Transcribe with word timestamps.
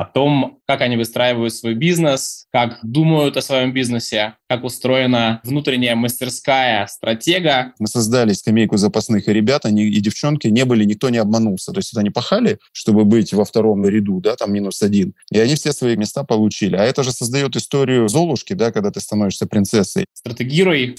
о 0.00 0.06
том, 0.06 0.60
как 0.66 0.80
они 0.80 0.96
выстраивают 0.96 1.54
свой 1.54 1.74
бизнес, 1.74 2.46
как 2.50 2.78
думают 2.82 3.36
о 3.36 3.42
своем 3.42 3.74
бизнесе, 3.74 4.36
как 4.48 4.64
устроена 4.64 5.42
внутренняя 5.44 5.94
мастерская 5.94 6.86
стратега. 6.86 7.74
Мы 7.78 7.86
создали 7.86 8.32
скамейку 8.32 8.78
запасных, 8.78 9.28
и 9.28 9.32
ребята, 9.34 9.68
они, 9.68 9.84
и 9.84 10.00
девчонки 10.00 10.48
не 10.48 10.64
были, 10.64 10.84
никто 10.84 11.10
не 11.10 11.18
обманулся. 11.18 11.72
То 11.72 11.80
есть 11.80 11.92
это 11.92 12.00
они 12.00 12.08
пахали, 12.08 12.58
чтобы 12.72 13.04
быть 13.04 13.34
во 13.34 13.44
втором 13.44 13.86
ряду, 13.86 14.20
да, 14.20 14.36
там 14.36 14.54
минус 14.54 14.80
один. 14.80 15.12
И 15.30 15.38
они 15.38 15.54
все 15.54 15.72
свои 15.72 15.96
места 15.96 16.24
получили. 16.24 16.76
А 16.76 16.84
это 16.84 17.02
же 17.02 17.12
создает 17.12 17.54
историю 17.56 18.08
Золушки, 18.08 18.54
да, 18.54 18.72
когда 18.72 18.90
ты 18.90 19.00
становишься 19.00 19.46
принцессой. 19.46 20.06
Стратегируй. 20.14 20.96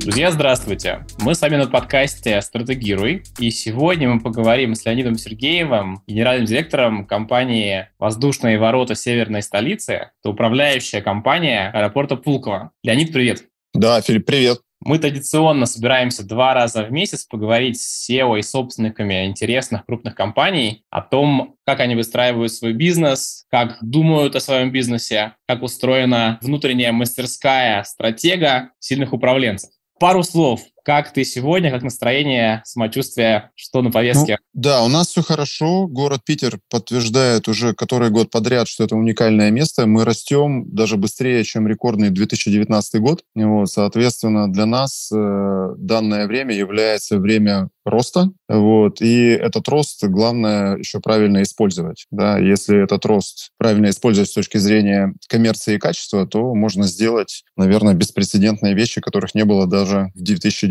Друзья, 0.00 0.30
здравствуйте! 0.30 1.04
Мы 1.18 1.34
с 1.34 1.42
вами 1.42 1.56
на 1.56 1.66
подкасте 1.66 2.40
«Стратегируй», 2.40 3.22
и 3.38 3.50
сегодня 3.50 4.08
мы 4.08 4.18
поговорим 4.18 4.74
с 4.74 4.86
Леонидом 4.86 5.16
Сергеевым, 5.16 6.02
генеральным 6.06 6.46
директором 6.46 7.06
компании 7.06 7.90
«Воздушные 7.98 8.58
ворота 8.58 8.94
северной 8.94 9.42
столицы», 9.42 10.12
это 10.22 10.30
управляющая 10.30 11.02
компания 11.02 11.70
аэропорта 11.74 12.16
Пулково. 12.16 12.70
Леонид, 12.82 13.12
привет! 13.12 13.44
Да, 13.74 14.00
Филипп, 14.00 14.24
привет! 14.24 14.60
Мы 14.82 14.98
традиционно 14.98 15.66
собираемся 15.66 16.26
два 16.26 16.54
раза 16.54 16.82
в 16.82 16.90
месяц 16.90 17.26
поговорить 17.26 17.78
с 17.78 18.08
SEO 18.08 18.38
и 18.38 18.42
собственниками 18.42 19.26
интересных 19.26 19.84
крупных 19.84 20.14
компаний 20.14 20.82
о 20.88 21.02
том, 21.02 21.56
как 21.66 21.80
они 21.80 21.94
выстраивают 21.94 22.50
свой 22.54 22.72
бизнес, 22.72 23.44
как 23.50 23.76
думают 23.82 24.34
о 24.34 24.40
своем 24.40 24.72
бизнесе, 24.72 25.34
как 25.46 25.62
устроена 25.62 26.38
внутренняя 26.40 26.92
мастерская 26.92 27.82
стратега 27.84 28.70
сильных 28.78 29.12
управленцев. 29.12 29.70
Пару 30.00 30.22
слов. 30.24 30.62
Как 30.84 31.12
ты 31.12 31.24
сегодня, 31.24 31.70
как 31.70 31.82
настроение, 31.82 32.62
самочувствие, 32.64 33.50
что 33.54 33.82
на 33.82 33.90
повестке? 33.90 34.38
Ну, 34.54 34.62
да, 34.62 34.82
у 34.82 34.88
нас 34.88 35.08
все 35.08 35.22
хорошо. 35.22 35.86
Город 35.86 36.20
Питер 36.24 36.58
подтверждает 36.70 37.48
уже 37.48 37.74
который 37.74 38.10
год 38.10 38.30
подряд, 38.30 38.68
что 38.68 38.84
это 38.84 38.96
уникальное 38.96 39.50
место. 39.50 39.86
Мы 39.86 40.04
растем 40.04 40.64
даже 40.74 40.96
быстрее, 40.96 41.44
чем 41.44 41.66
рекордный 41.66 42.10
2019 42.10 43.00
год. 43.00 43.24
Вот, 43.34 43.70
соответственно, 43.70 44.52
для 44.52 44.66
нас 44.66 45.10
э, 45.12 45.74
данное 45.76 46.26
время 46.26 46.54
является 46.54 47.18
время 47.18 47.68
роста. 47.84 48.30
Вот, 48.48 49.00
и 49.00 49.28
этот 49.28 49.68
рост, 49.68 50.04
главное, 50.04 50.76
еще 50.76 51.00
правильно 51.00 51.42
использовать. 51.42 52.06
Да? 52.10 52.38
Если 52.38 52.82
этот 52.82 53.04
рост 53.04 53.50
правильно 53.58 53.90
использовать 53.90 54.28
с 54.28 54.34
точки 54.34 54.58
зрения 54.58 55.14
коммерции 55.28 55.74
и 55.74 55.78
качества, 55.78 56.26
то 56.26 56.54
можно 56.54 56.86
сделать, 56.86 57.44
наверное, 57.56 57.94
беспрецедентные 57.94 58.74
вещи, 58.74 59.00
которых 59.00 59.34
не 59.34 59.44
было 59.44 59.66
даже 59.66 60.10
в 60.14 60.22
2019. 60.22 60.69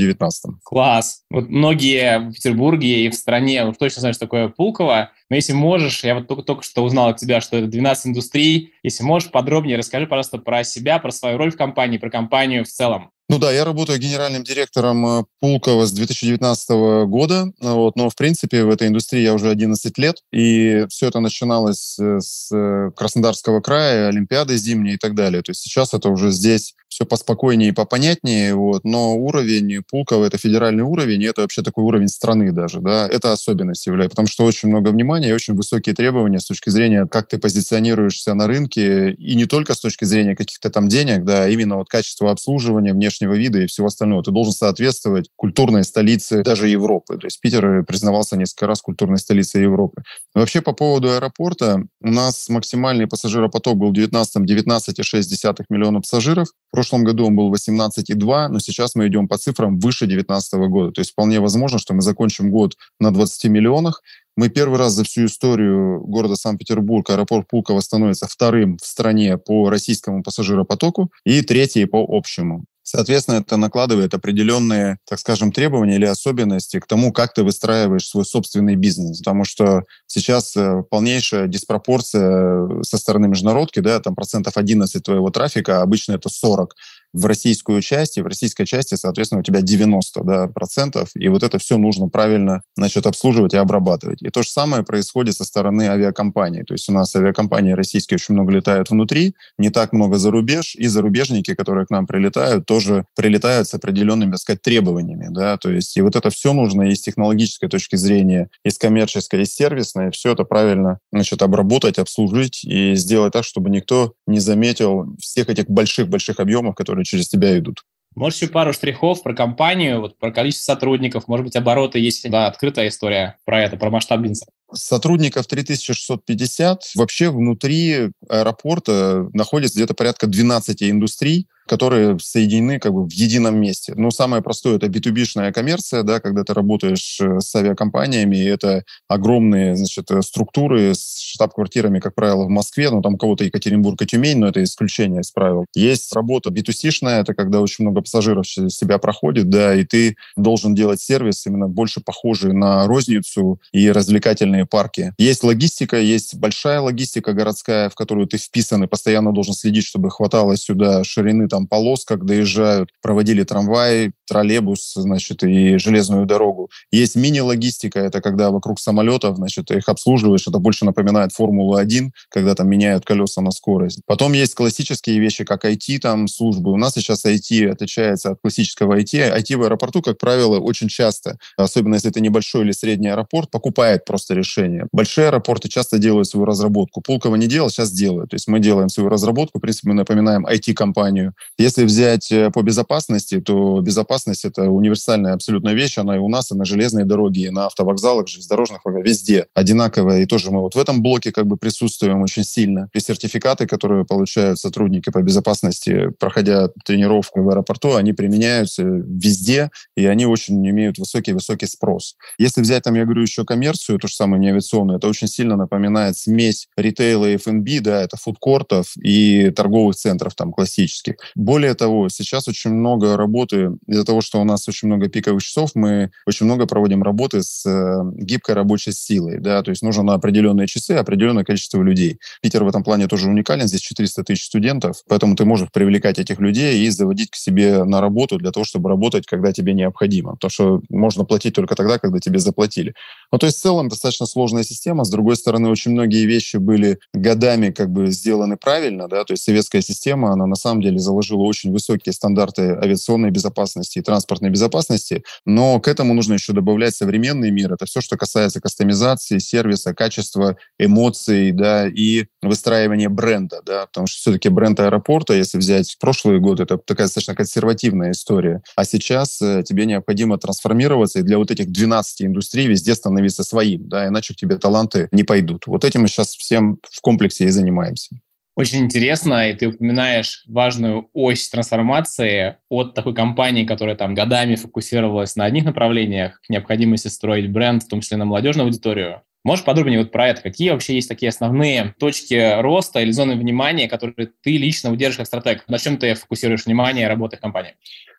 Класс. 0.63 1.23
Вот 1.29 1.49
многие 1.49 2.19
в 2.19 2.33
Петербурге 2.33 3.05
и 3.05 3.09
в 3.09 3.15
стране 3.15 3.65
уж 3.65 3.77
точно 3.77 4.01
знают, 4.01 4.15
что 4.15 4.25
такое 4.25 4.49
Пулково. 4.49 5.11
Но 5.29 5.35
если 5.35 5.53
можешь, 5.53 6.03
я 6.03 6.15
вот 6.15 6.27
только, 6.27 6.43
только 6.43 6.63
что 6.63 6.83
узнал 6.83 7.09
от 7.09 7.17
тебя, 7.17 7.41
что 7.41 7.57
это 7.57 7.67
12 7.67 8.07
индустрий. 8.07 8.73
Если 8.83 9.03
можешь, 9.03 9.31
подробнее 9.31 9.77
расскажи, 9.77 10.07
пожалуйста, 10.07 10.39
про 10.39 10.63
себя, 10.63 10.99
про 10.99 11.11
свою 11.11 11.37
роль 11.37 11.51
в 11.51 11.57
компании, 11.57 11.97
про 11.97 12.09
компанию 12.09 12.65
в 12.65 12.67
целом. 12.67 13.11
Ну 13.31 13.37
да, 13.37 13.51
я 13.51 13.63
работаю 13.63 13.99
генеральным 13.99 14.43
директором 14.43 15.05
э, 15.05 15.23
Пулкова 15.39 15.85
с 15.85 15.91
2019 15.91 16.69
года, 17.07 17.51
вот, 17.61 17.95
но 17.95 18.09
в 18.09 18.15
принципе 18.15 18.63
в 18.63 18.71
этой 18.71 18.87
индустрии 18.87 19.21
я 19.21 19.35
уже 19.35 19.51
11 19.51 19.95
лет, 19.99 20.23
и 20.33 20.87
все 20.89 21.09
это 21.09 21.19
начиналось 21.19 21.95
э, 21.99 22.17
с 22.21 22.49
э, 22.51 22.89
Краснодарского 22.95 23.61
края, 23.61 24.07
Олимпиады 24.07 24.57
зимней 24.57 24.95
и 24.95 24.97
так 24.97 25.13
далее. 25.13 25.43
То 25.43 25.51
есть 25.51 25.61
сейчас 25.61 25.93
это 25.93 26.09
уже 26.09 26.31
здесь 26.31 26.73
все 26.87 27.05
поспокойнее 27.05 27.69
и 27.69 27.71
попонятнее, 27.71 28.55
вот, 28.55 28.83
но 28.83 29.15
уровень 29.15 29.83
Пулкова— 29.87 30.25
это 30.25 30.39
федеральный 30.39 30.83
уровень, 30.83 31.21
и 31.21 31.25
это 31.25 31.41
вообще 31.41 31.61
такой 31.61 31.83
уровень 31.83 32.07
страны 32.07 32.51
даже, 32.51 32.79
да, 32.79 33.07
это 33.07 33.31
особенность 33.31 33.85
является, 33.85 34.15
потому 34.15 34.27
что 34.27 34.43
очень 34.43 34.69
много 34.69 34.89
внимания 34.89 35.18
и 35.27 35.31
очень 35.31 35.55
высокие 35.55 35.95
требования 35.95 36.39
с 36.39 36.45
точки 36.45 36.69
зрения, 36.69 37.05
как 37.05 37.27
ты 37.27 37.37
позиционируешься 37.37 38.33
на 38.33 38.47
рынке, 38.47 39.11
и 39.11 39.35
не 39.35 39.45
только 39.45 39.73
с 39.73 39.79
точки 39.79 40.05
зрения 40.05 40.35
каких-то 40.35 40.69
там 40.69 40.87
денег, 40.87 41.23
да, 41.23 41.43
а 41.43 41.47
именно 41.49 41.77
вот 41.77 41.89
качество 41.89 42.31
обслуживания, 42.31 42.93
внешнего 42.93 43.33
вида 43.33 43.61
и 43.61 43.67
всего 43.67 43.87
остального. 43.87 44.23
Ты 44.23 44.31
должен 44.31 44.53
соответствовать 44.53 45.29
культурной 45.35 45.83
столице 45.83 46.43
даже 46.43 46.67
Европы. 46.67 47.17
То 47.17 47.27
есть 47.27 47.39
Питер 47.41 47.83
признавался 47.83 48.37
несколько 48.37 48.67
раз 48.67 48.81
культурной 48.81 49.17
столицей 49.17 49.61
Европы. 49.61 50.03
Вообще 50.33 50.61
по 50.61 50.73
поводу 50.73 51.11
аэропорта, 51.11 51.83
у 52.01 52.07
нас 52.09 52.49
максимальный 52.49 53.07
пассажиропоток 53.07 53.77
был 53.77 53.89
в 53.89 53.93
19 53.93 54.49
19,6 54.49 55.65
миллиона 55.69 56.01
пассажиров. 56.01 56.47
В 56.69 56.71
прошлом 56.71 57.03
году 57.03 57.27
он 57.27 57.35
был 57.35 57.53
18,2, 57.53 58.47
но 58.47 58.59
сейчас 58.59 58.95
мы 58.95 59.07
идем 59.07 59.27
по 59.27 59.37
цифрам 59.37 59.77
выше 59.79 60.05
2019 60.05 60.53
года. 60.69 60.91
То 60.91 61.01
есть 61.01 61.11
вполне 61.11 61.39
возможно, 61.39 61.79
что 61.79 61.93
мы 61.93 62.01
закончим 62.01 62.51
год 62.51 62.75
на 62.99 63.11
20 63.11 63.45
миллионах. 63.45 64.01
Мы 64.39 64.47
первый 64.47 64.79
раз 64.79 64.93
за 64.93 65.03
всю 65.03 65.25
историю 65.25 65.99
города 65.99 66.37
Санкт-Петербург, 66.37 67.09
аэропорт 67.09 67.45
Пулково 67.49 67.81
становится 67.81 68.25
вторым 68.25 68.77
в 68.81 68.85
стране 68.85 69.37
по 69.37 69.69
российскому 69.69 70.23
пассажиропотоку 70.23 71.11
и 71.25 71.41
третий 71.41 71.83
по 71.83 72.05
общему. 72.07 72.63
Соответственно, 72.83 73.35
это 73.35 73.57
накладывает 73.57 74.13
определенные, 74.13 74.97
так 75.07 75.19
скажем, 75.19 75.51
требования 75.51 75.95
или 75.97 76.05
особенности 76.05 76.79
к 76.79 76.87
тому, 76.87 77.11
как 77.11 77.33
ты 77.33 77.43
выстраиваешь 77.43 78.07
свой 78.07 78.23
собственный 78.23 78.75
бизнес. 78.75 79.19
Потому 79.19 79.43
что 79.43 79.83
сейчас 80.07 80.55
э, 80.55 80.83
полнейшая 80.89 81.47
диспропорция 81.47 82.81
со 82.83 82.97
стороны 82.97 83.27
международки, 83.27 83.81
да, 83.81 83.99
там 83.99 84.15
процентов 84.15 84.55
11 84.55 85.03
твоего 85.03 85.29
трафика, 85.31 85.79
а 85.79 85.83
обычно 85.83 86.13
это 86.13 86.29
40 86.29 86.73
в 87.13 87.25
российскую 87.25 87.81
часть, 87.81 88.17
и 88.17 88.21
в 88.21 88.27
российской 88.27 88.65
части, 88.65 88.95
соответственно, 88.95 89.41
у 89.41 89.43
тебя 89.43 89.61
90 89.61 90.23
да, 90.23 90.47
процентов, 90.47 91.09
и 91.15 91.27
вот 91.27 91.43
это 91.43 91.57
все 91.59 91.77
нужно 91.77 92.07
правильно 92.09 92.61
значит, 92.75 93.05
обслуживать 93.05 93.53
и 93.53 93.57
обрабатывать. 93.57 94.21
И 94.21 94.29
то 94.29 94.43
же 94.43 94.49
самое 94.49 94.83
происходит 94.83 95.35
со 95.35 95.43
стороны 95.43 95.83
авиакомпаний. 95.83 96.63
То 96.63 96.73
есть 96.73 96.89
у 96.89 96.93
нас 96.93 97.15
авиакомпании 97.15 97.73
российские 97.73 98.15
очень 98.17 98.35
много 98.35 98.51
летают 98.51 98.89
внутри, 98.89 99.33
не 99.57 99.69
так 99.69 99.93
много 99.93 100.17
за 100.17 100.31
рубеж, 100.31 100.75
и 100.75 100.87
зарубежники, 100.87 101.55
которые 101.55 101.85
к 101.85 101.89
нам 101.89 102.05
прилетают, 102.07 102.65
тоже 102.65 103.05
прилетают 103.15 103.67
с 103.67 103.73
определенными, 103.73 104.31
так 104.31 104.39
сказать, 104.39 104.61
требованиями. 104.61 105.27
Да? 105.29 105.57
То 105.57 105.71
есть 105.71 105.97
и 105.97 106.01
вот 106.01 106.15
это 106.15 106.29
все 106.29 106.53
нужно 106.53 106.83
и 106.83 106.95
с 106.95 107.01
технологической 107.01 107.69
точки 107.69 107.95
зрения, 107.95 108.49
и 108.63 108.69
с 108.69 108.77
коммерческой, 108.77 109.41
и 109.41 109.45
с 109.45 109.53
сервисной, 109.53 110.11
все 110.11 110.33
это 110.33 110.43
правильно 110.43 110.99
значит, 111.11 111.41
обработать, 111.41 111.97
обслужить 111.99 112.63
и 112.63 112.95
сделать 112.95 113.33
так, 113.33 113.43
чтобы 113.43 113.69
никто 113.69 114.13
не 114.27 114.39
заметил 114.39 115.15
всех 115.19 115.49
этих 115.49 115.69
больших-больших 115.69 116.39
объемов, 116.39 116.75
которые 116.75 116.98
которые 116.99 117.05
через 117.05 117.27
тебя 117.27 117.57
идут. 117.57 117.83
Может, 118.15 118.41
еще 118.41 118.51
пару 118.51 118.73
штрихов 118.73 119.23
про 119.23 119.33
компанию, 119.33 120.01
вот 120.01 120.17
про 120.17 120.31
количество 120.31 120.73
сотрудников, 120.73 121.27
может 121.27 121.45
быть, 121.45 121.55
обороты 121.55 121.99
есть, 121.99 122.29
да, 122.29 122.47
открытая 122.47 122.87
история 122.89 123.37
про 123.45 123.61
это, 123.61 123.77
про 123.77 123.89
масштаб 123.89 124.19
бизнеса. 124.21 124.47
Сотрудников 124.73 125.47
3650. 125.47 126.91
Вообще 126.95 127.29
внутри 127.29 128.11
аэропорта 128.27 129.27
находится 129.33 129.77
где-то 129.77 129.93
порядка 129.93 130.27
12 130.27 130.83
индустрий, 130.83 131.47
которые 131.69 132.17
соединены 132.19 132.79
как 132.79 132.93
бы 132.93 133.05
в 133.05 133.11
едином 133.13 133.61
месте. 133.61 133.93
Ну, 133.95 134.09
самое 134.09 134.41
простое— 134.41 134.75
это 134.77 134.87
B2B-шная 134.87 135.53
коммерция, 135.53 136.01
да, 136.01 136.19
когда 136.19 136.43
ты 136.43 136.53
работаешь 136.53 137.19
э, 137.21 137.39
с 137.39 137.55
авиакомпаниями, 137.55 138.35
и 138.35 138.45
это 138.45 138.83
огромные, 139.07 139.75
значит, 139.75 140.09
э, 140.09 140.23
структуры 140.23 140.95
с 140.95 141.19
штаб-квартирами, 141.19 141.99
как 141.99 142.15
правило, 142.15 142.45
в 142.45 142.49
Москве, 142.49 142.89
ну, 142.89 143.01
там 143.03 143.17
кого-то 143.17 143.43
Екатеринбург 143.43 144.01
и 144.01 144.07
Тюмень, 144.07 144.39
но 144.39 144.47
это 144.47 144.63
исключение 144.63 145.21
из 145.21 145.31
правил. 145.31 145.67
Есть 145.75 146.11
работа 146.13 146.49
B2C-шная, 146.49 147.21
это 147.21 147.35
когда 147.35 147.61
очень 147.61 147.85
много 147.85 148.01
пассажиров 148.01 148.47
себя 148.47 148.97
проходит, 148.97 149.49
да, 149.49 149.75
и 149.75 149.85
ты 149.85 150.15
должен 150.35 150.73
делать 150.73 150.99
сервис 150.99 151.45
именно 151.45 151.67
больше 151.67 152.01
похожий 152.01 152.51
на 152.53 152.87
розницу 152.87 153.61
и 153.71 153.91
развлекательные 153.91 154.58
парки. 154.65 155.13
Есть 155.17 155.43
логистика, 155.43 155.99
есть 155.99 156.35
большая 156.35 156.81
логистика 156.81 157.33
городская, 157.33 157.89
в 157.89 157.95
которую 157.95 158.27
ты 158.27 158.37
вписан 158.37 158.83
и 158.83 158.87
постоянно 158.87 159.33
должен 159.33 159.53
следить, 159.53 159.85
чтобы 159.85 160.09
хватало 160.09 160.57
сюда 160.57 161.03
ширины 161.03 161.47
там 161.47 161.67
полос, 161.67 162.05
как 162.05 162.25
доезжают, 162.25 162.89
проводили 163.01 163.43
трамвай, 163.43 164.11
троллейбус, 164.27 164.93
значит, 164.95 165.43
и 165.43 165.77
железную 165.77 166.25
дорогу. 166.25 166.69
Есть 166.91 167.15
мини-логистика, 167.15 167.99
это 167.99 168.21
когда 168.21 168.51
вокруг 168.51 168.79
самолетов, 168.79 169.37
значит, 169.37 169.71
их 169.71 169.89
обслуживаешь, 169.89 170.47
это 170.47 170.59
больше 170.59 170.85
напоминает 170.85 171.31
Формулу-1, 171.33 172.11
когда 172.29 172.55
там 172.55 172.69
меняют 172.69 173.05
колеса 173.05 173.41
на 173.41 173.51
скорость. 173.51 174.01
Потом 174.05 174.33
есть 174.33 174.53
классические 174.55 175.19
вещи, 175.19 175.43
как 175.43 175.65
IT, 175.65 175.99
там, 175.99 176.27
службы. 176.27 176.71
У 176.71 176.77
нас 176.77 176.93
сейчас 176.93 177.25
IT 177.25 177.69
отличается 177.69 178.31
от 178.31 178.39
классического 178.41 178.99
IT. 178.99 179.35
IT 179.37 179.57
в 179.57 179.63
аэропорту, 179.63 180.01
как 180.01 180.17
правило, 180.17 180.59
очень 180.59 180.87
часто, 180.87 181.37
особенно 181.57 181.95
если 181.95 182.11
это 182.11 182.19
небольшой 182.19 182.63
или 182.63 182.71
средний 182.71 183.09
аэропорт, 183.09 183.49
покупает 183.51 184.05
просто 184.05 184.33
решение 184.35 184.48
соглашения. 184.49 184.87
Большие 184.91 185.27
аэропорты 185.27 185.69
часто 185.69 185.97
делают 185.97 186.27
свою 186.27 186.45
разработку. 186.45 187.01
Пулково 187.01 187.35
не 187.35 187.47
делал, 187.47 187.69
сейчас 187.69 187.91
делают. 187.91 188.31
То 188.31 188.35
есть 188.35 188.47
мы 188.47 188.59
делаем 188.59 188.89
свою 188.89 189.09
разработку, 189.09 189.59
в 189.59 189.61
принципе, 189.61 189.89
мы 189.89 189.95
напоминаем 189.95 190.45
IT-компанию. 190.45 191.33
Если 191.57 191.83
взять 191.83 192.31
э, 192.31 192.49
по 192.51 192.61
безопасности, 192.61 193.39
то 193.39 193.81
безопасность— 193.81 194.45
это 194.45 194.69
универсальная 194.69 195.33
абсолютно 195.33 195.73
вещь, 195.73 195.97
она 195.97 196.15
и 196.15 196.19
у 196.19 196.27
нас, 196.27 196.51
и 196.51 196.55
на 196.55 196.65
железной 196.65 197.03
дороге, 197.03 197.43
и 197.43 197.49
на 197.49 197.65
автовокзалах, 197.67 198.27
железнодорожных, 198.27 198.81
везде 198.85 199.45
одинаковая. 199.53 200.21
И 200.21 200.25
тоже 200.25 200.51
мы 200.51 200.61
вот 200.61 200.75
в 200.75 200.79
этом 200.79 201.01
блоке 201.01 201.31
как 201.31 201.45
бы 201.45 201.57
присутствуем 201.57 202.21
очень 202.21 202.43
сильно. 202.43 202.89
И 202.93 202.99
сертификаты, 202.99 203.67
которые 203.67 204.05
получают 204.05 204.59
сотрудники 204.59 205.09
по 205.11 205.21
безопасности, 205.21 206.09
проходя 206.19 206.69
тренировку 206.85 207.43
в 207.43 207.49
аэропорту, 207.49 207.95
они 207.95 208.13
применяются 208.13 208.83
везде, 208.83 209.69
и 209.95 210.05
они 210.05 210.25
очень 210.25 210.67
имеют 210.69 210.97
высокий-высокий 210.97 211.67
спрос. 211.67 212.15
Если 212.37 212.61
взять 212.61 212.83
там, 212.83 212.95
я 212.95 213.05
говорю, 213.05 213.21
еще 213.21 213.45
коммерцию, 213.45 213.99
то 213.99 214.07
же 214.07 214.15
самое 214.15 214.38
не 214.39 214.49
авиационную, 214.49 214.97
это 214.97 215.07
очень 215.07 215.27
сильно 215.27 215.55
напоминает 215.55 216.17
смесь 216.17 216.67
ритейла 216.77 217.25
и 217.25 217.35
F&B, 217.35 217.79
да, 217.81 218.01
это 218.01 218.17
фудкортов 218.17 218.93
и 218.97 219.51
торговых 219.51 219.95
центров 219.95 220.35
там 220.35 220.51
классических. 220.51 221.15
Более 221.35 221.73
того, 221.73 222.09
сейчас 222.09 222.47
очень 222.47 222.71
много 222.71 223.17
работы, 223.17 223.71
из-за 223.87 224.05
того, 224.05 224.21
что 224.21 224.41
у 224.41 224.43
нас 224.43 224.67
очень 224.67 224.87
много 224.87 225.09
пиковых 225.09 225.43
часов, 225.43 225.71
мы 225.75 226.11
очень 226.25 226.45
много 226.45 226.65
проводим 226.65 227.03
работы 227.03 227.43
с 227.43 227.65
э, 227.65 228.01
гибкой 228.15 228.55
рабочей 228.55 228.91
силой, 228.91 229.39
да, 229.39 229.61
то 229.61 229.71
есть 229.71 229.81
нужно 229.81 230.03
на 230.03 230.13
определенные 230.13 230.67
часы 230.67 230.91
определенное 230.91 231.43
количество 231.43 231.81
людей. 231.81 232.19
Питер 232.41 232.63
в 232.63 232.67
этом 232.67 232.83
плане 232.83 233.07
тоже 233.07 233.29
уникален, 233.29 233.67
здесь 233.67 233.81
400 233.81 234.23
тысяч 234.23 234.45
студентов, 234.45 235.03
поэтому 235.07 235.35
ты 235.35 235.45
можешь 235.45 235.69
привлекать 235.71 236.19
этих 236.19 236.39
людей 236.39 236.85
и 236.85 236.89
заводить 236.89 237.31
к 237.31 237.35
себе 237.35 237.83
на 237.83 238.01
работу 238.01 238.37
для 238.37 238.51
того, 238.51 238.63
чтобы 238.63 238.89
работать, 238.89 239.25
когда 239.25 239.51
тебе 239.51 239.73
необходимо. 239.73 240.33
Потому 240.33 240.51
что 240.51 240.81
можно 240.89 241.25
платить 241.25 241.55
только 241.55 241.75
тогда, 241.75 241.99
когда 241.99 242.19
тебе 242.19 242.39
заплатили. 242.39 242.93
Ну, 243.31 243.37
то 243.37 243.45
есть 243.45 243.57
в 243.57 243.61
целом 243.61 243.89
достаточно 243.89 244.25
сложная 244.29 244.63
система. 244.63 245.03
С 245.03 245.09
другой 245.09 245.35
стороны, 245.35 245.69
очень 245.69 245.91
многие 245.91 246.25
вещи 246.25 246.57
были 246.57 246.99
годами 247.13 247.71
как 247.71 247.89
бы 247.91 248.07
сделаны 248.07 248.57
правильно, 248.57 249.07
да, 249.07 249.23
то 249.23 249.33
есть 249.33 249.43
советская 249.43 249.81
система, 249.81 250.31
она 250.31 250.45
на 250.45 250.55
самом 250.55 250.81
деле 250.81 250.99
заложила 250.99 251.41
очень 251.41 251.71
высокие 251.71 252.13
стандарты 252.13 252.73
авиационной 252.73 253.31
безопасности 253.31 253.99
и 253.99 254.01
транспортной 254.01 254.49
безопасности, 254.49 255.23
но 255.45 255.79
к 255.79 255.87
этому 255.87 256.13
нужно 256.13 256.33
еще 256.33 256.53
добавлять 256.53 256.95
современный 256.95 257.51
мир. 257.51 257.73
Это 257.73 257.85
все, 257.85 258.01
что 258.01 258.17
касается 258.17 258.61
кастомизации, 258.61 259.37
сервиса, 259.39 259.93
качества, 259.93 260.57
эмоций, 260.77 261.51
да, 261.51 261.87
и 261.87 262.25
выстраивания 262.41 263.09
бренда, 263.09 263.61
да, 263.65 263.85
потому 263.87 264.07
что 264.07 264.17
все-таки 264.19 264.49
бренд 264.49 264.79
аэропорта, 264.79 265.33
если 265.33 265.57
взять 265.57 265.97
прошлые 265.99 266.39
годы, 266.39 266.63
это 266.63 266.77
такая 266.77 267.07
достаточно 267.07 267.35
консервативная 267.35 268.11
история. 268.11 268.61
А 268.75 268.85
сейчас 268.85 269.41
э, 269.41 269.63
тебе 269.63 269.85
необходимо 269.85 270.37
трансформироваться 270.37 271.19
и 271.19 271.23
для 271.23 271.37
вот 271.37 271.51
этих 271.51 271.71
12 271.71 272.23
индустрий 272.23 272.67
везде 272.67 272.95
становиться 272.95 273.43
своим, 273.43 273.87
да, 273.87 274.07
иначе 274.09 274.33
к 274.33 274.37
тебе 274.37 274.57
таланты 274.57 275.07
не 275.11 275.23
пойдут. 275.23 275.67
Вот 275.67 275.85
этим 275.85 276.01
мы 276.01 276.07
сейчас 276.07 276.35
всем 276.35 276.79
в 276.89 277.01
комплексе 277.01 277.45
и 277.45 277.49
занимаемся. 277.49 278.15
Очень 278.59 278.79
интересно, 278.79 279.49
и 279.49 279.53
ты 279.53 279.67
упоминаешь 279.67 280.43
важную 280.45 281.09
ось 281.13 281.47
трансформации 281.47 282.57
от 282.67 282.93
такой 282.93 283.15
компании, 283.15 283.63
которая 283.63 283.95
там 283.95 284.13
годами 284.13 284.55
фокусировалась 284.55 285.37
на 285.37 285.45
одних 285.45 285.63
направлениях, 285.63 286.41
к 286.41 286.49
необходимости 286.49 287.07
строить 287.07 287.49
бренд, 287.49 287.83
в 287.83 287.87
том 287.87 288.01
числе 288.01 288.17
на 288.17 288.25
молодежную 288.25 288.65
аудиторию. 288.65 289.21
Можешь 289.43 289.63
подробнее 289.63 289.99
вот 289.99 290.11
про 290.11 290.29
это? 290.29 290.41
Какие 290.41 290.71
вообще 290.71 290.95
есть 290.95 291.07
такие 291.07 291.29
основные 291.29 291.95
точки 291.97 292.61
роста 292.61 292.99
или 292.99 293.11
зоны 293.11 293.35
внимания, 293.35 293.87
которые 293.87 294.31
ты 294.41 294.57
лично 294.57 294.91
удержишь 294.91 295.17
как 295.17 295.27
стратег? 295.27 295.63
На 295.67 295.79
чем 295.79 295.97
ты 295.97 296.13
фокусируешь 296.13 296.65
внимание 296.65 297.07
работы 297.07 297.37
компании? 297.37 297.75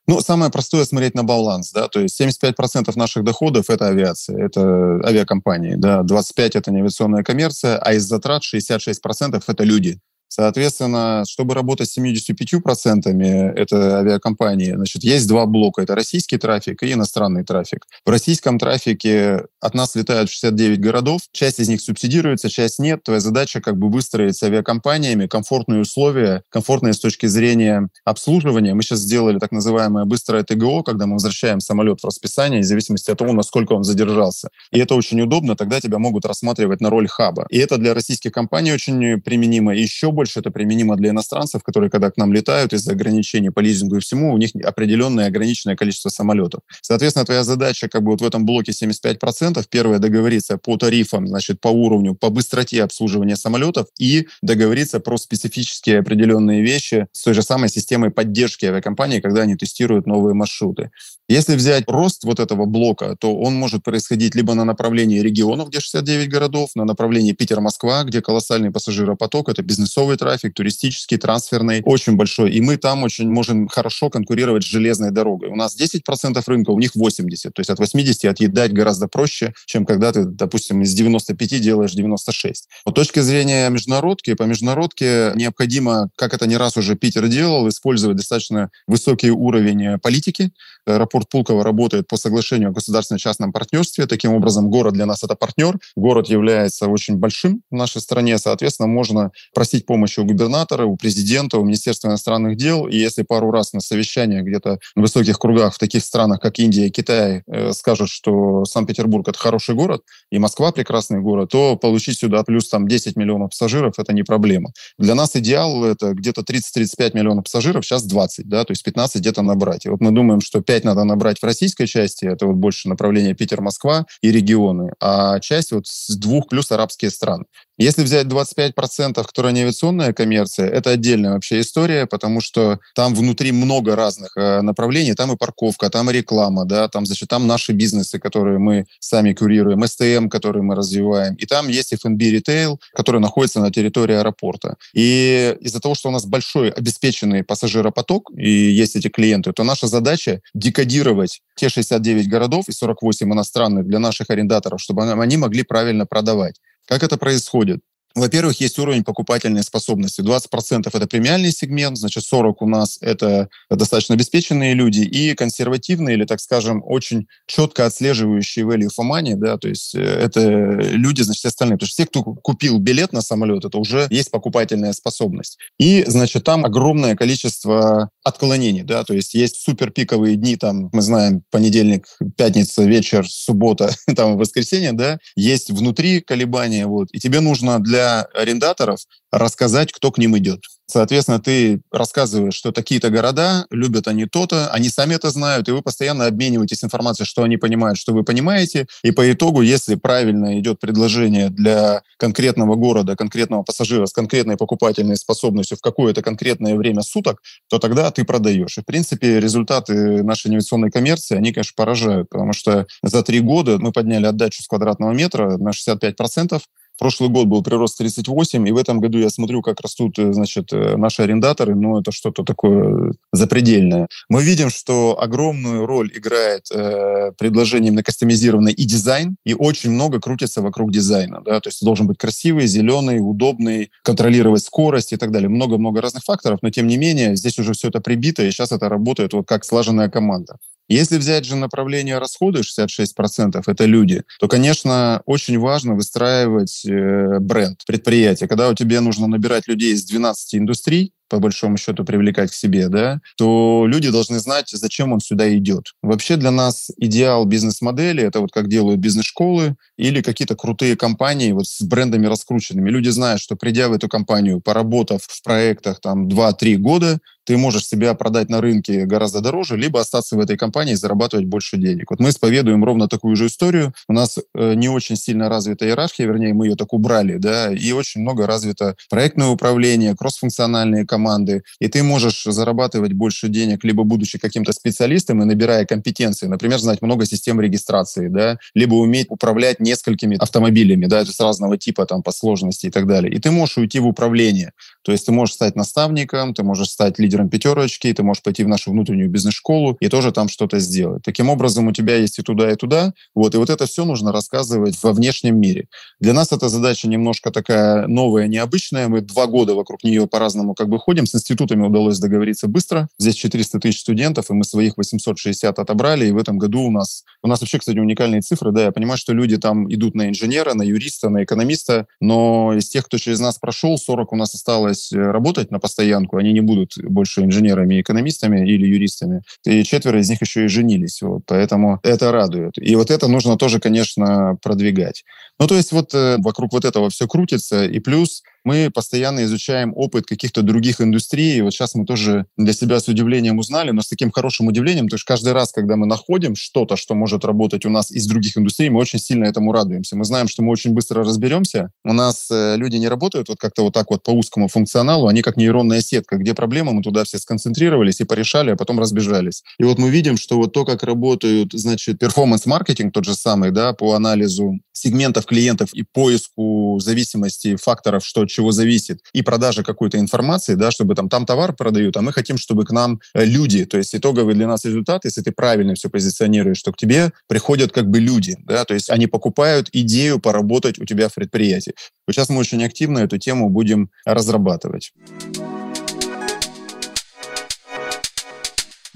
Ну, 0.06 0.20
самое 0.20 0.50
простое 0.50 0.84
смотреть 0.84 1.14
на 1.14 1.22
баланс, 1.22 1.72
да, 1.72 1.88
то 1.88 2.00
есть 2.00 2.20
75% 2.20 2.90
наших 2.96 3.22
доходов– 3.22 3.66
это 3.68 3.88
авиация, 3.88 4.44
это 4.44 4.98
авиакомпании, 5.06 5.74
да, 5.76 6.00
25%– 6.00 6.50
это 6.54 6.72
неавиационная 6.72 7.22
коммерция, 7.22 7.78
а 7.78 7.92
из 7.92 8.04
затрат 8.04 8.42
66%– 8.42 9.42
это 9.46 9.62
люди. 9.64 10.00
Соответственно, 10.30 11.24
чтобы 11.28 11.54
работать 11.54 11.90
с 11.90 11.98
75% 11.98 13.52
это 13.56 13.98
авиакомпании, 13.98 14.72
значит, 14.72 15.02
есть 15.02 15.26
два 15.26 15.44
блока. 15.46 15.82
Это 15.82 15.96
российский 15.96 16.38
трафик 16.38 16.84
и 16.84 16.92
иностранный 16.92 17.44
трафик. 17.44 17.86
В 18.06 18.10
российском 18.10 18.58
трафике 18.58 19.46
от 19.60 19.74
нас 19.74 19.96
летают 19.96 20.30
69 20.30 20.80
городов. 20.80 21.22
Часть 21.32 21.58
из 21.58 21.68
них 21.68 21.80
субсидируется, 21.80 22.48
часть 22.48 22.78
нет. 22.78 23.02
Твоя 23.02 23.18
задача 23.18 23.60
как 23.60 23.76
бы 23.76 23.90
выстроить 23.90 24.36
с 24.36 24.42
авиакомпаниями 24.44 25.26
комфортные 25.26 25.80
условия, 25.80 26.44
комфортные 26.48 26.92
с 26.92 27.00
точки 27.00 27.26
зрения 27.26 27.88
обслуживания. 28.04 28.74
Мы 28.74 28.82
сейчас 28.82 29.00
сделали 29.00 29.40
так 29.40 29.50
называемое 29.50 30.04
быстрое 30.04 30.44
ТГО, 30.44 30.84
когда 30.84 31.06
мы 31.06 31.14
возвращаем 31.14 31.58
самолет 31.58 32.00
в 32.00 32.06
расписание, 32.06 32.60
в 32.60 32.64
зависимости 32.64 33.10
от 33.10 33.18
того, 33.18 33.32
насколько 33.32 33.72
он 33.72 33.82
задержался. 33.82 34.50
И 34.70 34.78
это 34.78 34.94
очень 34.94 35.20
удобно, 35.20 35.56
тогда 35.56 35.80
тебя 35.80 35.98
могут 35.98 36.24
рассматривать 36.24 36.80
на 36.80 36.88
роль 36.88 37.08
хаба. 37.08 37.46
И 37.50 37.58
это 37.58 37.78
для 37.78 37.94
российских 37.94 38.30
компаний 38.30 38.72
очень 38.72 39.20
применимо. 39.20 39.74
И 39.74 39.82
еще 39.82 40.12
больше 40.20 40.40
это 40.40 40.50
применимо 40.50 40.96
для 40.96 41.10
иностранцев, 41.10 41.62
которые, 41.62 41.88
когда 41.88 42.10
к 42.10 42.18
нам 42.18 42.34
летают 42.34 42.74
из-за 42.74 42.92
ограничений 42.92 43.48
по 43.48 43.60
лизингу 43.60 43.96
и 43.96 44.00
всему, 44.00 44.34
у 44.34 44.36
них 44.36 44.50
определенное 44.62 45.28
ограниченное 45.28 45.76
количество 45.76 46.10
самолетов. 46.10 46.60
Соответственно, 46.82 47.24
твоя 47.24 47.42
задача 47.42 47.88
как 47.88 48.02
бы 48.02 48.10
вот 48.10 48.20
в 48.20 48.26
этом 48.26 48.44
блоке 48.44 48.72
75%. 48.72 49.64
Первое, 49.70 49.98
договориться 49.98 50.58
по 50.58 50.76
тарифам, 50.76 51.26
значит, 51.26 51.58
по 51.62 51.68
уровню, 51.68 52.14
по 52.14 52.28
быстроте 52.28 52.82
обслуживания 52.82 53.36
самолетов 53.36 53.86
и 53.98 54.26
договориться 54.42 55.00
про 55.00 55.16
специфические 55.16 56.00
определенные 56.00 56.60
вещи 56.60 57.06
с 57.12 57.22
той 57.22 57.32
же 57.32 57.42
самой 57.42 57.70
системой 57.70 58.10
поддержки 58.10 58.66
авиакомпании, 58.66 59.20
когда 59.20 59.40
они 59.42 59.56
тестируют 59.56 60.06
новые 60.06 60.34
маршруты. 60.34 60.90
Если 61.30 61.54
взять 61.54 61.84
рост 61.86 62.24
вот 62.24 62.40
этого 62.40 62.66
блока, 62.66 63.16
то 63.20 63.36
он 63.36 63.54
может 63.54 63.84
происходить 63.84 64.34
либо 64.34 64.54
на 64.54 64.64
направлении 64.64 65.20
регионов, 65.20 65.68
где 65.68 65.78
69 65.78 66.28
городов, 66.28 66.70
на 66.74 66.84
направлении 66.84 67.30
Питер-Москва, 67.30 68.02
где 68.02 68.20
колоссальный 68.20 68.72
пассажиропоток, 68.72 69.48
это 69.48 69.62
бизнесовый 69.62 70.09
трафик, 70.16 70.54
туристический, 70.54 71.16
трансферный, 71.16 71.82
очень 71.84 72.16
большой. 72.16 72.52
И 72.52 72.60
мы 72.60 72.76
там 72.76 73.02
очень 73.02 73.30
можем 73.30 73.68
хорошо 73.68 74.10
конкурировать 74.10 74.64
с 74.64 74.66
железной 74.66 75.10
дорогой. 75.10 75.48
У 75.48 75.56
нас 75.56 75.76
10% 75.78 76.42
рынка, 76.46 76.70
у 76.70 76.78
них 76.78 76.96
80%. 76.96 77.50
То 77.52 77.60
есть 77.60 77.70
от 77.70 77.78
80 77.78 78.24
отъедать 78.24 78.72
гораздо 78.72 79.08
проще, 79.08 79.52
чем 79.66 79.86
когда 79.86 80.12
ты, 80.12 80.24
допустим, 80.24 80.82
из 80.82 80.92
95 80.94 81.60
делаешь 81.60 81.92
96. 81.92 82.68
С 82.86 82.92
точки 82.92 83.20
зрения 83.20 83.68
международки, 83.68 84.34
по 84.34 84.44
международке 84.44 85.32
необходимо, 85.34 86.10
как 86.16 86.34
это 86.34 86.46
не 86.46 86.56
раз 86.56 86.76
уже 86.76 86.96
Питер 86.96 87.28
делал, 87.28 87.68
использовать 87.68 88.16
достаточно 88.16 88.70
высокий 88.86 89.30
уровень 89.30 89.98
политики. 89.98 90.52
Аэропорт 90.86 91.28
Пулково 91.28 91.62
работает 91.62 92.08
по 92.08 92.16
соглашению 92.16 92.70
о 92.70 92.72
государственно-частном 92.72 93.52
партнерстве. 93.52 94.06
Таким 94.06 94.32
образом, 94.32 94.70
город 94.70 94.94
для 94.94 95.06
нас 95.06 95.22
это 95.22 95.34
партнер. 95.34 95.78
Город 95.94 96.28
является 96.28 96.86
очень 96.86 97.16
большим 97.16 97.62
в 97.70 97.74
нашей 97.74 98.00
стране. 98.00 98.38
Соответственно, 98.38 98.88
можно 98.88 99.30
просить 99.54 99.86
помощи 99.86 99.99
у 100.00 100.24
губернатора, 100.24 100.84
у 100.84 100.96
президента, 100.96 101.58
у 101.58 101.64
Министерства 101.64 102.08
иностранных 102.08 102.56
дел. 102.56 102.86
И 102.86 102.96
если 102.96 103.22
пару 103.22 103.50
раз 103.50 103.72
на 103.72 103.80
совещаниях 103.80 104.44
где-то 104.44 104.78
в 104.94 105.00
высоких 105.00 105.38
кругах 105.38 105.74
в 105.74 105.78
таких 105.78 106.04
странах, 106.04 106.40
как 106.40 106.58
Индия 106.58 106.86
и 106.86 106.90
Китай, 106.90 107.42
э, 107.46 107.72
скажут, 107.72 108.08
что 108.08 108.64
Санкт-Петербург— 108.64 109.28
это 109.28 109.38
хороший 109.38 109.74
город, 109.74 110.02
и 110.30 110.38
Москва— 110.38 110.72
прекрасный 110.72 111.20
город, 111.20 111.50
то 111.50 111.76
получить 111.76 112.18
сюда 112.18 112.42
плюс 112.44 112.68
там 112.68 112.88
10 112.88 113.16
миллионов 113.16 113.50
пассажиров— 113.50 113.94
это 113.98 114.12
не 114.12 114.22
проблема. 114.22 114.72
Для 114.98 115.14
нас 115.14 115.36
идеал— 115.36 115.84
это 115.84 116.12
где-то 116.14 116.42
30-35 116.42 117.14
миллионов 117.14 117.44
пассажиров, 117.44 117.84
сейчас 117.84 118.04
20, 118.04 118.48
да, 118.48 118.64
то 118.64 118.72
есть 118.72 118.82
15 118.84 119.20
где-то 119.20 119.42
набрать. 119.42 119.86
И 119.86 119.88
вот 119.88 120.00
мы 120.00 120.10
думаем, 120.10 120.40
что 120.40 120.60
5 120.60 120.84
надо 120.84 121.04
набрать 121.04 121.38
в 121.38 121.44
российской 121.44 121.86
части, 121.86 122.24
это 122.24 122.46
вот 122.46 122.56
больше 122.56 122.88
направление 122.88 123.34
Питер-Москва 123.34 124.06
и 124.22 124.30
регионы, 124.30 124.92
а 125.00 125.40
часть 125.40 125.72
вот 125.72 125.86
с 125.86 126.16
двух 126.16 126.48
плюс 126.48 126.70
арабские 126.72 127.10
страны. 127.10 127.44
Если 127.80 128.02
взять 128.02 128.26
25%, 128.26 129.24
которые 129.24 129.54
не 129.54 129.62
авиационная 129.62 130.12
коммерция, 130.12 130.68
это 130.68 130.90
отдельная 130.90 131.32
вообще 131.32 131.60
история, 131.60 132.04
потому 132.04 132.42
что 132.42 132.78
там 132.94 133.14
внутри 133.14 133.52
много 133.52 133.96
разных 133.96 134.36
э, 134.36 134.60
направлений. 134.60 135.14
Там 135.14 135.32
и 135.32 135.36
парковка, 135.38 135.88
там 135.88 136.10
и 136.10 136.12
реклама, 136.12 136.66
да, 136.66 136.88
там, 136.88 137.06
значит, 137.06 137.30
там 137.30 137.46
наши 137.46 137.72
бизнесы, 137.72 138.18
которые 138.18 138.58
мы 138.58 138.84
сами 138.98 139.32
курируем, 139.32 139.82
STM, 139.82 140.28
который 140.28 140.60
мы 140.60 140.74
развиваем. 140.74 141.36
И 141.36 141.46
там 141.46 141.68
есть 141.68 141.94
F&B 141.94 142.22
ритейл, 142.26 142.78
который 142.92 143.18
находится 143.18 143.60
на 143.60 143.70
территории 143.70 144.16
аэропорта. 144.16 144.76
И 144.92 145.56
из-за 145.62 145.80
того, 145.80 145.94
что 145.94 146.10
у 146.10 146.12
нас 146.12 146.26
большой 146.26 146.68
обеспеченный 146.68 147.44
пассажиропоток 147.44 148.30
и 148.36 148.50
есть 148.50 148.94
эти 148.94 149.08
клиенты, 149.08 149.54
то 149.54 149.64
наша 149.64 149.86
задача 149.86 150.42
декодировать 150.52 151.40
те 151.56 151.70
69 151.70 152.28
городов 152.28 152.68
и 152.68 152.72
48 152.72 153.32
иностранных 153.32 153.86
для 153.86 154.00
наших 154.00 154.28
арендаторов, 154.28 154.82
чтобы 154.82 155.02
они 155.10 155.38
могли 155.38 155.62
правильно 155.62 156.04
продавать. 156.04 156.56
Как 156.90 157.04
это 157.04 157.16
происходит? 157.16 157.80
Во-первых, 158.14 158.60
есть 158.60 158.78
уровень 158.78 159.04
покупательной 159.04 159.62
способности. 159.62 160.20
20% 160.20 160.88
это 160.92 161.06
премиальный 161.06 161.52
сегмент, 161.52 161.96
значит, 161.96 162.24
40% 162.30 162.54
у 162.60 162.66
нас 162.66 162.98
это 163.00 163.48
достаточно 163.70 164.14
обеспеченные 164.14 164.74
люди 164.74 165.00
и 165.00 165.34
консервативные 165.34 166.16
или, 166.16 166.24
так 166.24 166.40
скажем, 166.40 166.82
очень 166.84 167.28
четко 167.46 167.86
отслеживающие 167.86 168.64
value 168.64 168.88
for 168.88 169.08
money, 169.08 169.34
да, 169.36 169.58
то 169.58 169.68
есть 169.68 169.94
э, 169.94 170.00
это 170.00 170.40
люди, 170.40 171.22
значит, 171.22 171.44
остальные. 171.44 171.76
Потому 171.76 171.86
что 171.86 171.94
все, 171.94 172.06
кто 172.06 172.22
купил 172.22 172.78
билет 172.78 173.12
на 173.12 173.22
самолет, 173.22 173.64
это 173.64 173.78
уже 173.78 174.08
есть 174.10 174.30
покупательная 174.30 174.92
способность. 174.92 175.58
И, 175.78 176.04
значит, 176.06 176.44
там 176.44 176.64
огромное 176.64 177.14
количество 177.14 178.10
отклонений, 178.24 178.82
да, 178.82 179.04
то 179.04 179.14
есть 179.14 179.34
есть 179.34 179.56
суперпиковые 179.62 180.36
дни, 180.36 180.56
там, 180.56 180.90
мы 180.92 181.02
знаем, 181.02 181.42
понедельник, 181.50 182.08
пятница, 182.36 182.82
вечер, 182.82 183.28
суббота, 183.28 183.94
там, 184.16 184.36
воскресенье, 184.36 184.92
да, 184.92 185.18
есть 185.36 185.70
внутри 185.70 186.20
колебания, 186.20 186.86
вот, 186.86 187.08
и 187.12 187.20
тебе 187.20 187.40
нужно 187.40 187.78
для 187.78 187.99
арендаторов 188.00 189.00
рассказать, 189.32 189.92
кто 189.92 190.10
к 190.10 190.18
ним 190.18 190.36
идет. 190.38 190.60
Соответственно, 190.90 191.38
ты 191.38 191.82
рассказываешь, 191.92 192.54
что 192.54 192.72
такие-то 192.72 193.10
города, 193.10 193.64
любят 193.70 194.08
они 194.08 194.26
то-то, 194.26 194.70
они 194.72 194.88
сами 194.88 195.14
это 195.14 195.30
знают, 195.30 195.68
и 195.68 195.70
вы 195.72 195.82
постоянно 195.82 196.26
обмениваетесь 196.26 196.82
информацией, 196.82 197.26
что 197.26 197.44
они 197.44 197.58
понимают, 197.58 197.96
что 197.96 198.12
вы 198.12 198.24
понимаете. 198.24 198.86
И 199.04 199.12
по 199.12 199.30
итогу, 199.30 199.62
если 199.62 199.94
правильно 199.94 200.58
идет 200.58 200.80
предложение 200.80 201.48
для 201.48 202.02
конкретного 202.16 202.74
города, 202.74 203.14
конкретного 203.14 203.62
пассажира 203.62 204.06
с 204.06 204.12
конкретной 204.12 204.56
покупательной 204.56 205.16
способностью 205.16 205.78
в 205.78 205.80
какое-то 205.80 206.22
конкретное 206.22 206.74
время 206.74 207.02
суток, 207.02 207.40
то 207.68 207.78
тогда 207.78 208.10
ты 208.10 208.24
продаешь. 208.24 208.76
И, 208.76 208.80
в 208.80 208.84
принципе, 208.84 209.38
результаты 209.38 210.24
нашей 210.24 210.50
инвестиционной 210.50 210.90
коммерции, 210.90 211.36
они, 211.36 211.52
конечно, 211.52 211.74
поражают, 211.76 212.28
потому 212.30 212.52
что 212.52 212.86
за 213.04 213.22
три 213.22 213.38
года 213.38 213.78
мы 213.78 213.92
подняли 213.92 214.26
отдачу 214.26 214.60
с 214.60 214.66
квадратного 214.66 215.12
метра 215.12 215.56
на 215.56 215.70
65%, 215.70 216.60
Прошлый 217.00 217.30
год 217.30 217.46
был 217.46 217.62
прирост 217.62 217.96
38, 217.96 218.68
и 218.68 218.72
в 218.72 218.76
этом 218.76 219.00
году 219.00 219.18
я 219.18 219.30
смотрю, 219.30 219.62
как 219.62 219.80
растут, 219.80 220.18
э, 220.18 220.34
значит, 220.34 220.70
э, 220.74 220.96
наши 220.96 221.22
арендаторы, 221.22 221.74
ну, 221.74 221.98
это 221.98 222.12
что-то 222.12 222.44
такое 222.44 223.14
запредельное. 223.32 224.06
Мы 224.28 224.42
видим, 224.42 224.68
что 224.68 225.18
огромную 225.18 225.86
роль 225.86 226.12
играет 226.14 226.66
э, 226.70 227.32
предложение 227.38 227.88
именно 227.88 228.02
кастомизированное 228.02 228.72
и 228.72 228.84
дизайн, 228.84 229.36
и 229.46 229.54
очень 229.54 229.92
много 229.92 230.20
крутится 230.20 230.60
вокруг 230.60 230.92
дизайна, 230.92 231.40
да, 231.42 231.60
то 231.60 231.70
есть 231.70 231.82
должен 231.82 232.06
быть 232.06 232.18
красивый, 232.18 232.66
зеленый, 232.66 233.20
удобный, 233.20 233.90
контролировать 234.02 234.62
скорость 234.62 235.14
и 235.14 235.16
так 235.16 235.30
далее. 235.30 235.48
Много-много 235.48 236.02
разных 236.02 236.24
факторов, 236.24 236.58
но 236.60 236.68
тем 236.68 236.86
не 236.86 236.98
менее 236.98 237.34
здесь 237.34 237.58
уже 237.58 237.72
все 237.72 237.88
это 237.88 238.02
прибито, 238.02 238.44
и 238.44 238.50
сейчас 238.50 238.72
это 238.72 238.90
работает 238.90 239.32
вот 239.32 239.48
как 239.48 239.64
слаженная 239.64 240.10
команда. 240.10 240.58
Если 240.90 241.18
взять 241.18 241.44
же 241.44 241.54
направление 241.54 242.18
расхода 242.18 242.62
66% 242.62 243.62
это 243.64 243.84
люди, 243.84 244.24
то, 244.40 244.48
конечно, 244.48 245.22
очень 245.24 245.56
важно 245.56 245.94
выстраивать 245.94 246.84
э, 246.84 247.38
бренд 247.38 247.84
предприятия. 247.86 248.48
Когда 248.48 248.68
у 248.68 248.74
тебя 248.74 249.00
нужно 249.00 249.28
набирать 249.28 249.68
людей 249.68 249.92
из 249.92 250.04
12 250.04 250.56
индустрий, 250.56 251.12
по 251.30 251.38
большому 251.38 251.78
счету 251.78 252.04
привлекать 252.04 252.50
к 252.50 252.54
себе, 252.54 252.88
да, 252.88 253.20
то 253.36 253.84
люди 253.86 254.10
должны 254.10 254.38
знать, 254.38 254.68
зачем 254.70 255.12
он 255.12 255.20
сюда 255.20 255.56
идет. 255.56 255.92
Вообще 256.02 256.36
для 256.36 256.50
нас 256.50 256.90
идеал 256.98 257.46
бизнес-модели— 257.46 258.22
это 258.24 258.40
вот 258.40 258.52
как 258.52 258.68
делают 258.68 259.00
бизнес-школы 259.00 259.76
или 259.96 260.20
какие-то 260.20 260.56
крутые 260.56 260.96
компании 260.96 261.52
вот 261.52 261.66
с 261.66 261.80
брендами 261.82 262.26
раскрученными. 262.26 262.90
Люди 262.90 263.08
знают, 263.08 263.40
что 263.40 263.56
придя 263.56 263.88
в 263.88 263.92
эту 263.92 264.08
компанию, 264.08 264.60
поработав 264.60 265.22
в 265.22 265.42
проектах 265.42 266.00
там 266.00 266.28
2-3 266.28 266.76
года, 266.76 267.20
ты 267.50 267.56
можешь 267.56 267.86
себя 267.86 268.14
продать 268.14 268.48
на 268.48 268.60
рынке 268.60 269.06
гораздо 269.06 269.40
дороже, 269.40 269.76
либо 269.76 270.00
остаться 270.00 270.36
в 270.36 270.40
этой 270.40 270.56
компании 270.56 270.92
и 270.92 270.96
зарабатывать 270.96 271.46
больше 271.46 271.78
денег. 271.78 272.10
Вот 272.10 272.20
мы 272.20 272.28
исповедуем 272.28 272.84
ровно 272.84 273.08
такую 273.08 273.34
же 273.34 273.46
историю. 273.46 273.92
У 274.08 274.12
нас 274.12 274.38
э, 274.38 274.74
не 274.74 274.88
очень 274.88 275.16
сильно 275.16 275.48
развита 275.48 275.84
иерархия, 275.84 276.26
вернее, 276.26 276.54
мы 276.54 276.66
ее 276.66 276.76
так 276.76 276.92
убрали, 276.92 277.38
да, 277.38 277.72
и 277.72 277.90
очень 277.92 278.20
много 278.20 278.46
развито 278.46 278.94
проектное 279.08 279.48
управление, 279.48 280.14
кроссфункциональные 280.14 281.06
команды, 281.20 281.62
и 281.80 281.88
ты 281.88 282.02
можешь 282.02 282.44
зарабатывать 282.44 283.12
больше 283.12 283.48
денег, 283.48 283.84
либо 283.84 284.04
будучи 284.04 284.38
каким-то 284.38 284.72
специалистом 284.72 285.42
и 285.42 285.44
набирая 285.44 285.84
компетенции, 285.84 286.48
например, 286.48 286.78
знать 286.78 287.02
много 287.02 287.26
систем 287.26 287.60
регистрации, 287.60 288.28
да, 288.28 288.58
либо 288.74 288.94
уметь 288.94 289.26
управлять 289.28 289.80
несколькими 289.80 290.36
автомобилями, 290.38 291.06
да, 291.06 291.20
есть 291.20 291.40
разного 291.40 291.76
типа 291.76 292.06
там 292.06 292.22
по 292.22 292.32
сложности 292.32 292.86
и 292.86 292.90
так 292.90 293.06
далее. 293.06 293.32
И 293.32 293.38
ты 293.38 293.50
можешь 293.50 293.78
уйти 293.78 294.00
в 294.00 294.06
управление. 294.06 294.72
То 295.02 295.12
есть 295.12 295.26
ты 295.26 295.32
можешь 295.32 295.54
стать 295.54 295.76
наставником, 295.76 296.54
ты 296.54 296.62
можешь 296.62 296.88
стать 296.88 297.18
лидером 297.18 297.48
пятерочки, 297.48 298.12
ты 298.12 298.22
можешь 298.22 298.42
пойти 298.42 298.64
в 298.64 298.68
нашу 298.68 298.90
внутреннюю 298.90 299.28
бизнес-школу 299.30 299.96
и 300.00 300.08
тоже 300.08 300.32
там 300.32 300.48
что-то 300.48 300.78
сделать. 300.78 301.22
Таким 301.22 301.50
образом, 301.50 301.88
у 301.88 301.92
тебя 301.92 302.16
есть 302.16 302.38
и 302.38 302.42
туда, 302.42 302.70
и 302.70 302.76
туда. 302.76 303.12
Вот, 303.34 303.54
и 303.54 303.58
вот 303.58 303.70
это 303.70 303.86
все 303.86 304.04
нужно 304.04 304.32
рассказывать 304.32 305.02
во 305.02 305.12
внешнем 305.12 305.60
мире. 305.60 305.86
Для 306.20 306.32
нас 306.32 306.52
эта 306.52 306.68
задача 306.68 307.08
немножко 307.08 307.50
такая 307.50 308.06
новая, 308.06 308.48
необычная. 308.48 309.08
Мы 309.08 309.20
два 309.20 309.46
года 309.46 309.74
вокруг 309.74 310.04
нее 310.04 310.26
по-разному 310.26 310.74
как 310.74 310.88
бы 310.88 310.98
ходим. 310.98 311.09
С 311.26 311.34
институтами 311.34 311.86
удалось 311.86 312.18
договориться 312.18 312.68
быстро. 312.68 313.08
Здесь 313.18 313.34
400 313.34 313.80
тысяч 313.80 314.00
студентов, 314.00 314.50
и 314.50 314.54
мы 314.54 314.64
своих 314.64 314.96
860 314.96 315.78
отобрали. 315.78 316.26
И 316.26 316.32
в 316.32 316.38
этом 316.38 316.58
году 316.58 316.82
у 316.82 316.90
нас... 316.90 317.24
У 317.42 317.48
нас 317.48 317.60
вообще, 317.60 317.78
кстати, 317.78 317.98
уникальные 317.98 318.42
цифры. 318.42 318.72
Да, 318.72 318.84
я 318.84 318.92
понимаю, 318.92 319.18
что 319.18 319.32
люди 319.32 319.56
там 319.56 319.92
идут 319.92 320.14
на 320.14 320.28
инженера, 320.28 320.74
на 320.74 320.82
юриста, 320.82 321.28
на 321.28 321.44
экономиста, 321.44 322.06
но 322.20 322.74
из 322.74 322.88
тех, 322.88 323.06
кто 323.06 323.18
через 323.18 323.40
нас 323.40 323.58
прошел, 323.58 323.98
40 323.98 324.32
у 324.32 324.36
нас 324.36 324.54
осталось 324.54 324.80
осталось 324.90 325.12
э, 325.12 325.18
работать 325.18 325.70
на 325.70 325.78
постоянку, 325.78 326.36
они 326.36 326.52
не 326.52 326.60
будут 326.60 326.92
больше 327.02 327.42
инженерами, 327.42 328.00
экономистами 328.00 328.68
или 328.68 328.86
юристами. 328.86 329.42
И 329.64 329.82
четверо 329.84 330.20
из 330.20 330.28
них 330.30 330.40
еще 330.40 330.64
и 330.64 330.68
женились. 330.68 331.22
Вот, 331.22 331.42
поэтому 331.46 332.00
это 332.02 332.32
радует. 332.32 332.74
И 332.76 332.94
вот 332.96 333.10
это 333.10 333.28
нужно 333.28 333.56
тоже, 333.56 333.80
конечно, 333.80 334.56
продвигать. 334.62 335.24
Ну, 335.58 335.66
то 335.66 335.76
есть 335.76 335.92
вот 335.92 336.14
э, 336.14 336.36
вокруг 336.38 336.72
вот 336.72 336.84
этого 336.84 337.10
все 337.10 337.26
крутится. 337.26 337.84
И 337.84 338.00
плюс 338.00 338.42
мы 338.64 338.90
постоянно 338.92 339.44
изучаем 339.44 339.92
опыт 339.96 340.26
каких-то 340.26 340.62
других 340.62 341.00
индустрий. 341.00 341.58
И 341.58 341.60
вот 341.62 341.72
сейчас 341.72 341.94
мы 341.94 342.04
тоже 342.04 342.46
для 342.56 342.72
себя 342.72 343.00
с 343.00 343.08
удивлением 343.08 343.58
узнали, 343.58 343.90
но 343.90 344.02
с 344.02 344.08
таким 344.08 344.30
хорошим 344.30 344.68
удивлением, 344.68 345.08
то 345.08 345.14
есть 345.14 345.24
каждый 345.24 345.52
раз, 345.52 345.72
когда 345.72 345.96
мы 345.96 346.06
находим 346.06 346.54
что-то, 346.54 346.96
что 346.96 347.14
может 347.14 347.44
работать 347.44 347.84
у 347.86 347.90
нас 347.90 348.10
из 348.10 348.26
других 348.26 348.56
индустрий, 348.56 348.88
мы 348.90 349.00
очень 349.00 349.18
сильно 349.18 349.44
этому 349.44 349.72
радуемся. 349.72 350.16
Мы 350.16 350.24
знаем, 350.24 350.48
что 350.48 350.62
мы 350.62 350.70
очень 350.70 350.92
быстро 350.92 351.24
разберемся. 351.24 351.90
У 352.04 352.12
нас 352.12 352.48
э, 352.50 352.76
люди 352.76 352.96
не 352.96 353.08
работают 353.08 353.48
вот 353.48 353.58
как-то 353.58 353.82
вот 353.82 353.94
так 353.94 354.10
вот 354.10 354.22
по 354.22 354.30
узкому 354.30 354.68
функционалу, 354.68 355.28
они 355.28 355.42
как 355.42 355.56
нейронная 355.56 356.00
сетка. 356.00 356.36
Где 356.36 356.54
проблема, 356.54 356.92
мы 356.92 357.02
туда 357.02 357.24
все 357.24 357.38
сконцентрировались 357.38 358.20
и 358.20 358.24
порешали, 358.24 358.70
а 358.70 358.76
потом 358.76 358.98
разбежались. 358.98 359.62
И 359.78 359.84
вот 359.84 359.98
мы 359.98 360.10
видим, 360.10 360.36
что 360.36 360.56
вот 360.56 360.72
то, 360.72 360.84
как 360.84 361.02
работают, 361.02 361.72
значит, 361.72 362.18
перформанс-маркетинг 362.18 363.12
тот 363.12 363.24
же 363.24 363.34
самый, 363.34 363.70
да, 363.70 363.92
по 363.92 364.14
анализу 364.14 364.78
сегментов 365.00 365.46
клиентов 365.46 365.92
и 365.94 366.02
поиску 366.02 366.98
зависимости 367.00 367.76
факторов, 367.76 368.24
что 368.24 368.42
от 368.42 368.48
чего 368.48 368.72
зависит, 368.72 369.20
и 369.32 369.42
продажа 369.42 369.82
какой-то 369.82 370.18
информации, 370.18 370.74
да, 370.74 370.90
чтобы 370.90 371.14
там, 371.14 371.28
там 371.28 371.46
товар 371.46 371.74
продают, 371.74 372.16
а 372.16 372.22
мы 372.22 372.32
хотим, 372.32 372.58
чтобы 372.58 372.84
к 372.84 372.90
нам 372.90 373.20
э, 373.34 373.44
люди, 373.44 373.84
то 373.84 373.98
есть 373.98 374.14
итоговый 374.14 374.54
для 374.54 374.66
нас 374.66 374.84
результат, 374.84 375.24
если 375.24 375.42
ты 375.42 375.52
правильно 375.52 375.94
все 375.94 376.08
позиционируешь, 376.08 376.78
что 376.78 376.92
к 376.92 376.96
тебе 376.96 377.32
приходят 377.48 377.92
как 377.92 378.08
бы 378.08 378.20
люди, 378.20 378.56
да, 378.66 378.84
то 378.84 378.94
есть 378.94 379.10
они 379.10 379.26
покупают 379.26 379.88
идею 379.92 380.38
поработать 380.40 380.98
у 380.98 381.04
тебя 381.04 381.28
в 381.28 381.34
предприятии. 381.34 381.94
Вот 382.26 382.34
сейчас 382.34 382.48
мы 382.48 382.58
очень 382.58 382.84
активно 382.84 383.18
эту 383.20 383.38
тему 383.38 383.70
будем 383.70 384.10
разрабатывать. 384.24 385.12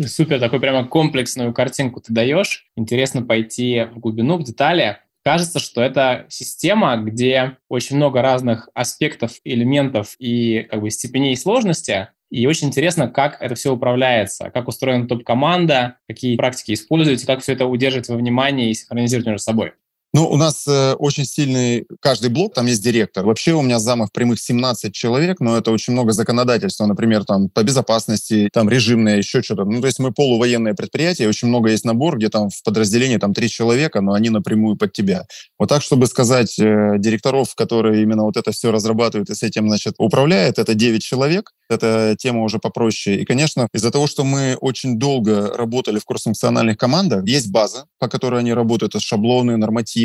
Супер, 0.00 0.40
такую 0.40 0.60
прямо 0.60 0.86
комплексную 0.88 1.54
картинку 1.54 2.00
ты 2.00 2.12
даешь. 2.12 2.66
Интересно 2.76 3.22
пойти 3.22 3.84
в 3.94 4.00
глубину, 4.00 4.38
в 4.38 4.42
детали. 4.42 4.98
Кажется, 5.24 5.58
что 5.58 5.82
это 5.82 6.26
система, 6.28 6.96
где 6.98 7.56
очень 7.70 7.96
много 7.96 8.20
разных 8.20 8.68
аспектов, 8.74 9.40
элементов 9.44 10.16
и 10.18 10.66
как 10.70 10.82
бы 10.82 10.90
степеней 10.90 11.34
сложности, 11.34 12.08
и 12.30 12.46
очень 12.46 12.68
интересно, 12.68 13.08
как 13.08 13.40
это 13.40 13.54
все 13.54 13.72
управляется, 13.72 14.50
как 14.50 14.68
устроена 14.68 15.08
топ-команда, 15.08 15.96
какие 16.08 16.36
практики 16.36 16.72
используете, 16.74 17.26
как 17.26 17.40
все 17.40 17.54
это 17.54 17.66
удерживать 17.66 18.08
во 18.08 18.16
внимании 18.16 18.70
и 18.70 18.74
синхронизировать 18.74 19.26
между 19.26 19.42
собой. 19.42 19.72
Ну, 20.14 20.28
у 20.28 20.36
нас 20.36 20.64
э, 20.68 20.92
очень 20.92 21.24
сильный 21.24 21.86
каждый 21.98 22.30
блок, 22.30 22.54
там 22.54 22.66
есть 22.66 22.84
директор. 22.84 23.26
Вообще 23.26 23.52
у 23.52 23.62
меня 23.62 23.80
замов 23.80 24.12
прямых 24.12 24.38
17 24.38 24.94
человек, 24.94 25.40
но 25.40 25.58
это 25.58 25.72
очень 25.72 25.92
много 25.92 26.12
законодательства, 26.12 26.86
например, 26.86 27.24
там 27.24 27.48
по 27.48 27.64
безопасности, 27.64 28.48
там 28.52 28.70
режимное, 28.70 29.16
еще 29.16 29.42
что-то. 29.42 29.64
Ну, 29.64 29.80
то 29.80 29.88
есть 29.88 29.98
мы 29.98 30.12
полувоенное 30.12 30.74
предприятие, 30.74 31.28
очень 31.28 31.48
много 31.48 31.70
есть 31.70 31.84
набор, 31.84 32.16
где 32.16 32.28
там 32.28 32.48
в 32.48 32.62
подразделении 32.62 33.16
там 33.16 33.34
три 33.34 33.48
человека, 33.48 34.00
но 34.02 34.12
они 34.12 34.30
напрямую 34.30 34.76
под 34.76 34.92
тебя. 34.92 35.24
Вот 35.58 35.68
так, 35.68 35.82
чтобы 35.82 36.06
сказать, 36.06 36.60
э, 36.60 36.94
директоров, 36.98 37.56
которые 37.56 38.00
именно 38.04 38.22
вот 38.22 38.36
это 38.36 38.52
все 38.52 38.70
разрабатывают 38.70 39.30
и 39.30 39.34
с 39.34 39.42
этим, 39.42 39.66
значит, 39.66 39.94
управляют, 39.98 40.60
это 40.60 40.74
9 40.74 41.02
человек. 41.02 41.50
Это 41.68 42.14
тема 42.18 42.42
уже 42.42 42.58
попроще. 42.58 43.20
И, 43.20 43.24
конечно, 43.24 43.68
из-за 43.72 43.90
того, 43.90 44.06
что 44.06 44.24
мы 44.24 44.56
очень 44.60 44.98
долго 44.98 45.56
работали 45.56 45.98
в 45.98 46.04
кроссфункциональных 46.04 46.76
командах, 46.76 47.26
есть 47.26 47.50
база, 47.50 47.86
по 47.98 48.08
которой 48.08 48.40
они 48.40 48.52
работают, 48.52 48.94
это 48.94 49.02
шаблоны, 49.02 49.56
нормативы, 49.56 50.03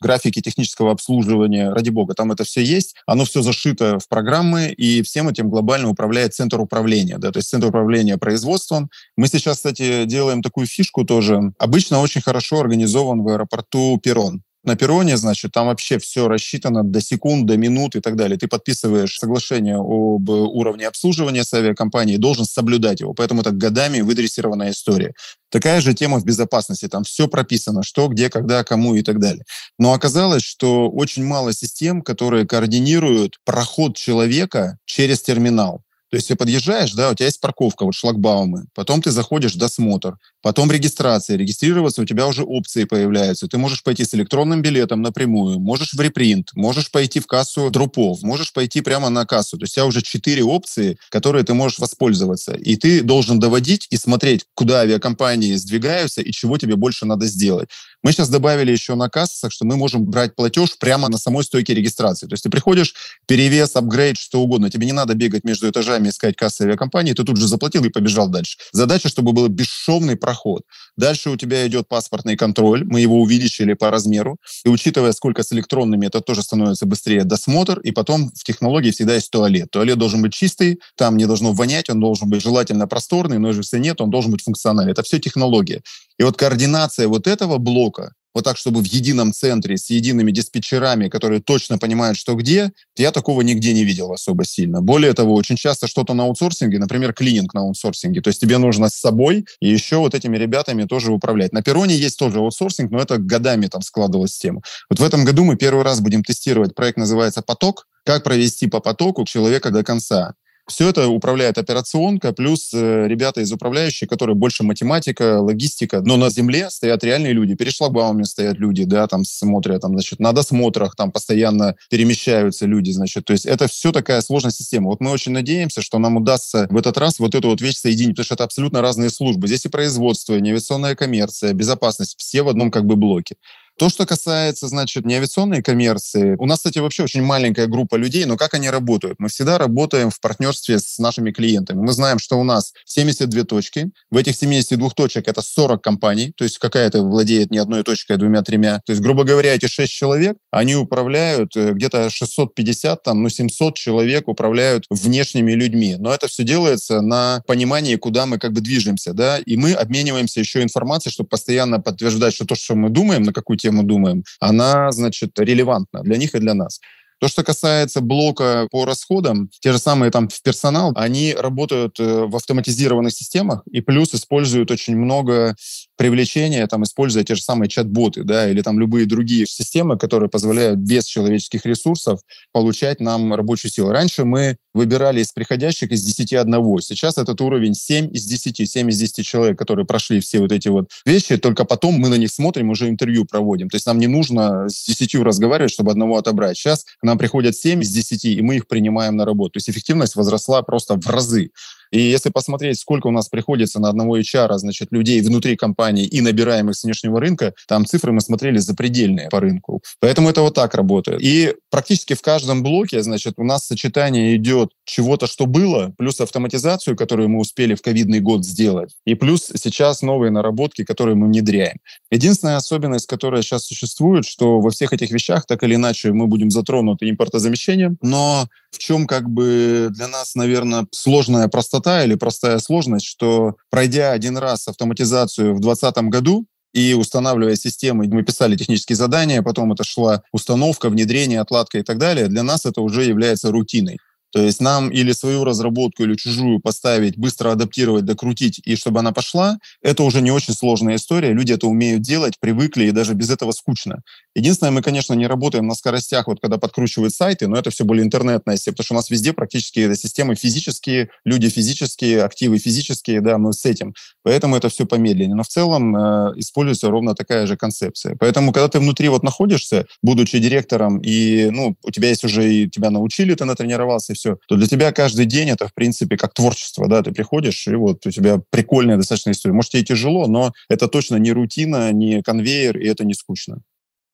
графики 0.00 0.40
технического 0.40 0.92
обслуживания. 0.92 1.70
Ради 1.70 1.90
бога, 1.90 2.14
там 2.14 2.32
это 2.32 2.44
все 2.44 2.62
есть. 2.62 2.94
Оно 3.06 3.24
все 3.24 3.42
зашито 3.42 3.98
в 3.98 4.08
программы, 4.08 4.68
и 4.68 5.02
всем 5.02 5.28
этим 5.28 5.50
глобально 5.50 5.88
управляет 5.88 6.34
центр 6.34 6.60
управления, 6.60 7.18
да, 7.18 7.30
то 7.30 7.38
есть 7.38 7.48
центр 7.48 7.68
управления 7.68 8.18
производством. 8.18 8.90
Мы 9.16 9.28
сейчас, 9.28 9.56
кстати, 9.56 10.04
делаем 10.04 10.42
такую 10.42 10.66
фишку 10.66 11.04
тоже. 11.04 11.52
Обычно 11.58 12.00
очень 12.00 12.20
хорошо 12.20 12.60
организован 12.60 13.22
в 13.22 13.28
аэропорту 13.28 13.98
Перрон. 14.02 14.42
На 14.64 14.76
перроне, 14.76 15.18
значит, 15.18 15.52
там 15.52 15.66
вообще 15.66 15.98
все 15.98 16.26
рассчитано 16.26 16.82
до 16.82 17.02
секунд, 17.02 17.44
до 17.44 17.58
минут 17.58 17.96
и 17.96 18.00
так 18.00 18.16
далее. 18.16 18.38
Ты 18.38 18.48
подписываешь 18.48 19.18
соглашение 19.18 19.76
об 19.76 20.28
уровне 20.30 20.88
обслуживания 20.88 21.44
с 21.44 21.52
авиакомпанией, 21.52 22.16
должен 22.16 22.46
соблюдать 22.46 23.00
его. 23.00 23.12
Поэтому 23.12 23.42
это 23.42 23.50
годами 23.50 24.00
выдрессированная 24.00 24.70
история. 24.70 25.12
Такая 25.50 25.82
же 25.82 25.92
тема 25.92 26.18
в 26.18 26.24
безопасности. 26.24 26.88
Там 26.88 27.04
все 27.04 27.28
прописано, 27.28 27.82
что, 27.82 28.08
где, 28.08 28.30
когда, 28.30 28.64
кому 28.64 28.94
и 28.94 29.02
так 29.02 29.20
далее. 29.20 29.44
Но 29.78 29.92
оказалось, 29.92 30.42
что 30.42 30.88
очень 30.88 31.24
мало 31.24 31.52
систем, 31.52 32.00
которые 32.00 32.46
координируют 32.46 33.36
проход 33.44 33.96
человека 33.96 34.78
через 34.86 35.20
терминал. 35.20 35.83
То 36.14 36.18
есть 36.18 36.28
ты 36.28 36.36
подъезжаешь, 36.36 36.92
да, 36.92 37.10
у 37.10 37.14
тебя 37.16 37.26
есть 37.26 37.40
парковка, 37.40 37.84
вот 37.84 37.96
шлагбаумы, 37.96 38.66
потом 38.72 39.02
ты 39.02 39.10
заходишь 39.10 39.56
в 39.56 39.58
досмотр, 39.58 40.16
потом 40.42 40.70
регистрация. 40.70 41.36
Регистрироваться 41.36 42.02
у 42.02 42.04
тебя 42.04 42.28
уже 42.28 42.44
опции 42.44 42.84
появляются. 42.84 43.48
Ты 43.48 43.58
можешь 43.58 43.82
пойти 43.82 44.04
с 44.04 44.14
электронным 44.14 44.62
билетом 44.62 45.02
напрямую, 45.02 45.58
можешь 45.58 45.92
в 45.92 46.00
репринт, 46.00 46.50
можешь 46.54 46.92
пойти 46.92 47.18
в 47.18 47.26
кассу 47.26 47.68
друпов, 47.68 48.22
можешь 48.22 48.52
пойти 48.52 48.80
прямо 48.80 49.08
на 49.08 49.26
кассу. 49.26 49.58
То 49.58 49.64
есть 49.64 49.72
у 49.72 49.74
тебя 49.74 49.86
уже 49.86 50.02
четыре 50.02 50.44
опции, 50.44 50.98
которые 51.08 51.42
ты 51.42 51.52
можешь 51.52 51.80
воспользоваться. 51.80 52.52
И 52.52 52.76
ты 52.76 53.02
должен 53.02 53.40
доводить 53.40 53.88
и 53.90 53.96
смотреть, 53.96 54.44
куда 54.54 54.82
авиакомпании 54.82 55.56
сдвигаются 55.56 56.22
и 56.22 56.30
чего 56.30 56.58
тебе 56.58 56.76
больше 56.76 57.06
надо 57.06 57.26
сделать. 57.26 57.70
Мы 58.04 58.12
сейчас 58.12 58.28
добавили 58.28 58.70
еще 58.70 58.96
на 58.96 59.08
кассах, 59.08 59.50
что 59.50 59.64
мы 59.64 59.76
можем 59.76 60.04
брать 60.04 60.36
платеж 60.36 60.76
прямо 60.78 61.08
на 61.08 61.16
самой 61.16 61.42
стойке 61.42 61.72
регистрации. 61.72 62.26
То 62.26 62.34
есть 62.34 62.44
ты 62.44 62.50
приходишь, 62.50 62.94
перевес, 63.26 63.74
апгрейд, 63.76 64.18
что 64.18 64.42
угодно. 64.42 64.68
Тебе 64.68 64.84
не 64.84 64.92
надо 64.92 65.14
бегать 65.14 65.42
между 65.42 65.70
этажами 65.70 66.10
искать 66.10 66.36
кассы 66.36 66.62
авиакомпании, 66.62 67.14
ты 67.14 67.24
тут 67.24 67.38
же 67.38 67.48
заплатил 67.48 67.82
и 67.82 67.88
побежал 67.88 68.28
дальше. 68.28 68.58
Задача, 68.72 69.08
чтобы 69.08 69.32
был 69.32 69.48
бесшовный 69.48 70.16
проход. 70.16 70.64
Дальше 70.98 71.30
у 71.30 71.36
тебя 71.36 71.66
идет 71.66 71.88
паспортный 71.88 72.36
контроль, 72.36 72.84
мы 72.84 73.00
его 73.00 73.18
увеличили 73.22 73.72
по 73.72 73.90
размеру, 73.90 74.36
и 74.66 74.68
учитывая, 74.68 75.12
сколько 75.12 75.42
с 75.42 75.50
электронными, 75.52 76.06
это 76.06 76.20
тоже 76.20 76.42
становится 76.42 76.84
быстрее 76.84 77.24
досмотр, 77.24 77.80
и 77.80 77.90
потом 77.90 78.30
в 78.34 78.44
технологии 78.44 78.90
всегда 78.90 79.14
есть 79.14 79.30
туалет. 79.30 79.70
Туалет 79.70 79.96
должен 79.96 80.20
быть 80.20 80.34
чистый, 80.34 80.78
там 80.96 81.16
не 81.16 81.24
должно 81.24 81.54
вонять, 81.54 81.88
он 81.88 82.00
должен 82.00 82.28
быть 82.28 82.42
желательно 82.42 82.86
просторный, 82.86 83.38
но 83.38 83.48
если 83.48 83.78
нет, 83.78 84.02
он 84.02 84.10
должен 84.10 84.30
быть 84.30 84.42
функциональный. 84.42 84.92
Это 84.92 85.02
все 85.02 85.18
технология. 85.18 85.80
И 86.18 86.22
вот 86.22 86.36
координация 86.36 87.08
вот 87.08 87.26
этого 87.26 87.58
блока, 87.58 88.12
вот 88.34 88.44
так, 88.44 88.56
чтобы 88.56 88.82
в 88.82 88.84
едином 88.84 89.32
центре 89.32 89.76
с 89.76 89.90
едиными 89.90 90.32
диспетчерами, 90.32 91.08
которые 91.08 91.40
точно 91.40 91.78
понимают, 91.78 92.18
что 92.18 92.34
где, 92.34 92.72
я 92.96 93.12
такого 93.12 93.42
нигде 93.42 93.72
не 93.72 93.84
видел 93.84 94.12
особо 94.12 94.44
сильно. 94.44 94.82
Более 94.82 95.12
того, 95.12 95.34
очень 95.34 95.56
часто 95.56 95.86
что-то 95.86 96.14
на 96.14 96.24
аутсорсинге, 96.24 96.80
например, 96.80 97.12
клининг 97.14 97.54
на 97.54 97.60
аутсорсинге, 97.60 98.20
то 98.20 98.28
есть 98.28 98.40
тебе 98.40 98.58
нужно 98.58 98.88
с 98.88 98.94
собой 98.94 99.46
и 99.60 99.68
еще 99.68 99.98
вот 99.98 100.14
этими 100.14 100.36
ребятами 100.36 100.84
тоже 100.84 101.12
управлять. 101.12 101.52
На 101.52 101.62
перроне 101.62 101.94
есть 101.94 102.18
тоже 102.18 102.38
аутсорсинг, 102.40 102.90
но 102.90 102.98
это 102.98 103.18
годами 103.18 103.66
там 103.66 103.82
складывалась 103.82 104.36
тема. 104.36 104.62
Вот 104.90 104.98
в 104.98 105.04
этом 105.04 105.24
году 105.24 105.44
мы 105.44 105.56
первый 105.56 105.84
раз 105.84 106.00
будем 106.00 106.24
тестировать, 106.24 106.74
проект 106.74 106.98
называется 106.98 107.42
«Поток», 107.42 107.86
как 108.04 108.24
провести 108.24 108.66
по 108.66 108.80
потоку 108.80 109.24
человека 109.24 109.70
до 109.70 109.82
конца. 109.82 110.34
Все 110.66 110.88
это 110.88 111.08
управляет 111.08 111.58
операционка, 111.58 112.32
плюс 112.32 112.70
э, 112.72 113.06
ребята 113.06 113.42
из 113.42 113.52
управляющей, 113.52 114.06
которые 114.06 114.34
больше 114.34 114.62
математика, 114.64 115.40
логистика. 115.40 116.00
Но 116.00 116.16
на 116.16 116.30
земле 116.30 116.70
стоят 116.70 117.04
реальные 117.04 117.34
люди. 117.34 117.54
Перед 117.54 117.74
шлагбаумами 117.74 118.22
стоят 118.22 118.58
люди, 118.58 118.84
да, 118.84 119.06
там 119.06 119.24
смотрят, 119.24 119.82
там, 119.82 119.92
значит, 119.92 120.20
на 120.20 120.32
досмотрах 120.32 120.96
там 120.96 121.12
постоянно 121.12 121.76
перемещаются 121.90 122.64
люди, 122.64 122.92
значит. 122.92 123.26
То 123.26 123.34
есть 123.34 123.44
это 123.44 123.68
все 123.68 123.92
такая 123.92 124.22
сложная 124.22 124.52
система. 124.52 124.88
Вот 124.88 125.00
мы 125.00 125.10
очень 125.10 125.32
надеемся, 125.32 125.82
что 125.82 125.98
нам 125.98 126.16
удастся 126.16 126.66
в 126.70 126.78
этот 126.78 126.96
раз 126.96 127.18
вот 127.18 127.34
эту 127.34 127.48
вот 127.48 127.60
вещь 127.60 127.76
соединить, 127.76 128.12
потому 128.12 128.24
что 128.24 128.34
это 128.34 128.44
абсолютно 128.44 128.80
разные 128.80 129.10
службы. 129.10 129.48
Здесь 129.48 129.66
и 129.66 129.68
производство, 129.68 130.34
и 130.34 130.38
авиационная 130.38 130.94
коммерция, 130.94 131.52
безопасность, 131.52 132.14
все 132.18 132.42
в 132.42 132.48
одном 132.48 132.70
как 132.70 132.86
бы 132.86 132.96
блоке. 132.96 133.36
То, 133.76 133.88
что 133.88 134.06
касается, 134.06 134.68
значит, 134.68 135.04
неавиационной 135.04 135.60
коммерции, 135.60 136.36
у 136.38 136.46
нас, 136.46 136.58
кстати, 136.58 136.78
вообще 136.78 137.02
очень 137.02 137.22
маленькая 137.22 137.66
группа 137.66 137.96
людей, 137.96 138.24
но 138.24 138.36
как 138.36 138.54
они 138.54 138.70
работают? 138.70 139.16
Мы 139.18 139.28
всегда 139.28 139.58
работаем 139.58 140.10
в 140.10 140.20
партнерстве 140.20 140.78
с 140.78 140.98
нашими 140.98 141.32
клиентами. 141.32 141.80
Мы 141.80 141.92
знаем, 141.92 142.20
что 142.20 142.38
у 142.38 142.44
нас 142.44 142.72
72 142.84 143.42
точки. 143.42 143.90
В 144.12 144.16
этих 144.16 144.36
72 144.36 144.90
точек 144.90 145.26
это 145.26 145.42
40 145.42 145.82
компаний, 145.82 146.32
то 146.36 146.44
есть 146.44 146.58
какая-то 146.58 147.02
владеет 147.02 147.50
не 147.50 147.58
одной 147.58 147.82
точкой, 147.82 148.12
а 148.12 148.16
двумя-тремя. 148.16 148.80
То 148.86 148.92
есть, 148.92 149.02
грубо 149.02 149.24
говоря, 149.24 149.52
эти 149.52 149.66
6 149.66 149.92
человек, 149.92 150.36
они 150.52 150.76
управляют 150.76 151.56
э, 151.56 151.72
где-то 151.72 152.10
650, 152.10 153.02
там, 153.02 153.24
ну, 153.24 153.28
700 153.28 153.74
человек 153.74 154.28
управляют 154.28 154.84
внешними 154.88 155.50
людьми. 155.50 155.96
Но 155.98 156.14
это 156.14 156.28
все 156.28 156.44
делается 156.44 157.00
на 157.00 157.42
понимании, 157.48 157.96
куда 157.96 158.26
мы 158.26 158.38
как 158.38 158.52
бы 158.52 158.60
движемся, 158.60 159.14
да, 159.14 159.38
и 159.38 159.56
мы 159.56 159.72
обмениваемся 159.72 160.38
еще 160.38 160.62
информацией, 160.62 161.12
чтобы 161.12 161.28
постоянно 161.28 161.80
подтверждать, 161.80 162.34
что 162.34 162.44
то, 162.44 162.54
что 162.54 162.76
мы 162.76 162.88
думаем, 162.88 163.24
на 163.24 163.32
какую 163.32 163.56
тему 163.64 163.82
думаем, 163.82 164.24
она, 164.40 164.92
значит, 164.92 165.38
релевантна 165.38 166.02
для 166.02 166.16
них 166.16 166.34
и 166.34 166.38
для 166.38 166.54
нас. 166.54 166.80
То, 167.20 167.28
что 167.28 167.42
касается 167.42 168.00
блока 168.00 168.68
по 168.70 168.84
расходам, 168.84 169.48
те 169.60 169.72
же 169.72 169.78
самые 169.78 170.10
там 170.10 170.28
в 170.28 170.42
персонал, 170.42 170.92
они 170.94 171.32
работают 171.32 171.98
э, 171.98 172.26
в 172.26 172.36
автоматизированных 172.36 173.12
системах 173.12 173.62
и 173.72 173.80
плюс 173.80 174.14
используют 174.14 174.70
очень 174.70 174.96
много 174.96 175.54
привлечения, 175.96 176.66
там, 176.66 176.82
используя 176.84 177.24
те 177.24 177.34
же 177.34 177.42
самые 177.42 177.68
чат-боты, 177.68 178.24
да, 178.24 178.50
или 178.50 178.62
там 178.62 178.80
любые 178.80 179.06
другие 179.06 179.46
системы, 179.46 179.96
которые 179.98 180.28
позволяют 180.28 180.78
без 180.78 181.04
человеческих 181.04 181.64
ресурсов 181.66 182.20
получать 182.52 183.00
нам 183.00 183.34
рабочую 183.34 183.70
силу. 183.70 183.90
Раньше 183.90 184.24
мы 184.24 184.56
выбирали 184.72 185.20
из 185.20 185.32
приходящих 185.32 185.92
из 185.92 186.02
10 186.02 186.32
одного. 186.34 186.80
Сейчас 186.80 187.16
этот 187.16 187.40
уровень 187.40 187.74
7 187.74 188.10
из 188.12 188.24
10, 188.24 188.68
7 188.68 188.90
из 188.90 188.98
10 188.98 189.24
человек, 189.24 189.58
которые 189.58 189.86
прошли 189.86 190.20
все 190.20 190.40
вот 190.40 190.50
эти 190.50 190.68
вот 190.68 190.90
вещи, 191.06 191.36
только 191.36 191.64
потом 191.64 191.94
мы 191.94 192.08
на 192.08 192.16
них 192.16 192.30
смотрим, 192.30 192.70
уже 192.70 192.88
интервью 192.88 193.24
проводим. 193.24 193.70
То 193.70 193.76
есть 193.76 193.86
нам 193.86 193.98
не 193.98 194.08
нужно 194.08 194.68
с 194.68 194.84
10 194.86 195.14
разговаривать, 195.16 195.72
чтобы 195.72 195.92
одного 195.92 196.16
отобрать. 196.18 196.56
Сейчас 196.56 196.84
к 196.84 197.02
нам 197.02 197.18
приходят 197.18 197.56
7 197.56 197.82
из 197.82 197.90
10, 197.90 198.24
и 198.24 198.42
мы 198.42 198.56
их 198.56 198.66
принимаем 198.66 199.16
на 199.16 199.24
работу. 199.24 199.52
То 199.52 199.56
есть 199.58 199.70
эффективность 199.70 200.16
возросла 200.16 200.62
просто 200.62 200.96
в 200.96 201.06
разы. 201.08 201.50
И 201.94 202.00
если 202.00 202.30
посмотреть, 202.30 202.80
сколько 202.80 203.06
у 203.06 203.12
нас 203.12 203.28
приходится 203.28 203.78
на 203.78 203.88
одного 203.88 204.18
HR, 204.18 204.52
значит, 204.58 204.88
людей 204.90 205.20
внутри 205.20 205.54
компании 205.54 206.04
и 206.04 206.20
набираемых 206.20 206.74
с 206.74 206.82
внешнего 206.82 207.20
рынка, 207.20 207.54
там 207.68 207.86
цифры 207.86 208.10
мы 208.10 208.20
смотрели 208.20 208.58
запредельные 208.58 209.28
по 209.28 209.38
рынку. 209.38 209.80
Поэтому 210.00 210.28
это 210.28 210.42
вот 210.42 210.54
так 210.54 210.74
работает. 210.74 211.22
И 211.22 211.54
практически 211.70 212.14
в 212.14 212.20
каждом 212.20 212.64
блоке, 212.64 213.00
значит, 213.04 213.34
у 213.36 213.44
нас 213.44 213.68
сочетание 213.68 214.34
идет 214.34 214.72
чего-то, 214.84 215.28
что 215.28 215.46
было, 215.46 215.94
плюс 215.96 216.20
автоматизацию, 216.20 216.96
которую 216.96 217.28
мы 217.28 217.38
успели 217.38 217.76
в 217.76 217.82
ковидный 217.82 218.18
год 218.18 218.44
сделать, 218.44 218.96
и 219.06 219.14
плюс 219.14 219.52
сейчас 219.54 220.02
новые 220.02 220.32
наработки, 220.32 220.82
которые 220.82 221.14
мы 221.14 221.28
внедряем. 221.28 221.76
Единственная 222.10 222.56
особенность, 222.56 223.06
которая 223.06 223.42
сейчас 223.42 223.66
существует, 223.66 224.26
что 224.26 224.58
во 224.58 224.70
всех 224.70 224.92
этих 224.92 225.12
вещах 225.12 225.46
так 225.46 225.62
или 225.62 225.76
иначе 225.76 226.12
мы 226.12 226.26
будем 226.26 226.50
затронуты 226.50 227.08
импортозамещением, 227.08 227.98
но 228.02 228.48
в 228.74 228.78
чем 228.78 229.06
как 229.06 229.30
бы 229.30 229.88
для 229.90 230.08
нас, 230.08 230.34
наверное, 230.34 230.86
сложная 230.90 231.48
простота 231.48 232.04
или 232.04 232.14
простая 232.16 232.58
сложность, 232.58 233.06
что 233.06 233.56
пройдя 233.70 234.12
один 234.12 234.36
раз 234.36 234.68
автоматизацию 234.68 235.54
в 235.54 235.60
2020 235.60 235.96
году, 236.10 236.46
и 236.74 236.92
устанавливая 236.92 237.54
системы, 237.54 238.08
мы 238.08 238.24
писали 238.24 238.56
технические 238.56 238.96
задания, 238.96 239.42
потом 239.42 239.72
это 239.72 239.84
шла 239.84 240.22
установка, 240.32 240.90
внедрение, 240.90 241.40
отладка 241.40 241.78
и 241.78 241.82
так 241.82 241.98
далее, 241.98 242.26
для 242.26 242.42
нас 242.42 242.66
это 242.66 242.80
уже 242.80 243.04
является 243.04 243.52
рутиной. 243.52 243.98
То 244.32 244.40
есть 244.40 244.60
нам 244.60 244.90
или 244.90 245.12
свою 245.12 245.44
разработку, 245.44 246.02
или 246.02 246.16
чужую 246.16 246.58
поставить, 246.58 247.16
быстро 247.16 247.52
адаптировать, 247.52 248.04
докрутить, 248.04 248.60
и 248.64 248.74
чтобы 248.74 248.98
она 248.98 249.12
пошла, 249.12 249.58
это 249.80 250.02
уже 250.02 250.20
не 250.20 250.32
очень 250.32 250.54
сложная 250.54 250.96
история. 250.96 251.32
Люди 251.32 251.52
это 251.52 251.68
умеют 251.68 252.02
делать, 252.02 252.40
привыкли, 252.40 252.86
и 252.86 252.90
даже 252.90 253.14
без 253.14 253.30
этого 253.30 253.52
скучно. 253.52 254.02
Единственное, 254.34 254.72
мы, 254.72 254.82
конечно, 254.82 255.14
не 255.14 255.26
работаем 255.26 255.66
на 255.66 255.74
скоростях, 255.74 256.26
вот 256.26 256.40
когда 256.40 256.58
подкручивают 256.58 257.14
сайты, 257.14 257.46
но 257.46 257.56
это 257.56 257.70
все 257.70 257.84
более 257.84 258.04
интернетная 258.04 258.56
система, 258.56 258.74
потому 258.74 258.84
что 258.84 258.94
у 258.94 258.96
нас 258.96 259.10
везде 259.10 259.32
практически 259.32 259.80
это 259.80 259.94
системы 259.94 260.34
физические, 260.34 261.10
люди 261.24 261.48
физические, 261.48 262.24
активы 262.24 262.58
физические, 262.58 263.20
да, 263.20 263.38
мы 263.38 263.52
с 263.52 263.64
этим. 263.64 263.94
Поэтому 264.24 264.56
это 264.56 264.68
все 264.68 264.86
помедленнее. 264.86 265.36
Но 265.36 265.44
в 265.44 265.48
целом 265.48 265.96
э, 265.96 266.32
используется 266.36 266.90
ровно 266.90 267.14
такая 267.14 267.46
же 267.46 267.56
концепция. 267.56 268.16
Поэтому, 268.18 268.52
когда 268.52 268.68
ты 268.68 268.80
внутри 268.80 269.08
вот 269.08 269.22
находишься, 269.22 269.86
будучи 270.02 270.38
директором, 270.38 270.98
и, 270.98 271.50
ну, 271.50 271.76
у 271.84 271.90
тебя 271.90 272.08
есть 272.08 272.24
уже, 272.24 272.52
и 272.52 272.68
тебя 272.68 272.90
научили, 272.90 273.34
ты 273.34 273.44
натренировался, 273.44 274.12
и 274.12 274.16
все, 274.16 274.38
то 274.48 274.56
для 274.56 274.66
тебя 274.66 274.90
каждый 274.92 275.26
день 275.26 275.50
это, 275.50 275.68
в 275.68 275.74
принципе, 275.74 276.16
как 276.16 276.34
творчество, 276.34 276.88
да, 276.88 277.02
ты 277.02 277.12
приходишь, 277.12 277.66
и 277.68 277.74
вот 277.74 278.04
у 278.06 278.10
тебя 278.10 278.40
прикольная 278.50 278.96
достаточно 278.96 279.30
история. 279.30 279.54
Может, 279.54 279.72
тебе 279.72 279.84
тяжело, 279.84 280.26
но 280.26 280.52
это 280.68 280.88
точно 280.88 281.16
не 281.16 281.32
рутина, 281.32 281.92
не 281.92 282.22
конвейер, 282.22 282.78
и 282.78 282.86
это 282.88 283.04
не 283.04 283.14
скучно. 283.14 283.60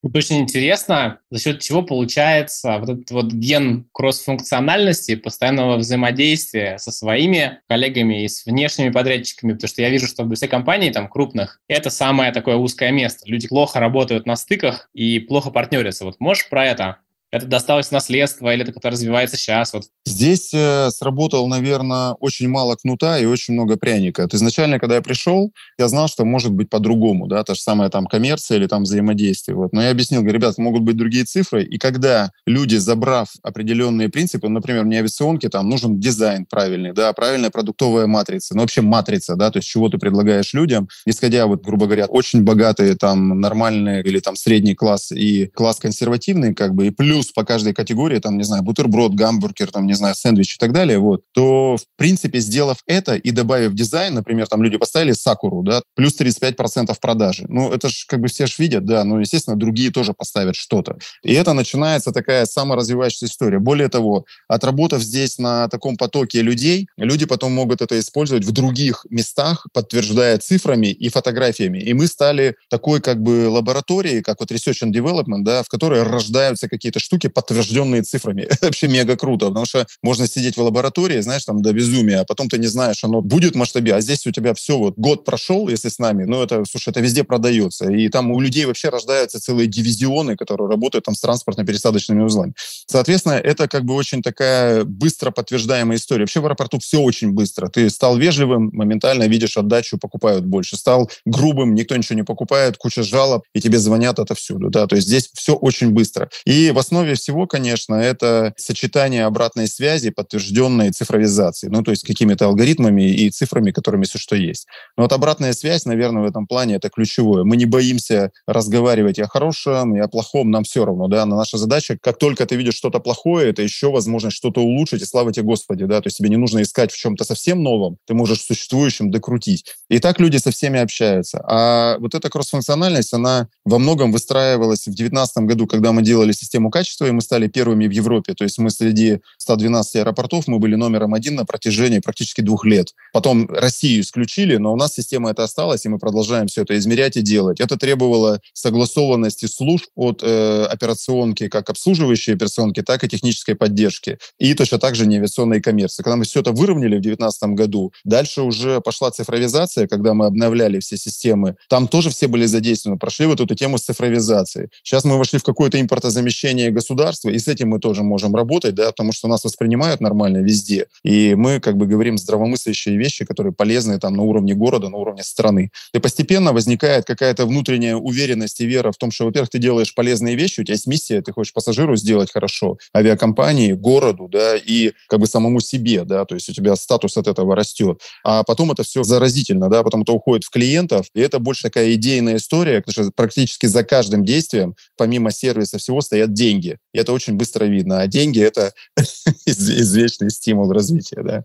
Вот 0.03 0.17
очень 0.17 0.39
интересно, 0.39 1.19
за 1.31 1.41
счет 1.41 1.61
чего 1.61 1.83
получается 1.83 2.79
вот 2.79 2.89
этот 2.89 3.11
вот 3.11 3.33
ген 3.33 3.87
кроссфункциональности, 3.93 5.15
постоянного 5.15 5.77
взаимодействия 5.77 6.79
со 6.79 6.91
своими 6.91 7.61
коллегами 7.69 8.25
и 8.25 8.29
с 8.29 8.47
внешними 8.47 8.89
подрядчиками, 8.89 9.53
потому 9.53 9.69
что 9.69 9.83
я 9.83 9.91
вижу, 9.91 10.07
что 10.07 10.25
в 10.25 10.35
все 10.35 10.49
компании 10.49 10.91
там 10.91 11.07
крупных 11.07 11.61
это 11.69 11.91
самое 11.91 12.33
такое 12.33 12.57
узкое 12.57 12.93
место. 12.93 13.29
Люди 13.29 13.47
плохо 13.47 13.79
работают 13.79 14.25
на 14.25 14.37
стыках 14.37 14.89
и 14.95 15.19
плохо 15.19 15.51
партнерятся. 15.51 16.07
Вот 16.07 16.19
можешь 16.19 16.49
про 16.49 16.65
это 16.65 16.97
Это 17.33 17.47
досталось 17.47 17.93
наследство 17.93 18.53
или 18.53 18.63
это 18.63 18.73
как-то 18.73 18.91
развивается 18.91 19.37
сейчас? 19.37 19.73
Вот. 19.73 19.85
Здесь 20.05 20.53
э, 20.53 20.91
сработал, 20.91 21.47
наверное, 21.47 22.13
очень 22.15 22.49
мало 22.49 22.75
кнута 22.75 23.19
и 23.19 23.25
очень 23.25 23.55
много 23.55 23.77
пряника. 23.77 24.23
Вот 24.23 24.35
изначально, 24.35 24.81
когда 24.81 24.97
я 24.97 25.01
пришел, 25.01 25.53
я 25.79 25.87
знал, 25.87 26.09
что 26.09 26.25
может 26.25 26.51
быть 26.53 26.69
по-другому, 26.69 27.29
да, 27.29 27.45
та 27.45 27.55
же 27.55 27.61
самая 27.61 27.89
там 27.89 28.07
коммерция 28.07 28.57
или 28.59 28.67
там 28.67 28.83
взаимодействие. 28.83 29.57
Вот. 29.57 29.73
Но 29.73 29.81
я 29.81 29.91
объяснил, 29.91 30.23
говорю, 30.23 30.39
ребят, 30.39 30.59
могут 30.59 30.83
быть 30.83 30.97
другие 30.97 31.25
цифры, 31.25 31.63
и 31.63 31.79
когда 31.79 32.33
люди, 32.47 32.77
забрав 32.77 33.29
определенные 33.45 34.09
принципы, 34.09 34.49
например, 34.49 34.85
мне 34.85 34.99
авиационке 34.99 35.49
там 35.49 35.69
нужен 35.69 36.01
дизайн 36.01 36.47
правильный, 36.47 36.93
да, 36.93 37.13
правильная 37.13 37.51
продуктовая 37.51 38.09
матрица, 38.09 38.57
ну 38.57 38.63
вообще 38.63 38.81
матрица, 38.81 39.37
да, 39.37 39.53
то 39.53 39.59
есть 39.59 39.69
чего 39.69 39.89
ты 39.89 39.99
предлагаешь 39.99 40.53
людям, 40.53 40.89
исходя 41.07 41.47
вот, 41.47 41.63
грубо 41.63 41.87
говоря, 41.87 42.07
очень 42.07 42.43
богатые 42.43 42.97
там 42.97 43.41
нормальные 43.41 44.03
или 44.03 44.19
там 44.19 44.35
средний 44.35 44.75
класс 44.75 45.13
и 45.13 45.47
класс 45.47 45.79
консервативный, 45.79 46.55
как 46.55 46.75
бы, 46.75 46.89
и 46.89 46.91
плюс 46.91 47.20
по 47.27 47.45
каждой 47.45 47.75
категории, 47.75 48.19
там, 48.19 48.37
не 48.37 48.45
знаю, 48.45 48.63
бутерброд, 48.63 49.15
гамбургер, 49.15 49.71
там, 49.71 49.87
не 49.87 49.95
знаю, 49.95 50.15
сэндвич 50.15 50.57
и 50.57 50.59
так 50.59 50.73
далее, 50.73 50.99
вот, 50.99 51.23
то, 51.33 51.77
в 51.77 51.85
принципе, 51.97 52.41
сделав 52.41 52.79
это 52.87 53.15
и 53.15 53.31
добавив 53.31 53.75
дизайн, 53.75 54.15
например, 54.15 54.47
там 54.47 54.63
люди 54.63 54.77
поставили 54.77 55.13
сакуру, 55.13 55.63
да, 55.63 55.83
плюс 55.95 56.19
35% 56.21 56.95
продажи. 57.01 57.47
Ну, 57.49 57.73
это 57.73 57.89
же 57.89 58.05
как 58.07 58.21
бы 58.21 58.29
все 58.29 58.47
ж 58.47 58.59
видят, 58.59 58.85
да, 58.85 59.05
ну, 59.05 59.19
естественно, 59.19 59.57
другие 59.57 59.91
тоже 59.91 60.13
поставят 60.13 60.57
что-то. 60.57 60.99
И 61.23 61.33
это 61.33 61.53
начинается 61.53 62.13
такая 62.13 62.47
саморазвивающаяся 62.47 63.27
история. 63.27 63.59
Более 63.59 63.89
того, 63.89 64.25
отработав 64.49 65.03
здесь 65.03 65.39
на 65.39 65.69
таком 65.69 65.97
потоке 65.97 66.43
людей, 66.43 66.89
люди 66.97 67.27
потом 67.27 67.53
могут 67.53 67.83
это 67.83 67.99
использовать 67.99 68.45
в 68.45 68.53
других 68.53 69.07
местах, 69.11 69.67
подтверждая 69.73 70.39
цифрами 70.39 70.89
и 70.89 71.09
фотографиями. 71.09 71.79
И 71.79 71.93
мы 71.93 72.07
стали 72.07 72.57
такой 72.69 73.01
как 73.01 73.23
бы 73.23 73.49
лабораторией, 73.49 74.23
как 74.23 74.41
вот 74.41 74.51
Research 74.51 74.85
and 74.85 74.93
Development, 74.93 75.43
да, 75.43 75.63
в 75.63 75.69
которой 75.69 76.03
рождаются 76.03 76.69
какие-то 76.69 76.99
подтвержденные 77.19 78.03
цифрами. 78.03 78.49
Вообще 78.61 78.89
мега 78.89 79.17
круто, 79.17 79.49
потому 79.49 79.67
что 79.67 79.87
можно 80.03 80.27
сидеть 80.27 80.57
в 80.57 80.63
лаборатории, 80.63 81.21
знаешь, 81.21 81.45
там 81.45 81.63
до 81.63 81.73
безумия, 81.73 82.21
а 82.21 82.25
потом 82.25 82.49
ты 82.49 82.59
не 82.59 82.67
знаешь, 82.67 83.05
оно 83.05 83.21
будет 83.21 83.55
в 83.55 83.57
масштабе, 83.57 83.95
а 83.95 84.01
здесь 84.01 84.27
у 84.27 84.33
тебя 84.33 84.55
все 84.55 84.79
вот 84.79 84.95
год 84.97 85.25
прошел, 85.25 85.69
если 85.69 85.89
с 85.89 85.99
нами, 85.99 86.25
ну 86.25 86.43
это, 86.43 86.65
слушай, 86.65 86.91
это 86.91 87.01
везде 87.01 87.25
продается. 87.25 87.91
И 87.91 88.09
там 88.09 88.31
у 88.31 88.41
людей 88.41 88.67
вообще 88.67 88.89
рождаются 88.89 89.41
целые 89.41 89.67
дивизионы, 89.67 90.37
которые 90.37 90.69
работают 90.69 91.05
там 91.05 91.15
с 91.15 91.21
транспортно-пересадочными 91.21 92.23
узлами. 92.23 92.55
Соответственно, 92.87 93.35
это 93.35 93.69
как 93.69 93.85
бы 93.85 93.95
очень 93.95 94.23
такая 94.23 94.85
быстро 94.85 95.31
подтверждаемая 95.31 95.97
история. 95.99 96.23
Вообще 96.23 96.41
в 96.41 96.47
аэропорту 96.47 96.79
все 96.79 97.01
очень 97.01 97.33
быстро. 97.33 97.69
Ты 97.69 97.89
стал 97.91 98.17
вежливым, 98.17 98.71
моментально 98.73 99.25
видишь 99.25 99.57
отдачу, 99.57 99.99
покупают 99.99 100.45
больше. 100.45 100.77
Стал 100.77 101.11
грубым, 101.25 101.75
никто 101.75 101.97
ничего 101.97 102.17
не 102.17 102.25
покупает, 102.25 102.77
куча 102.77 103.03
жалоб, 103.03 103.45
и 103.55 103.61
тебе 103.61 103.79
звонят 103.79 104.19
отовсюду. 104.19 104.71
Да? 104.71 104.87
То 104.87 104.97
есть 104.97 105.09
здесь 105.09 105.31
все 105.35 105.55
очень 105.55 105.91
быстро. 105.91 106.29
И 106.45 106.71
в 106.71 106.79
основе 107.01 107.15
всего, 107.15 107.47
конечно, 107.47 107.95
это 107.95 108.53
сочетание 108.57 109.25
обратной 109.25 109.67
связи, 109.69 110.11
подтвержденной 110.11 110.91
цифровизацией. 110.91 111.73
Ну, 111.73 111.83
то 111.83 111.91
есть 111.93 112.07
какими-то 112.07 112.47
алгоритмами 112.47 113.11
и 113.11 113.31
цифрами, 113.31 113.71
которыми 113.71 114.05
все 114.05 114.19
что 114.19 114.37
есть. 114.37 114.67
Но 114.97 115.05
вот 115.05 115.13
обратная 115.13 115.53
связь, 115.55 115.87
наверное, 115.87 116.23
в 116.23 116.27
этом 116.27 116.47
плане 116.47 116.75
это 116.75 116.91
ключевое. 116.91 117.45
Мы 117.45 117.57
не 117.57 117.65
боимся 117.65 118.33
разговаривать 118.47 119.19
о 119.19 119.29
хорошем, 119.29 119.97
и 119.97 120.01
о 120.01 120.09
плохом, 120.09 120.51
нам 120.51 120.65
все 120.65 120.85
равно. 120.85 121.09
Да? 121.09 121.25
Но 121.25 121.37
наша 121.37 121.57
задача, 121.57 121.97
как 122.01 122.19
только 122.19 122.45
ты 122.45 122.57
видишь 122.57 122.75
что-то 122.75 123.01
плохое, 123.01 123.51
это 123.51 123.63
еще 123.63 123.91
возможность 123.91 124.37
что-то 124.37 124.61
улучшить, 124.61 125.03
и 125.03 125.07
слава 125.07 125.33
тебе, 125.33 125.47
Господи. 125.47 125.85
Да? 125.85 126.01
То 126.01 126.09
есть 126.09 126.19
тебе 126.19 126.29
не 126.29 126.37
нужно 126.37 126.61
искать 126.61 126.93
в 126.93 126.99
чем-то 126.99 127.25
совсем 127.25 127.63
новом, 127.63 127.97
ты 128.07 128.15
можешь 128.15 128.41
в 128.41 128.47
существующем 128.47 129.11
докрутить. 129.11 129.65
И 129.89 129.99
так 129.99 130.21
люди 130.21 130.37
со 130.37 130.51
всеми 130.51 130.81
общаются. 130.81 131.43
А 131.47 131.99
вот 131.99 132.15
эта 132.15 132.29
кроссфункциональность, 132.29 133.15
она 133.15 133.49
во 133.65 133.79
многом 133.79 134.13
выстраивалась 134.13 134.83
в 134.83 134.91
2019 134.91 135.45
году, 135.45 135.67
когда 135.67 135.93
мы 135.93 136.03
делали 136.03 136.33
систему 136.33 136.71
качества, 136.71 136.90
и 137.07 137.11
мы 137.11 137.21
стали 137.21 137.49
первыми 137.49 137.87
в 137.87 137.91
Европе. 137.91 138.35
То 138.35 138.45
есть 138.45 138.59
мы 138.59 138.71
среди 138.71 139.21
112 139.39 139.97
аэропортов, 139.97 140.47
мы 140.49 140.59
были 140.59 140.75
номером 140.75 141.15
один 141.15 141.35
на 141.35 141.45
протяжении 141.45 141.99
практически 141.99 142.41
двух 142.41 142.65
лет. 142.65 142.95
Потом 143.13 143.49
Россию 143.49 144.03
исключили, 144.03 144.57
но 144.57 144.73
у 144.73 144.77
нас 144.77 144.95
система 144.95 145.31
это 145.31 145.45
осталась, 145.45 145.85
и 145.85 145.89
мы 145.89 145.99
продолжаем 145.99 146.47
все 146.47 146.63
это 146.63 146.77
измерять 146.79 147.17
и 147.17 147.23
делать. 147.23 147.61
Это 147.61 147.77
требовало 147.77 148.41
согласованности 148.53 149.47
служб 149.47 149.87
от 149.95 150.23
э, 150.23 150.65
операционки, 150.65 151.49
как 151.49 151.71
обслуживающей 151.71 152.35
операционки, 152.35 152.83
так 152.83 153.05
и 153.05 153.09
технической 153.09 153.55
поддержки. 153.55 154.19
И 154.39 154.55
точно 154.55 154.79
так 154.79 154.95
же 154.95 155.07
неавиационной 155.07 155.61
коммерции. 155.61 156.03
Когда 156.03 156.17
мы 156.17 156.25
все 156.25 156.41
это 156.41 156.53
выровняли 156.53 156.97
в 156.97 157.03
2019 157.03 157.43
году, 157.51 157.93
дальше 158.05 158.43
уже 158.43 158.81
пошла 158.81 159.11
цифровизация, 159.11 159.87
когда 159.87 160.15
мы 160.15 160.27
обновляли 160.27 160.81
все 160.81 160.97
системы. 160.97 161.57
Там 161.69 161.89
тоже 161.89 162.11
все 162.11 162.27
были 162.29 162.47
задействованы, 162.47 162.99
прошли 162.99 163.27
вот 163.27 163.41
эту 163.41 163.55
тему 163.55 163.79
с 163.79 163.83
цифровизацией. 163.83 164.69
Сейчас 164.83 165.05
мы 165.05 165.19
вошли 165.19 165.39
в 165.39 165.45
какое-то 165.45 165.81
импортозамещение 165.81 166.71
государства, 166.81 167.29
и 167.31 167.39
с 167.39 167.47
этим 167.47 167.69
мы 167.69 167.79
тоже 167.79 168.03
можем 168.03 168.35
работать, 168.35 168.75
да, 168.75 168.87
потому 168.87 169.13
что 169.13 169.29
нас 169.29 169.45
воспринимают 169.45 170.01
нормально 170.01 170.39
везде. 170.39 170.87
И 171.05 171.35
мы 171.35 171.61
как 171.61 171.77
бы 171.77 171.87
говорим 171.87 172.19
здравомыслящие 172.19 172.97
вещи, 172.97 173.25
которые 173.25 173.53
полезны 173.53 173.99
там 173.99 174.15
на 174.15 174.23
уровне 174.23 174.55
города, 174.55 174.89
на 174.89 174.97
уровне 174.97 175.23
страны. 175.23 175.71
И 175.95 175.99
постепенно 175.99 176.53
возникает 176.53 177.05
какая-то 177.05 177.47
внутренняя 177.47 177.97
уверенность 177.97 178.61
и 178.61 178.67
вера 178.67 178.93
в 178.93 178.97
том, 178.97 179.11
что, 179.11 179.27
во-первых, 179.27 179.51
ты 179.51 179.59
делаешь 179.59 179.95
полезные 179.95 180.37
вещи, 180.37 180.61
у 180.61 180.65
тебя 180.65 180.75
есть 180.75 180.87
миссия, 180.87 181.21
ты 181.21 181.33
хочешь 181.33 181.53
пассажиру 181.53 181.97
сделать 181.97 182.33
хорошо, 182.33 182.79
авиакомпании, 182.97 183.73
городу, 183.73 184.29
да, 184.29 184.57
и 184.57 184.93
как 185.09 185.21
бы 185.21 185.27
самому 185.27 185.61
себе, 185.61 186.05
да, 186.05 186.25
то 186.25 186.35
есть 186.35 186.49
у 186.49 186.53
тебя 186.53 186.77
статус 186.77 187.17
от 187.17 187.29
этого 187.29 187.55
растет. 187.55 188.01
А 188.25 188.43
потом 188.43 188.73
это 188.73 188.83
все 188.83 189.03
заразительно, 189.03 189.69
да, 189.69 189.83
потом 189.83 190.03
это 190.03 190.13
уходит 190.13 190.45
в 190.45 190.51
клиентов, 190.51 191.07
и 191.15 191.21
это 191.21 191.39
больше 191.39 191.63
такая 191.63 191.93
идейная 191.93 192.37
история, 192.37 192.81
потому 192.81 193.05
что 193.05 193.13
практически 193.15 193.67
за 193.67 193.85
каждым 193.85 194.25
действием, 194.25 194.75
помимо 194.97 195.31
сервиса 195.31 195.79
всего, 195.79 196.01
стоят 196.01 196.33
деньги. 196.33 196.70
И 196.93 196.99
это 196.99 197.13
очень 197.13 197.35
быстро 197.35 197.65
видно. 197.65 198.01
А 198.01 198.07
деньги— 198.07 198.41
это 198.43 198.73
извечный 199.47 200.31
стимул 200.31 200.73
развития, 200.73 201.23
да. 201.23 201.45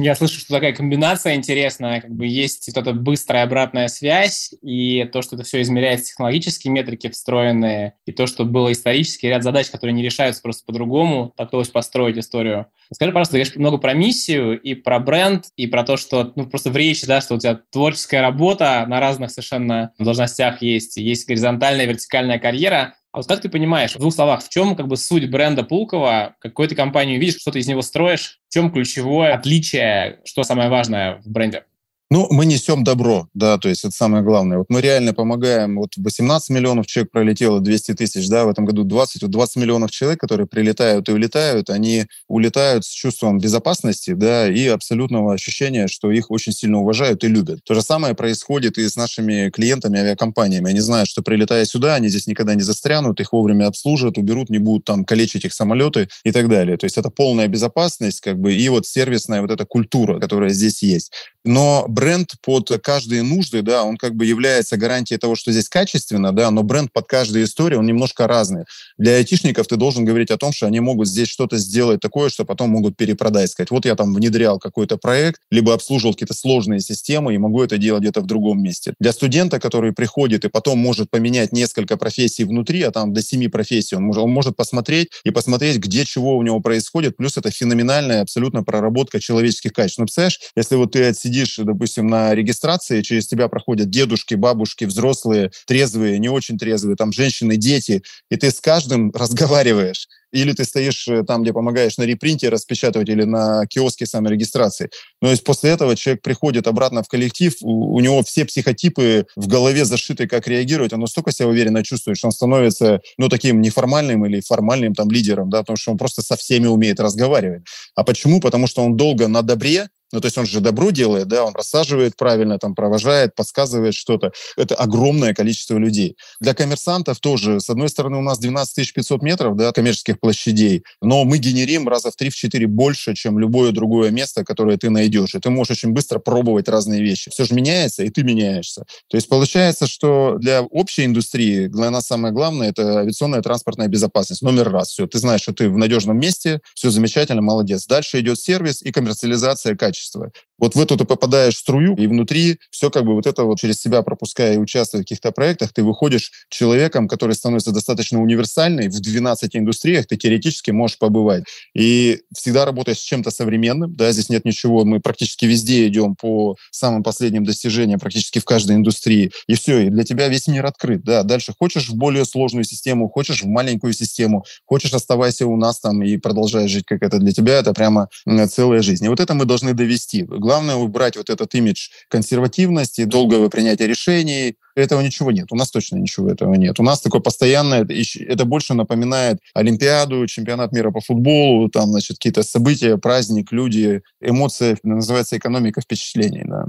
Я 0.00 0.14
слышу, 0.14 0.38
что 0.38 0.54
такая 0.54 0.72
комбинация 0.72 1.34
интересная, 1.34 2.00
как 2.00 2.10
бы 2.12 2.26
есть 2.26 2.68
вот 2.68 2.80
эта 2.80 2.92
быстрая 2.92 3.42
обратная 3.42 3.88
связь, 3.88 4.54
и 4.62 5.04
то, 5.12 5.22
что 5.22 5.34
это 5.34 5.44
все 5.44 5.60
измеряется 5.60 6.06
технологические 6.06 6.72
метрики 6.72 7.08
встроенные, 7.08 7.94
и 8.06 8.12
то, 8.12 8.28
что 8.28 8.44
было 8.44 8.70
исторически, 8.70 9.26
ряд 9.26 9.42
задач, 9.42 9.68
которые 9.70 9.94
не 9.94 10.04
решаются 10.04 10.40
просто 10.40 10.64
по-другому, 10.64 11.32
так 11.36 11.48
удалось 11.48 11.70
построить 11.70 12.16
историю. 12.16 12.66
Скажи, 12.92 13.10
пожалуйста, 13.10 13.32
ты 13.32 13.38
говоришь 13.38 13.56
много 13.56 13.78
про 13.78 13.92
миссию 13.92 14.60
и 14.60 14.74
про 14.74 15.00
бренд, 15.00 15.46
и 15.56 15.66
про 15.66 15.82
то, 15.82 15.96
что, 15.96 16.32
ну, 16.36 16.46
просто 16.46 16.70
в 16.70 16.76
речи, 16.76 17.04
да, 17.04 17.20
что 17.20 17.34
у 17.34 17.38
тебя 17.38 17.58
творческая 17.70 18.20
работа 18.20 18.84
на 18.86 19.00
разных 19.00 19.32
совершенно 19.32 19.92
должностях 19.98 20.62
есть, 20.62 20.96
есть 20.96 21.26
горизонтальная, 21.26 21.86
вертикальная 21.86 22.38
карьера, 22.38 22.94
а 23.10 23.18
вот 23.18 23.26
как 23.26 23.40
ты 23.40 23.48
понимаешь, 23.48 23.94
в 23.94 23.98
двух 23.98 24.12
словах, 24.12 24.44
в 24.44 24.48
чем 24.48 24.76
как 24.76 24.86
бы 24.86 24.96
суть 24.96 25.30
бренда 25.30 25.62
Пулкова? 25.62 26.36
Какую 26.40 26.68
ты 26.68 26.74
компанию 26.74 27.18
видишь, 27.18 27.40
что 27.40 27.50
ты 27.50 27.60
из 27.60 27.66
него 27.66 27.82
строишь? 27.82 28.40
В 28.48 28.52
чем 28.52 28.70
ключевое 28.70 29.34
отличие, 29.34 30.20
что 30.24 30.42
самое 30.42 30.68
важное 30.68 31.16
в 31.24 31.30
бренде? 31.30 31.64
Ну, 32.10 32.26
мы 32.30 32.46
несем 32.46 32.84
добро, 32.84 33.28
да, 33.34 33.58
то 33.58 33.68
есть 33.68 33.84
это 33.84 33.94
самое 33.94 34.24
главное. 34.24 34.56
Вот 34.56 34.70
мы 34.70 34.80
реально 34.80 35.12
помогаем, 35.12 35.76
вот 35.76 35.92
18 35.94 36.48
миллионов 36.48 36.86
человек 36.86 37.12
пролетело, 37.12 37.60
200 37.60 37.94
тысяч, 37.94 38.26
да, 38.30 38.46
в 38.46 38.48
этом 38.48 38.64
году 38.64 38.84
20, 38.84 39.22
вот 39.22 39.30
20 39.30 39.56
миллионов 39.56 39.90
человек, 39.90 40.18
которые 40.18 40.46
прилетают 40.46 41.10
и 41.10 41.12
улетают, 41.12 41.68
они 41.68 42.06
улетают 42.26 42.86
с 42.86 42.88
чувством 42.88 43.38
безопасности, 43.38 44.12
да, 44.12 44.50
и 44.50 44.68
абсолютного 44.68 45.34
ощущения, 45.34 45.86
что 45.86 46.10
их 46.10 46.30
очень 46.30 46.52
сильно 46.52 46.78
уважают 46.78 47.24
и 47.24 47.28
любят. 47.28 47.62
То 47.64 47.74
же 47.74 47.82
самое 47.82 48.14
происходит 48.14 48.78
и 48.78 48.88
с 48.88 48.96
нашими 48.96 49.50
клиентами, 49.50 50.00
авиакомпаниями. 50.00 50.70
Они 50.70 50.80
знают, 50.80 51.10
что 51.10 51.20
прилетая 51.20 51.66
сюда, 51.66 51.96
они 51.96 52.08
здесь 52.08 52.26
никогда 52.26 52.54
не 52.54 52.62
застрянут, 52.62 53.20
их 53.20 53.34
вовремя 53.34 53.66
обслужат, 53.66 54.16
уберут, 54.16 54.48
не 54.48 54.58
будут 54.58 54.86
там 54.86 55.04
калечить 55.04 55.44
их 55.44 55.52
самолеты 55.52 56.08
и 56.24 56.32
так 56.32 56.48
далее. 56.48 56.78
То 56.78 56.84
есть 56.84 56.96
это 56.96 57.10
полная 57.10 57.48
безопасность, 57.48 58.22
как 58.22 58.38
бы, 58.40 58.54
и 58.54 58.66
вот 58.70 58.86
сервисная 58.86 59.42
вот 59.42 59.50
эта 59.50 59.66
культура, 59.66 60.18
которая 60.18 60.48
здесь 60.48 60.82
есть. 60.82 61.12
Но 61.44 61.84
бренд 61.98 62.34
под 62.42 62.70
каждые 62.80 63.24
нужды, 63.24 63.62
да, 63.62 63.82
он 63.82 63.96
как 63.96 64.14
бы 64.14 64.24
является 64.24 64.76
гарантией 64.76 65.18
того, 65.18 65.34
что 65.34 65.50
здесь 65.50 65.68
качественно, 65.68 66.32
да, 66.32 66.52
но 66.52 66.62
бренд 66.62 66.92
под 66.92 67.08
каждую 67.08 67.44
историю, 67.44 67.80
он 67.80 67.86
немножко 67.86 68.28
разный. 68.28 68.66
Для 68.98 69.16
айтишников 69.16 69.66
ты 69.66 69.74
должен 69.74 70.04
говорить 70.04 70.30
о 70.30 70.36
том, 70.36 70.52
что 70.52 70.66
они 70.66 70.78
могут 70.78 71.08
здесь 71.08 71.26
что-то 71.26 71.56
сделать 71.58 71.98
такое, 71.98 72.28
что 72.28 72.44
потом 72.44 72.70
могут 72.70 72.96
перепродать, 72.96 73.50
сказать, 73.50 73.72
вот 73.72 73.84
я 73.84 73.96
там 73.96 74.14
внедрял 74.14 74.60
какой-то 74.60 74.96
проект, 74.96 75.40
либо 75.50 75.74
обслуживал 75.74 76.12
какие-то 76.12 76.34
сложные 76.34 76.78
системы 76.78 77.34
и 77.34 77.38
могу 77.38 77.64
это 77.64 77.78
делать 77.78 78.02
где-то 78.02 78.20
в 78.20 78.26
другом 78.26 78.62
месте. 78.62 78.94
Для 79.00 79.12
студента, 79.12 79.58
который 79.58 79.92
приходит 79.92 80.44
и 80.44 80.48
потом 80.48 80.78
может 80.78 81.10
поменять 81.10 81.52
несколько 81.52 81.96
профессий 81.96 82.44
внутри, 82.44 82.82
а 82.82 82.92
там 82.92 83.12
до 83.12 83.22
семи 83.22 83.48
профессий, 83.48 83.96
он 83.96 84.04
может, 84.04 84.22
он 84.22 84.30
может 84.30 84.54
посмотреть 84.54 85.08
и 85.24 85.32
посмотреть, 85.32 85.78
где 85.78 86.04
чего 86.04 86.36
у 86.36 86.42
него 86.44 86.60
происходит, 86.60 87.16
плюс 87.16 87.36
это 87.36 87.50
феноменальная 87.50 88.22
абсолютно 88.22 88.62
проработка 88.62 89.18
человеческих 89.18 89.72
качеств. 89.72 89.98
Ну, 89.98 90.04
представляешь, 90.04 90.38
если 90.54 90.76
вот 90.76 90.92
ты 90.92 91.04
отсидишь 91.04 91.48
сидишь, 91.48 91.58
допустим, 91.88 92.06
на 92.08 92.34
регистрации, 92.34 93.00
через 93.00 93.26
тебя 93.26 93.48
проходят 93.48 93.88
дедушки, 93.88 94.34
бабушки, 94.34 94.84
взрослые, 94.84 95.50
трезвые, 95.66 96.18
не 96.18 96.28
очень 96.28 96.58
трезвые, 96.58 96.96
там 96.96 97.12
женщины, 97.12 97.56
дети, 97.56 98.02
и 98.30 98.36
ты 98.36 98.50
с 98.50 98.60
каждым 98.60 99.10
разговариваешь 99.14 100.06
или 100.30 100.52
ты 100.52 100.64
стоишь 100.64 101.08
э, 101.08 101.22
там, 101.24 101.42
где 101.42 101.52
помогаешь 101.52 101.96
на 101.96 102.02
репринте 102.02 102.50
распечатывать 102.50 103.08
или 103.08 103.24
на 103.24 103.66
киоске 103.66 104.04
саморегистрации. 104.04 104.90
Но 105.22 105.30
есть 105.30 105.44
после 105.44 105.70
этого 105.70 105.96
человек 105.96 106.22
приходит 106.22 106.66
обратно 106.66 107.02
в 107.02 107.08
коллектив, 107.08 107.54
у, 107.62 107.94
у 107.94 108.00
него 108.00 108.22
все 108.22 108.44
психотипы 108.44 109.26
в 109.36 109.46
голове 109.46 109.84
зашиты, 109.84 110.26
как 110.26 110.46
реагировать, 110.46 110.92
он 110.92 111.00
настолько 111.00 111.32
себя 111.32 111.48
уверенно 111.48 111.82
чувствует, 111.82 112.18
что 112.18 112.28
он 112.28 112.32
становится, 112.32 113.00
ну, 113.16 113.28
таким 113.28 113.60
неформальным 113.62 114.26
или 114.26 114.40
формальным 114.40 114.94
там 114.94 115.10
лидером, 115.10 115.48
да, 115.48 115.60
потому 115.60 115.76
что 115.76 115.92
он 115.92 115.98
просто 115.98 116.22
со 116.22 116.36
всеми 116.36 116.66
умеет 116.66 117.00
разговаривать. 117.00 117.62
А 117.94 118.04
почему? 118.04 118.40
Потому 118.40 118.66
что 118.66 118.84
он 118.84 118.96
долго 118.96 119.28
на 119.28 119.42
добре, 119.42 119.88
ну, 120.12 120.20
то 120.20 120.26
есть 120.26 120.38
он 120.38 120.46
же 120.46 120.60
добро 120.60 120.90
делает, 120.90 121.28
да, 121.28 121.44
он 121.44 121.54
рассаживает 121.54 122.16
правильно, 122.16 122.58
там, 122.58 122.74
провожает, 122.74 123.34
подсказывает 123.34 123.94
что-то. 123.94 124.32
Это 124.56 124.74
огромное 124.74 125.34
количество 125.34 125.76
людей. 125.76 126.16
Для 126.40 126.54
коммерсантов 126.54 127.20
тоже, 127.20 127.60
с 127.60 127.68
одной 127.68 127.88
стороны, 127.88 128.16
у 128.18 128.22
нас 128.22 128.38
12 128.38 128.92
500 128.94 129.22
метров, 129.22 129.56
да, 129.56 129.72
коммерческих 129.72 130.18
площадей, 130.18 130.82
но 131.02 131.24
мы 131.24 131.38
генерим 131.38 131.88
раза 131.88 132.10
в 132.10 132.20
3-4 132.20 132.66
больше, 132.66 133.14
чем 133.14 133.38
любое 133.38 133.72
другое 133.72 134.10
место, 134.10 134.44
которое 134.44 134.78
ты 134.78 134.88
найдешь. 134.88 135.34
И 135.34 135.40
ты 135.40 135.50
можешь 135.50 135.72
очень 135.72 135.90
быстро 135.90 136.18
пробовать 136.18 136.68
разные 136.68 137.02
вещи. 137.02 137.30
Все 137.30 137.44
же 137.44 137.54
меняется, 137.54 138.02
и 138.02 138.08
ты 138.08 138.22
меняешься. 138.22 138.84
То 139.08 139.16
есть 139.16 139.28
получается, 139.28 139.86
что 139.86 140.36
для 140.38 140.62
общей 140.62 141.04
индустрии 141.04 141.66
для 141.66 141.90
нас 141.90 142.06
самое 142.06 142.32
главное– 142.32 142.68
это 142.70 143.00
авиационная 143.00 143.42
транспортная 143.42 143.88
безопасность. 143.88 144.42
Номер 144.42 144.70
раз. 144.70 144.88
Все, 144.88 145.06
ты 145.06 145.18
знаешь, 145.18 145.42
что 145.42 145.52
ты 145.52 145.68
в 145.68 145.76
надежном 145.76 146.18
месте, 146.18 146.60
все 146.74 146.90
замечательно, 146.90 147.42
молодец. 147.42 147.86
Дальше 147.86 148.20
идет 148.20 148.40
сервис 148.40 148.80
и 148.82 148.90
коммерциализация 148.90 149.76
качества 149.76 149.97
качества. 149.98 150.30
Вот 150.58 150.74
в 150.74 150.80
эту 150.80 150.96
ты 150.96 151.04
попадаешь 151.04 151.54
в 151.54 151.58
струю, 151.58 151.94
и 151.94 152.06
внутри 152.08 152.58
все 152.70 152.90
как 152.90 153.04
бы 153.04 153.14
вот 153.14 153.26
это 153.26 153.44
вот 153.44 153.60
через 153.60 153.80
себя 153.80 154.02
пропуская 154.02 154.54
и 154.54 154.58
участвуя 154.58 155.02
в 155.02 155.04
каких-то 155.04 155.30
проектах, 155.30 155.72
ты 155.72 155.84
выходишь 155.84 156.32
человеком, 156.48 157.06
который 157.06 157.36
становится 157.36 157.70
достаточно 157.70 158.20
универсальный. 158.20 158.88
В 158.88 159.00
12 159.00 159.54
индустриях 159.54 160.06
ты 160.06 160.16
теоретически 160.16 160.72
можешь 160.72 160.98
побывать. 160.98 161.44
И 161.76 162.22
всегда 162.36 162.64
работаешь 162.64 162.98
с 162.98 163.02
чем-то 163.02 163.30
современным, 163.30 163.94
да, 163.94 164.10
здесь 164.10 164.30
нет 164.30 164.44
ничего, 164.44 164.84
мы 164.84 165.00
практически 165.00 165.44
везде 165.44 165.86
идем 165.86 166.16
по 166.16 166.56
самым 166.72 167.04
последним 167.04 167.44
достижениям, 167.44 168.00
практически 168.00 168.40
в 168.40 168.44
каждой 168.44 168.76
индустрии. 168.76 169.30
И 169.46 169.54
все, 169.54 169.86
и 169.86 169.90
для 169.90 170.02
тебя 170.02 170.28
весь 170.28 170.48
мир 170.48 170.66
открыт, 170.66 171.04
да. 171.04 171.22
Дальше 171.22 171.54
хочешь 171.56 171.88
в 171.88 171.94
более 171.94 172.24
сложную 172.24 172.64
систему, 172.64 173.08
хочешь 173.08 173.42
в 173.42 173.46
маленькую 173.46 173.92
систему, 173.92 174.44
хочешь 174.66 174.92
оставайся 174.92 175.46
у 175.46 175.56
нас 175.56 175.78
там 175.78 176.02
и 176.02 176.16
продолжай 176.16 176.66
жить, 176.66 176.84
как 176.84 177.02
это 177.02 177.18
для 177.18 177.32
тебя, 177.32 177.60
это 177.60 177.72
прямо 177.72 178.08
целая 178.50 178.82
жизнь. 178.82 179.04
И 179.04 179.08
вот 179.08 179.20
это 179.20 179.34
мы 179.34 179.44
должны 179.44 179.72
довести. 179.72 179.87
Главное 180.28 180.76
убрать 180.76 181.16
вот 181.16 181.30
этот 181.30 181.54
имидж 181.54 181.88
консервативности, 182.08 183.04
долгого 183.04 183.48
принятия 183.48 183.86
решений. 183.86 184.56
Этого 184.74 185.00
ничего 185.00 185.32
нет. 185.32 185.48
У 185.50 185.56
нас 185.56 185.70
точно 185.70 185.96
ничего 185.96 186.30
этого 186.30 186.54
нет. 186.54 186.78
У 186.78 186.82
нас 186.82 187.00
такое 187.00 187.20
постоянное, 187.20 187.84
это 187.84 188.44
больше 188.44 188.74
напоминает 188.74 189.38
Олимпиаду, 189.54 190.26
чемпионат 190.26 190.72
мира 190.72 190.90
по 190.90 191.00
футболу, 191.00 191.68
там, 191.68 191.90
значит, 191.90 192.18
какие-то 192.18 192.42
события, 192.42 192.96
праздник, 192.96 193.50
люди, 193.50 194.02
эмоции, 194.20 194.76
называется 194.82 195.36
экономика 195.36 195.80
впечатлений, 195.80 196.44
да 196.44 196.66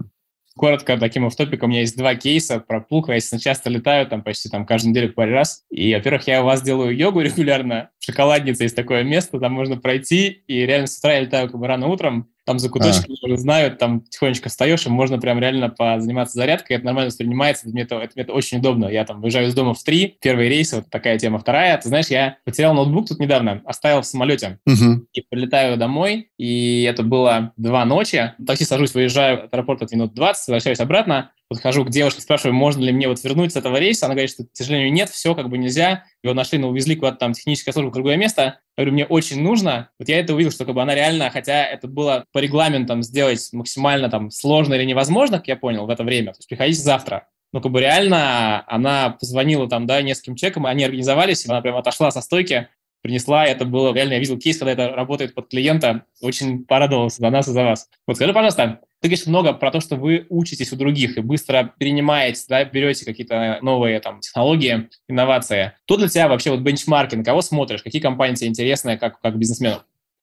коротко 0.60 0.97
таким 0.97 1.25
офтопиком, 1.25 1.69
у 1.69 1.71
меня 1.71 1.82
есть 1.82 1.97
два 1.97 2.15
кейса 2.15 2.60
про 2.60 2.82
пулка. 2.82 3.13
Я, 3.13 3.19
часто 3.21 3.69
летаю, 3.69 4.05
там 4.08 4.21
почти 4.21 4.49
там 4.49 4.65
каждую 4.65 4.91
неделю 4.91 5.13
паре 5.13 5.34
раз. 5.34 5.63
И, 5.71 5.95
во-первых, 5.95 6.27
я 6.27 6.41
у 6.41 6.45
вас 6.45 6.62
делаю 6.62 6.95
йогу 6.95 7.21
регулярно. 7.21 7.89
В 7.97 8.05
шоколаднице 8.05 8.63
есть 8.63 8.75
такое 8.75 9.03
место, 9.03 9.39
там 9.39 9.53
можно 9.53 9.77
пройти. 9.77 10.43
И 10.47 10.65
реально 10.65 10.88
с 10.88 10.99
утра 10.99 11.13
я 11.13 11.21
летаю 11.21 11.49
как 11.49 11.60
бы 11.60 11.65
рано 11.65 11.88
утром 11.88 12.29
там 12.49 12.57
за 12.57 12.67
куточком 12.69 13.15
а. 13.31 13.38
знают, 13.38 13.77
там 13.77 14.01
тихонечко 14.01 14.49
встаешь, 14.49 14.83
и 14.88 14.89
можно 14.89 15.19
прям 15.19 15.38
реально 15.39 15.69
позаниматься 15.69 16.33
зарядкой, 16.33 16.77
это 16.77 16.85
нормально 16.85 17.09
воспринимается, 17.09 17.67
это, 17.67 17.73
мне 17.73 17.83
это, 17.83 17.97
это, 17.97 18.13
это 18.15 18.33
очень 18.33 18.57
удобно. 18.57 18.88
Я 18.88 19.05
там 19.05 19.21
выезжаю 19.21 19.49
из 19.49 19.53
дома 19.53 19.75
в 19.75 19.83
три, 19.83 20.17
первый 20.19 20.49
рейс, 20.49 20.73
вот 20.73 20.89
такая 20.89 21.19
тема. 21.19 21.38
Вторая, 21.38 21.77
ты 21.77 21.89
знаешь, 21.89 22.07
я 22.07 22.38
потерял 22.45 22.73
ноутбук 22.73 23.07
тут 23.07 23.19
недавно, 23.19 23.62
оставил 23.65 24.01
в 24.01 24.05
самолете, 24.07 24.57
угу. 24.65 25.05
и 25.13 25.21
прилетаю 25.29 25.77
домой, 25.77 26.31
и 26.39 26.81
это 26.89 27.03
было 27.03 27.53
два 27.55 27.85
ночи, 27.85 28.33
в 28.39 28.45
такси 28.45 28.65
сажусь, 28.65 28.95
выезжаю 28.95 29.43
от 29.43 29.53
аэропорта 29.53 29.85
минут 29.91 30.15
20, 30.15 30.47
возвращаюсь 30.47 30.79
обратно, 30.79 31.29
подхожу 31.49 31.83
к 31.83 31.89
девушке, 31.89 32.21
спрашиваю, 32.21 32.53
можно 32.53 32.83
ли 32.83 32.91
мне 32.91 33.07
вот 33.07 33.21
вернуть 33.23 33.53
с 33.53 33.55
этого 33.55 33.77
рейса. 33.77 34.05
Она 34.05 34.13
говорит, 34.13 34.29
что, 34.29 34.43
к 34.43 34.49
сожалению, 34.53 34.93
нет, 34.93 35.09
все, 35.09 35.33
как 35.33 35.49
бы 35.49 35.57
нельзя. 35.57 36.05
Его 36.23 36.35
нашли, 36.35 36.59
но 36.59 36.69
увезли 36.69 36.95
куда-то 36.95 37.17
там 37.17 37.33
техническая 37.33 37.73
служба 37.73 37.89
в 37.89 37.93
другое 37.93 38.17
место. 38.17 38.41
Я 38.77 38.83
говорю, 38.83 38.93
мне 38.93 39.05
очень 39.05 39.41
нужно. 39.41 39.89
Вот 39.97 40.07
я 40.07 40.19
это 40.19 40.33
увидел, 40.33 40.51
что 40.51 40.65
как 40.65 40.75
бы 40.75 40.81
она 40.81 40.93
реально, 40.93 41.29
хотя 41.31 41.65
это 41.65 41.88
было 41.88 42.25
по 42.31 42.38
регламентам 42.38 43.01
сделать 43.01 43.49
максимально 43.51 44.09
там 44.09 44.29
сложно 44.29 44.75
или 44.75 44.85
невозможно, 44.85 45.39
как 45.39 45.47
я 45.47 45.57
понял, 45.57 45.88
в 45.88 45.89
это 45.89 46.03
время. 46.03 46.33
То 46.33 46.39
есть 46.39 46.47
приходите 46.47 46.81
завтра. 46.81 47.27
Но 47.51 47.62
как 47.62 47.71
бы 47.71 47.81
реально 47.81 48.63
она 48.67 49.17
позвонила 49.19 49.67
там, 49.67 49.88
да, 49.88 50.01
нескольким 50.03 50.35
человекам, 50.35 50.67
они 50.67 50.83
организовались, 50.83 51.47
она 51.47 51.62
прям 51.62 51.75
отошла 51.77 52.12
со 52.12 52.21
стойки, 52.21 52.67
принесла, 53.01 53.45
это 53.45 53.65
было 53.65 53.93
реально, 53.93 54.13
я 54.13 54.19
видел 54.19 54.38
кейс, 54.38 54.57
когда 54.57 54.73
это 54.73 54.89
работает 54.89 55.33
под 55.33 55.49
клиента, 55.49 56.05
очень 56.21 56.65
порадовался 56.65 57.21
за 57.21 57.29
нас 57.31 57.47
и 57.47 57.51
за 57.51 57.63
вас. 57.63 57.89
Вот 58.05 58.17
скажи, 58.17 58.33
пожалуйста, 58.33 58.81
ты 59.01 59.07
говоришь 59.07 59.27
много 59.27 59.53
про 59.53 59.71
то, 59.71 59.79
что 59.79 59.95
вы 59.95 60.25
учитесь 60.29 60.73
у 60.73 60.75
других 60.75 61.17
и 61.17 61.21
быстро 61.21 61.73
перенимаете, 61.77 62.43
да, 62.49 62.65
берете 62.65 63.05
какие-то 63.05 63.59
новые 63.62 63.99
там 63.99 64.19
технологии, 64.19 64.89
инновации. 65.07 65.73
Кто 65.85 65.97
для 65.97 66.09
тебя 66.09 66.27
вообще 66.27 66.51
вот 66.51 66.59
бенчмарки, 66.59 67.15
на 67.15 67.23
кого 67.23 67.41
смотришь, 67.41 67.81
какие 67.81 68.01
компании 68.01 68.35
тебе 68.35 68.49
интересны 68.49 68.97
как, 68.97 69.21
как 69.21 69.38
бизнесмену? 69.38 69.81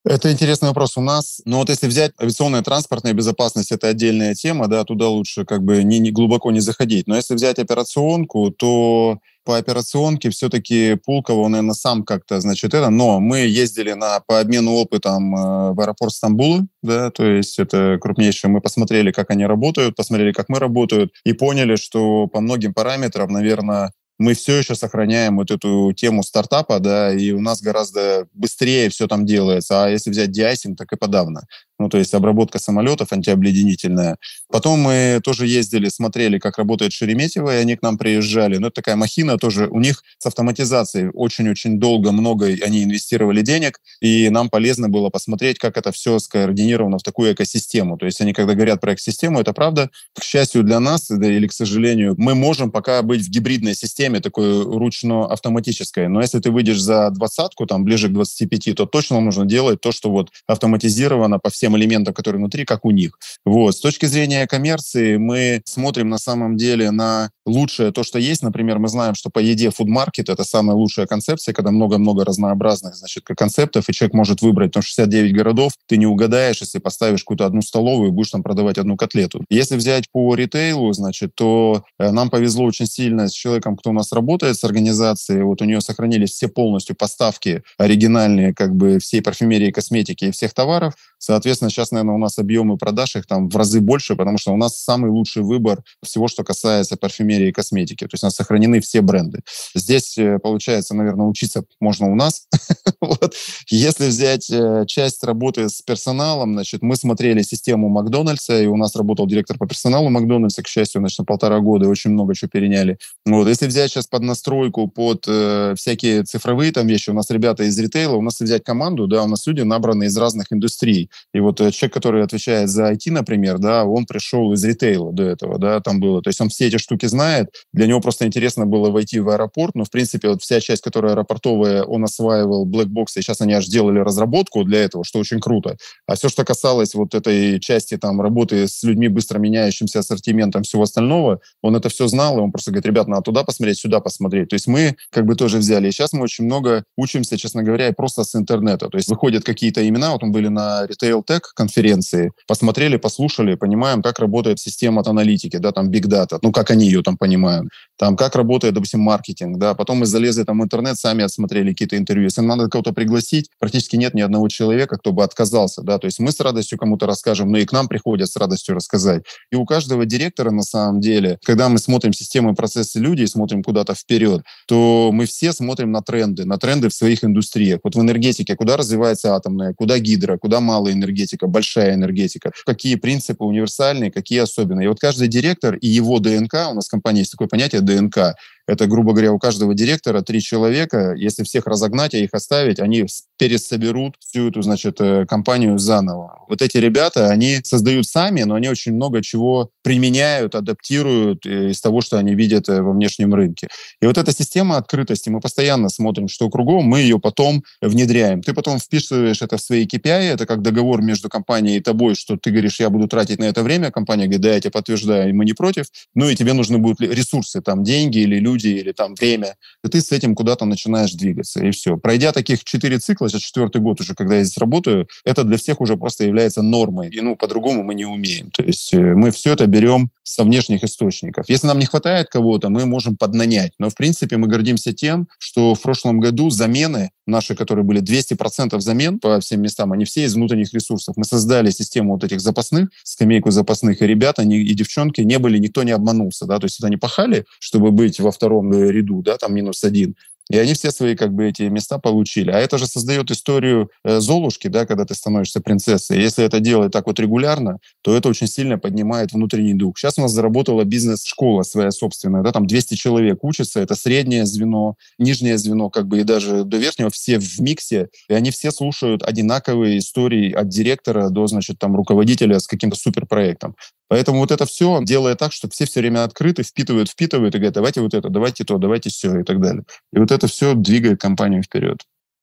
Это 0.08 0.30
интересный 0.30 0.68
вопрос 0.68 0.96
у 0.96 1.00
нас. 1.00 1.40
Но 1.46 1.58
вот 1.58 1.68
если 1.68 1.88
взять 1.88 2.12
авиационная 2.20 2.62
транспортная 2.62 3.12
безопасность, 3.12 3.72
это 3.72 3.88
отдельная 3.88 4.36
тема, 4.36 4.68
да, 4.68 4.84
туда 4.84 5.08
лучше 5.08 5.44
как 5.44 5.64
бы 5.64 5.82
не, 5.82 5.98
не 5.98 6.12
глубоко 6.12 6.52
не 6.52 6.60
заходить. 6.60 7.08
Но 7.08 7.16
если 7.16 7.34
взять 7.34 7.58
операционку, 7.58 8.52
то 8.52 9.18
по 9.44 9.58
операционке 9.58 10.30
все-таки 10.30 10.94
Пулково, 11.04 11.40
он, 11.40 11.52
наверное, 11.52 11.74
сам 11.74 12.04
как-то, 12.04 12.40
значит, 12.40 12.72
это, 12.72 12.88
но 12.90 13.18
мы 13.18 13.38
ездили 13.40 13.94
на, 13.94 14.20
по 14.20 14.38
обмену 14.38 14.74
опытом 14.74 15.34
э, 15.34 15.72
в 15.72 15.80
аэропорт 15.80 16.12
Стамбула, 16.12 16.66
да, 16.82 17.10
то 17.10 17.24
есть 17.24 17.58
это 17.58 17.98
крупнейшее, 18.00 18.50
мы 18.50 18.60
посмотрели, 18.60 19.10
как 19.12 19.30
они 19.30 19.46
работают, 19.46 19.96
посмотрели, 19.96 20.32
как 20.32 20.48
мы 20.48 20.58
работают, 20.58 21.12
и 21.24 21.32
поняли, 21.32 21.76
что 21.76 22.26
по 22.26 22.40
многим 22.40 22.74
параметрам, 22.74 23.30
наверное, 23.30 23.92
мы 24.18 24.34
все 24.34 24.58
еще 24.58 24.74
сохраняем 24.74 25.36
вот 25.36 25.50
эту 25.50 25.92
тему 25.92 26.22
стартапа, 26.22 26.80
да, 26.80 27.12
и 27.12 27.32
у 27.32 27.40
нас 27.40 27.60
гораздо 27.60 28.26
быстрее 28.32 28.88
все 28.88 29.06
там 29.06 29.26
делается. 29.26 29.84
А 29.84 29.88
если 29.88 30.10
взять 30.10 30.30
диайсинг, 30.30 30.78
так 30.78 30.92
и 30.92 30.96
подавно 30.96 31.42
ну, 31.78 31.88
то 31.88 31.98
есть 31.98 32.14
обработка 32.14 32.58
самолетов 32.58 33.12
антиобледенительная. 33.12 34.16
Потом 34.50 34.80
мы 34.80 35.20
тоже 35.22 35.46
ездили, 35.46 35.88
смотрели, 35.88 36.38
как 36.38 36.58
работает 36.58 36.92
Шереметьево, 36.92 37.54
и 37.54 37.60
они 37.60 37.76
к 37.76 37.82
нам 37.82 37.98
приезжали. 37.98 38.56
Ну, 38.56 38.68
это 38.68 38.76
такая 38.76 38.96
махина 38.96 39.38
тоже. 39.38 39.68
У 39.68 39.80
них 39.80 40.02
с 40.18 40.26
автоматизацией 40.26 41.10
очень-очень 41.12 41.78
долго, 41.78 42.12
много 42.12 42.46
они 42.46 42.84
инвестировали 42.84 43.42
денег, 43.42 43.80
и 44.00 44.28
нам 44.30 44.48
полезно 44.48 44.88
было 44.88 45.10
посмотреть, 45.10 45.58
как 45.58 45.76
это 45.76 45.92
все 45.92 46.18
скоординировано 46.18 46.98
в 46.98 47.02
такую 47.02 47.32
экосистему. 47.32 47.98
То 47.98 48.06
есть 48.06 48.20
они, 48.20 48.32
когда 48.32 48.54
говорят 48.54 48.80
про 48.80 48.94
экосистему, 48.94 49.40
это 49.40 49.52
правда. 49.52 49.90
К 50.18 50.22
счастью 50.22 50.62
для 50.62 50.80
нас, 50.80 51.10
или 51.10 51.46
к 51.46 51.52
сожалению, 51.52 52.14
мы 52.16 52.34
можем 52.34 52.70
пока 52.70 53.02
быть 53.02 53.22
в 53.22 53.30
гибридной 53.30 53.74
системе, 53.74 54.20
такой 54.20 54.62
ручно-автоматической. 54.62 56.08
Но 56.08 56.20
если 56.20 56.38
ты 56.38 56.50
выйдешь 56.50 56.80
за 56.80 57.10
двадцатку, 57.10 57.66
там, 57.66 57.84
ближе 57.84 58.08
к 58.08 58.12
25, 58.12 58.74
то 58.74 58.86
точно 58.86 59.20
нужно 59.20 59.44
делать 59.44 59.80
то, 59.80 59.92
что 59.92 60.10
вот 60.10 60.30
автоматизировано 60.46 61.38
по 61.38 61.50
всем 61.50 61.65
тем 61.66 61.76
элементам, 61.76 62.14
которые 62.14 62.38
внутри, 62.38 62.64
как 62.64 62.84
у 62.84 62.92
них. 62.92 63.18
Вот. 63.44 63.74
С 63.74 63.80
точки 63.80 64.06
зрения 64.06 64.46
коммерции 64.46 65.16
мы 65.16 65.62
смотрим 65.64 66.08
на 66.08 66.18
самом 66.18 66.56
деле 66.56 66.92
на 66.92 67.30
лучшее 67.46 67.92
то, 67.92 68.02
что 68.02 68.18
есть. 68.18 68.42
Например, 68.42 68.78
мы 68.78 68.88
знаем, 68.88 69.14
что 69.14 69.30
по 69.30 69.38
еде 69.38 69.70
фудмаркет 69.70 70.28
это 70.28 70.44
самая 70.44 70.76
лучшая 70.76 71.06
концепция, 71.06 71.52
когда 71.52 71.70
много-много 71.70 72.24
разнообразных 72.24 72.96
значит, 72.96 73.24
концептов, 73.24 73.88
и 73.88 73.92
человек 73.92 74.14
может 74.14 74.42
выбрать. 74.42 74.72
Что 74.72 74.82
69 74.82 75.32
городов 75.34 75.72
ты 75.86 75.96
не 75.96 76.06
угадаешь, 76.06 76.60
если 76.60 76.78
поставишь 76.78 77.20
какую-то 77.20 77.46
одну 77.46 77.62
столовую 77.62 78.08
и 78.08 78.12
будешь 78.12 78.30
там 78.30 78.42
продавать 78.42 78.78
одну 78.78 78.96
котлету. 78.96 79.44
Если 79.48 79.76
взять 79.76 80.10
по 80.10 80.34
ритейлу, 80.34 80.92
значит, 80.92 81.34
то 81.34 81.84
э, 81.98 82.10
нам 82.10 82.30
повезло 82.30 82.64
очень 82.64 82.86
сильно 82.86 83.28
с 83.28 83.32
человеком, 83.32 83.76
кто 83.76 83.90
у 83.90 83.92
нас 83.92 84.12
работает 84.12 84.56
с 84.56 84.64
организацией. 84.64 85.42
Вот 85.42 85.62
у 85.62 85.64
нее 85.64 85.80
сохранились 85.80 86.30
все 86.30 86.48
полностью 86.48 86.96
поставки 86.96 87.62
оригинальные 87.78 88.54
как 88.54 88.74
бы 88.74 88.98
всей 88.98 89.22
парфюмерии, 89.22 89.70
косметики 89.70 90.26
и 90.26 90.30
всех 90.30 90.52
товаров. 90.52 90.94
Соответственно, 91.18 91.70
сейчас, 91.70 91.90
наверное, 91.90 92.14
у 92.14 92.18
нас 92.18 92.38
объемы 92.38 92.76
продаж 92.76 93.16
их 93.16 93.26
там 93.26 93.48
в 93.48 93.56
разы 93.56 93.80
больше, 93.80 94.16
потому 94.16 94.38
что 94.38 94.52
у 94.52 94.56
нас 94.56 94.78
самый 94.78 95.10
лучший 95.10 95.42
выбор 95.42 95.82
всего, 96.02 96.28
что 96.28 96.44
касается 96.44 96.96
парфюмерии 96.96 97.35
парфюмерии 97.36 97.48
и 97.48 97.52
косметики. 97.52 98.04
То 98.04 98.14
есть 98.14 98.24
у 98.24 98.26
нас 98.26 98.34
сохранены 98.34 98.80
все 98.80 99.00
бренды. 99.00 99.40
Здесь, 99.74 100.18
э, 100.18 100.38
получается, 100.38 100.94
наверное, 100.94 101.26
учиться 101.26 101.64
можно 101.80 102.10
у 102.10 102.14
нас. 102.14 102.46
вот. 103.00 103.34
Если 103.68 104.08
взять 104.08 104.50
э, 104.50 104.84
часть 104.86 105.24
работы 105.24 105.68
с 105.68 105.82
персоналом, 105.82 106.54
значит, 106.54 106.82
мы 106.82 106.96
смотрели 106.96 107.42
систему 107.42 107.88
Макдональдса, 107.88 108.62
и 108.62 108.66
у 108.66 108.76
нас 108.76 108.96
работал 108.96 109.26
директор 109.26 109.58
по 109.58 109.66
персоналу 109.66 110.10
Макдональдса, 110.10 110.62
к 110.62 110.68
счастью, 110.68 111.00
значит, 111.00 111.18
на 111.18 111.24
полтора 111.24 111.60
года, 111.60 111.86
и 111.86 111.88
очень 111.88 112.10
много 112.10 112.34
чего 112.34 112.48
переняли. 112.48 112.98
Вот. 113.24 113.48
Если 113.48 113.66
взять 113.66 113.90
сейчас 113.90 114.06
под 114.06 114.22
настройку, 114.22 114.88
под 114.88 115.24
э, 115.28 115.74
всякие 115.76 116.24
цифровые 116.24 116.72
там 116.72 116.86
вещи, 116.86 117.10
у 117.10 117.14
нас 117.14 117.30
ребята 117.30 117.64
из 117.64 117.78
ритейла, 117.78 118.16
у 118.16 118.22
нас 118.22 118.40
взять 118.40 118.64
команду, 118.64 119.06
да, 119.06 119.22
у 119.24 119.28
нас 119.28 119.46
люди 119.46 119.62
набраны 119.62 120.04
из 120.04 120.16
разных 120.16 120.46
индустрий. 120.52 121.10
И 121.34 121.40
вот 121.40 121.60
э, 121.60 121.70
человек, 121.70 121.94
который 121.94 122.24
отвечает 122.24 122.68
за 122.68 122.92
IT, 122.92 123.10
например, 123.10 123.58
да, 123.58 123.84
он 123.84 124.06
пришел 124.06 124.52
из 124.52 124.64
ритейла 124.64 125.12
до 125.12 125.24
этого, 125.24 125.58
да, 125.58 125.80
там 125.80 126.00
было. 126.00 126.22
То 126.22 126.30
есть 126.30 126.40
он 126.40 126.48
все 126.48 126.66
эти 126.66 126.78
штуки 126.78 127.06
знает. 127.06 127.25
Для 127.72 127.86
него 127.86 128.00
просто 128.00 128.26
интересно 128.26 128.66
было 128.66 128.90
войти 128.90 129.20
в 129.20 129.28
аэропорт, 129.28 129.74
но, 129.74 129.84
в 129.84 129.90
принципе, 129.90 130.28
вот 130.28 130.42
вся 130.42 130.60
часть, 130.60 130.82
которая 130.82 131.12
аэропортовая, 131.12 131.82
он 131.84 132.04
осваивал 132.04 132.66
Blackbox, 132.66 133.06
и 133.16 133.22
сейчас 133.22 133.40
они 133.40 133.54
аж 133.54 133.66
делали 133.66 133.98
разработку 133.98 134.64
для 134.64 134.84
этого, 134.84 135.04
что 135.04 135.18
очень 135.18 135.40
круто. 135.40 135.76
А 136.06 136.14
все, 136.14 136.28
что 136.28 136.44
касалось 136.44 136.94
вот 136.94 137.14
этой 137.14 137.60
части 137.60 137.96
там 137.96 138.20
работы 138.20 138.68
с 138.68 138.82
людьми, 138.82 139.08
быстро 139.08 139.38
меняющимся 139.38 140.00
ассортиментом, 140.00 140.62
всего 140.62 140.82
остального, 140.82 141.40
он 141.62 141.76
это 141.76 141.88
все 141.88 142.08
знал, 142.08 142.38
и 142.38 142.40
он 142.40 142.52
просто 142.52 142.70
говорит, 142.70 142.86
ребят, 142.86 143.08
надо 143.08 143.22
туда 143.22 143.44
посмотреть, 143.44 143.78
сюда 143.78 144.00
посмотреть. 144.00 144.48
То 144.48 144.54
есть 144.54 144.66
мы 144.66 144.96
как 145.10 145.26
бы 145.26 145.34
тоже 145.34 145.58
взяли. 145.58 145.88
И 145.88 145.92
сейчас 145.92 146.12
мы 146.12 146.22
очень 146.22 146.44
много 146.44 146.84
учимся, 146.96 147.36
честно 147.36 147.62
говоря, 147.62 147.92
просто 147.92 148.24
с 148.24 148.34
интернета. 148.34 148.88
То 148.88 148.98
есть 148.98 149.08
выходят 149.08 149.44
какие-то 149.44 149.86
имена, 149.86 150.12
вот 150.12 150.22
мы 150.22 150.30
были 150.30 150.48
на 150.48 150.86
Retail 150.86 151.22
Tech 151.26 151.40
конференции, 151.54 152.32
посмотрели, 152.46 152.96
послушали, 152.96 153.54
понимаем, 153.54 154.02
как 154.02 154.18
работает 154.18 154.58
система 154.58 155.00
от 155.00 155.08
аналитики, 155.08 155.56
да, 155.56 155.72
там 155.72 155.90
Big 155.90 156.06
Data, 156.06 156.38
ну, 156.42 156.52
как 156.52 156.70
они 156.70 156.86
ее 156.86 157.02
там 157.02 157.15
понимают, 157.16 157.68
там, 157.98 158.16
как 158.16 158.36
работает, 158.36 158.74
допустим, 158.74 159.00
маркетинг, 159.00 159.58
да, 159.58 159.74
потом 159.74 159.98
мы 159.98 160.06
залезли 160.06 160.44
там 160.44 160.60
в 160.60 160.64
интернет, 160.64 160.98
сами 160.98 161.24
отсмотрели 161.24 161.70
какие-то 161.70 161.96
интервью. 161.96 162.24
Если 162.24 162.42
надо 162.42 162.68
кого-то 162.68 162.92
пригласить, 162.92 163.50
практически 163.58 163.96
нет 163.96 164.14
ни 164.14 164.20
одного 164.20 164.48
человека, 164.48 164.96
кто 164.98 165.12
бы 165.12 165.24
отказался, 165.24 165.82
да, 165.82 165.98
то 165.98 166.06
есть 166.06 166.18
мы 166.18 166.32
с 166.32 166.40
радостью 166.40 166.78
кому-то 166.78 167.06
расскажем, 167.06 167.50
но 167.50 167.58
и 167.58 167.64
к 167.64 167.72
нам 167.72 167.88
приходят 167.88 168.28
с 168.28 168.36
радостью 168.36 168.74
рассказать. 168.74 169.24
И 169.50 169.56
у 169.56 169.64
каждого 169.64 170.04
директора, 170.04 170.50
на 170.50 170.62
самом 170.62 171.00
деле, 171.00 171.38
когда 171.44 171.68
мы 171.68 171.78
смотрим 171.78 172.12
системы, 172.12 172.54
процессы 172.54 172.98
людей, 172.98 173.26
смотрим 173.26 173.62
куда-то 173.62 173.94
вперед, 173.94 174.42
то 174.66 175.10
мы 175.12 175.26
все 175.26 175.52
смотрим 175.52 175.92
на 175.92 176.02
тренды, 176.02 176.44
на 176.44 176.58
тренды 176.58 176.88
в 176.88 176.94
своих 176.94 177.24
индустриях. 177.24 177.80
Вот 177.82 177.94
в 177.94 178.00
энергетике, 178.00 178.56
куда 178.56 178.76
развивается 178.76 179.34
атомная, 179.34 179.72
куда 179.74 179.98
гидро, 179.98 180.36
куда 180.38 180.60
малая 180.60 180.92
энергетика, 180.92 181.46
большая 181.46 181.94
энергетика, 181.94 182.52
какие 182.64 182.96
принципы 182.96 183.44
универсальные, 183.44 184.10
какие 184.10 184.40
особенные. 184.40 184.86
И 184.86 184.88
вот 184.88 185.00
каждый 185.00 185.28
директор 185.28 185.74
и 185.74 185.86
его 185.86 186.18
ДНК, 186.18 186.54
у 186.70 186.74
нас 186.74 186.86
в 186.86 186.90
компании 187.06 187.20
есть 187.20 187.30
такое 187.30 187.46
понятие 187.46 187.82
ДНК, 187.82 188.34
это, 188.66 188.86
грубо 188.86 189.12
говоря, 189.12 189.32
у 189.32 189.38
каждого 189.38 189.74
директора 189.74 190.22
три 190.22 190.40
человека. 190.40 191.14
Если 191.16 191.44
всех 191.44 191.66
разогнать, 191.66 192.14
а 192.14 192.18
их 192.18 192.30
оставить, 192.32 192.80
они 192.80 193.06
пересоберут 193.38 194.16
всю 194.18 194.48
эту, 194.48 194.62
значит, 194.62 195.00
э, 195.00 195.24
компанию 195.26 195.78
заново. 195.78 196.44
Вот 196.48 196.62
эти 196.62 196.78
ребята, 196.78 197.28
они 197.28 197.58
создают 197.62 198.06
сами, 198.06 198.42
но 198.42 198.54
они 198.54 198.68
очень 198.68 198.94
много 198.94 199.22
чего 199.22 199.70
применяют, 199.82 200.54
адаптируют 200.54 201.46
э, 201.46 201.70
из 201.70 201.80
того, 201.80 202.00
что 202.00 202.18
они 202.18 202.34
видят 202.34 202.68
э, 202.68 202.82
во 202.82 202.92
внешнем 202.92 203.34
рынке. 203.34 203.68
И 204.00 204.06
вот 204.06 204.18
эта 204.18 204.32
система 204.32 204.78
открытости, 204.78 205.28
мы 205.28 205.40
постоянно 205.40 205.88
смотрим, 205.88 206.28
что 206.28 206.50
кругом, 206.50 206.84
мы 206.84 207.00
ее 207.00 207.20
потом 207.20 207.62
внедряем. 207.80 208.42
Ты 208.42 208.52
потом 208.52 208.78
вписываешь 208.78 209.42
это 209.42 209.58
в 209.58 209.62
свои 209.62 209.86
KPI, 209.86 210.32
это 210.32 210.46
как 210.46 210.62
договор 210.62 211.02
между 211.02 211.28
компанией 211.28 211.76
и 211.76 211.80
тобой, 211.80 212.14
что 212.14 212.36
ты 212.36 212.50
говоришь, 212.50 212.80
я 212.80 212.90
буду 212.90 213.06
тратить 213.06 213.38
на 213.38 213.44
это 213.44 213.62
время, 213.62 213.90
компания 213.90 214.24
говорит, 214.24 214.40
да, 214.40 214.54
я 214.54 214.60
тебе 214.60 214.70
подтверждаю, 214.70 215.30
и 215.30 215.32
мы 215.32 215.44
не 215.44 215.52
против, 215.52 215.86
ну 216.14 216.28
и 216.28 216.34
тебе 216.34 216.52
нужны 216.52 216.78
будут 216.78 217.00
ресурсы, 217.00 217.60
там, 217.60 217.84
деньги 217.84 218.18
или 218.18 218.40
люди, 218.40 218.55
люди 218.56 218.68
или 218.68 218.92
там 218.92 219.14
время, 219.14 219.56
и 219.84 219.88
ты 219.88 220.00
с 220.00 220.12
этим 220.12 220.34
куда-то 220.34 220.64
начинаешь 220.64 221.12
двигаться, 221.12 221.64
и 221.64 221.70
все. 221.70 221.96
Пройдя 221.96 222.32
таких 222.32 222.64
четыре 222.64 222.98
цикла, 222.98 223.28
сейчас 223.28 223.42
четвертый 223.42 223.80
год 223.80 224.00
уже, 224.00 224.14
когда 224.14 224.36
я 224.36 224.44
здесь 224.44 224.58
работаю, 224.58 225.08
это 225.24 225.44
для 225.44 225.56
всех 225.56 225.80
уже 225.80 225.96
просто 225.96 226.24
является 226.24 226.62
нормой. 226.62 227.10
И, 227.10 227.20
ну, 227.20 227.36
по-другому 227.36 227.82
мы 227.82 227.94
не 227.94 228.06
умеем. 228.06 228.50
То 228.50 228.62
есть 228.62 228.94
э, 228.94 229.14
мы 229.14 229.30
все 229.30 229.52
это 229.52 229.66
берем 229.66 230.10
со 230.22 230.44
внешних 230.44 230.84
источников. 230.84 231.46
Если 231.48 231.66
нам 231.66 231.78
не 231.78 231.86
хватает 231.86 232.28
кого-то, 232.28 232.68
мы 232.68 232.86
можем 232.86 233.16
поднанять. 233.16 233.72
Но, 233.78 233.90
в 233.90 233.94
принципе, 233.94 234.36
мы 234.36 234.48
гордимся 234.48 234.92
тем, 234.92 235.28
что 235.38 235.74
в 235.74 235.80
прошлом 235.80 236.20
году 236.20 236.50
замены 236.50 237.10
наши, 237.26 237.54
которые 237.54 237.84
были 237.84 238.00
200% 238.00 238.78
замен 238.80 239.18
по 239.18 239.40
всем 239.40 239.60
местам, 239.60 239.92
они 239.92 240.04
все 240.04 240.24
из 240.24 240.34
внутренних 240.34 240.72
ресурсов. 240.72 241.16
Мы 241.16 241.24
создали 241.24 241.70
систему 241.70 242.14
вот 242.14 242.24
этих 242.24 242.40
запасных, 242.40 242.88
скамейку 243.02 243.50
запасных, 243.50 244.00
и 244.00 244.06
ребята 244.06 244.42
они, 244.42 244.58
и 244.58 244.74
девчонки 244.74 245.20
не 245.20 245.38
были, 245.38 245.58
никто 245.58 245.82
не 245.82 245.92
обманулся, 245.92 246.46
да, 246.46 246.58
то 246.58 246.64
есть 246.64 246.78
это 246.78 246.86
они 246.86 246.96
пахали, 246.96 247.44
чтобы 247.58 247.90
быть 247.90 248.20
во 248.20 248.30
втором 248.30 248.45
ряду, 248.48 249.22
да, 249.22 249.36
там 249.36 249.54
минус 249.54 249.84
один, 249.84 250.16
и 250.50 250.58
они 250.58 250.74
все 250.74 250.90
свои 250.90 251.16
как 251.16 251.32
бы 251.34 251.48
эти 251.48 251.62
места 251.62 251.98
получили. 251.98 252.50
А 252.50 252.58
это 252.58 252.78
же 252.78 252.86
создает 252.86 253.30
историю 253.30 253.90
э, 254.04 254.20
Золушки, 254.20 254.68
да, 254.68 254.86
когда 254.86 255.04
ты 255.04 255.14
становишься 255.14 255.60
принцессой. 255.60 256.20
Если 256.20 256.44
это 256.44 256.60
делать 256.60 256.92
так 256.92 257.06
вот 257.06 257.18
регулярно, 257.18 257.78
то 258.02 258.16
это 258.16 258.28
очень 258.28 258.46
сильно 258.46 258.78
поднимает 258.78 259.32
внутренний 259.32 259.74
дух. 259.74 259.98
Сейчас 259.98 260.18
у 260.18 260.22
нас 260.22 260.30
заработала 260.30 260.84
бизнес-школа 260.84 261.62
своя 261.62 261.90
собственная, 261.90 262.42
да, 262.42 262.52
там 262.52 262.66
200 262.66 262.94
человек 262.94 263.42
учатся, 263.42 263.80
это 263.80 263.96
среднее 263.96 264.46
звено, 264.46 264.94
нижнее 265.18 265.58
звено, 265.58 265.90
как 265.90 266.06
бы 266.06 266.20
и 266.20 266.24
даже 266.24 266.64
до 266.64 266.76
верхнего, 266.76 267.10
все 267.10 267.40
в 267.40 267.60
миксе, 267.60 268.08
и 268.28 268.34
они 268.34 268.50
все 268.52 268.70
слушают 268.70 269.22
одинаковые 269.24 269.98
истории 269.98 270.52
от 270.52 270.68
директора 270.68 271.28
до, 271.30 271.46
значит, 271.48 271.78
там 271.78 271.96
руководителя 271.96 272.60
с 272.60 272.68
каким-то 272.68 272.96
суперпроектом. 272.96 273.74
Поэтому 274.08 274.38
вот 274.38 274.50
это 274.50 274.66
все 274.66 275.00
делает 275.02 275.38
так, 275.38 275.52
что 275.52 275.68
все 275.68 275.84
все 275.84 276.00
время 276.00 276.24
открыты, 276.24 276.62
впитывают, 276.62 277.10
впитывают 277.10 277.54
и 277.54 277.58
говорят, 277.58 277.74
давайте 277.74 278.00
вот 278.00 278.14
это, 278.14 278.28
давайте 278.28 278.64
то, 278.64 278.78
давайте 278.78 279.10
все 279.10 279.40
и 279.40 279.42
так 279.42 279.60
далее. 279.60 279.84
И 280.12 280.18
вот 280.18 280.30
это 280.30 280.46
все 280.46 280.74
двигает 280.74 281.20
компанию 281.20 281.62
вперед. 281.62 281.98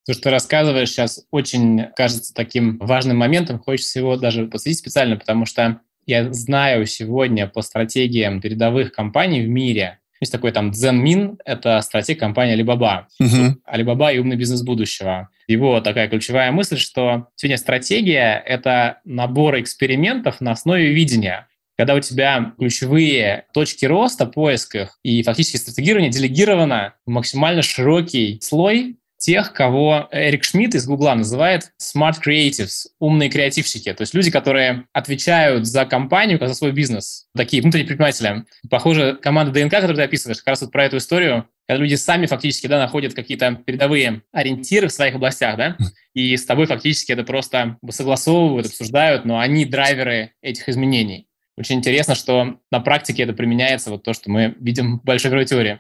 То, 0.06 0.14
что 0.14 0.24
ты 0.24 0.30
рассказываешь 0.32 0.90
сейчас, 0.90 1.26
очень 1.32 1.86
кажется 1.96 2.34
таким 2.34 2.78
важным 2.80 3.18
моментом. 3.18 3.60
Хочется 3.60 4.00
его 4.00 4.18
даже 4.18 4.48
посвятить 4.48 4.80
специально, 4.80 5.16
потому 5.16 5.46
что 5.46 5.80
я 6.06 6.34
знаю 6.34 6.86
сегодня 6.86 7.48
по 7.48 7.62
стратегиям 7.62 8.42
передовых 8.42 8.92
компаний 8.92 9.46
в 9.46 9.48
мире, 9.48 10.00
есть 10.24 10.32
такой 10.32 10.52
там 10.52 10.72
ZenMin, 10.72 11.38
это 11.44 11.82
стратег 11.82 12.20
компании 12.20 12.56
Alibaba. 12.56 13.06
Uh-huh. 13.22 13.56
Alibaba 13.70 14.14
и 14.14 14.20
умный 14.20 14.38
бизнес 14.38 14.62
будущего. 14.62 15.30
Его 15.48 15.82
такая 15.82 16.08
ключевая 16.08 16.52
мысль, 16.52 16.78
что 16.78 17.28
сегодня 17.36 17.58
стратегия– 17.58 18.42
это 18.46 19.02
набор 19.04 19.60
экспериментов 19.60 20.40
на 20.40 20.52
основе 20.52 20.94
видения 20.94 21.48
когда 21.78 21.96
у 21.96 22.00
тебя 22.00 22.54
ключевые 22.58 23.46
точки 23.54 23.86
роста 23.86 24.26
в 24.26 24.32
поисках 24.32 25.00
и 25.04 25.24
фактически 25.24 25.58
стратегирование 25.58 26.12
делегировано 26.12 26.94
в 27.06 27.10
максимально 27.10 27.62
широкий 27.62 28.40
слой 28.42 28.98
тех, 29.24 29.54
кого 29.54 30.10
Эрик 30.12 30.44
Шмидт 30.44 30.76
из 30.76 30.86
Гугла 30.86 31.16
называет 31.16 31.72
smart 31.82 32.16
creatives, 32.26 32.88
умные 33.00 33.30
креативщики, 33.30 33.94
то 33.94 34.02
есть 34.02 34.14
люди, 34.14 34.30
которые 34.30 34.86
отвечают 34.92 35.66
за 35.66 35.86
компанию, 35.86 36.38
за 36.46 36.54
свой 36.54 36.74
бизнес, 36.74 37.28
такие 37.34 37.62
внутренние 37.62 37.88
предприниматели. 37.88 38.44
Похоже, 38.70 39.18
команда 39.22 39.54
ДНК, 39.54 39.72
которую 39.72 39.96
ты 39.96 40.02
описываешь, 40.02 40.40
как 40.40 40.48
раз 40.48 40.62
вот 40.62 40.74
про 40.74 40.84
эту 40.84 40.98
историю, 40.98 41.48
когда 41.66 41.82
люди 41.82 41.96
сами 41.96 42.26
фактически 42.26 42.68
да, 42.68 42.78
находят 42.80 43.14
какие-то 43.14 43.62
передовые 43.66 44.24
ориентиры 44.34 44.90
в 44.90 44.92
своих 44.92 45.16
областях, 45.16 45.56
да, 45.56 45.78
и 46.14 46.36
с 46.36 46.46
тобой 46.46 46.66
фактически 46.66 47.14
это 47.14 47.24
просто 47.24 47.78
согласовывают, 47.90 48.68
обсуждают, 48.68 49.24
но 49.24 49.40
они 49.40 49.64
драйверы 49.64 50.34
этих 50.42 50.68
изменений. 50.68 51.28
Очень 51.58 51.78
интересно, 51.78 52.16
что 52.16 52.60
на 52.72 52.80
практике 52.80 53.24
это 53.24 53.34
применяется, 53.34 53.92
вот 53.92 54.04
то, 54.04 54.14
что 54.14 54.30
мы 54.32 54.56
видим 54.60 55.00
в 55.00 55.04
большой 55.04 55.30
игровой 55.30 55.46
теории. 55.46 55.80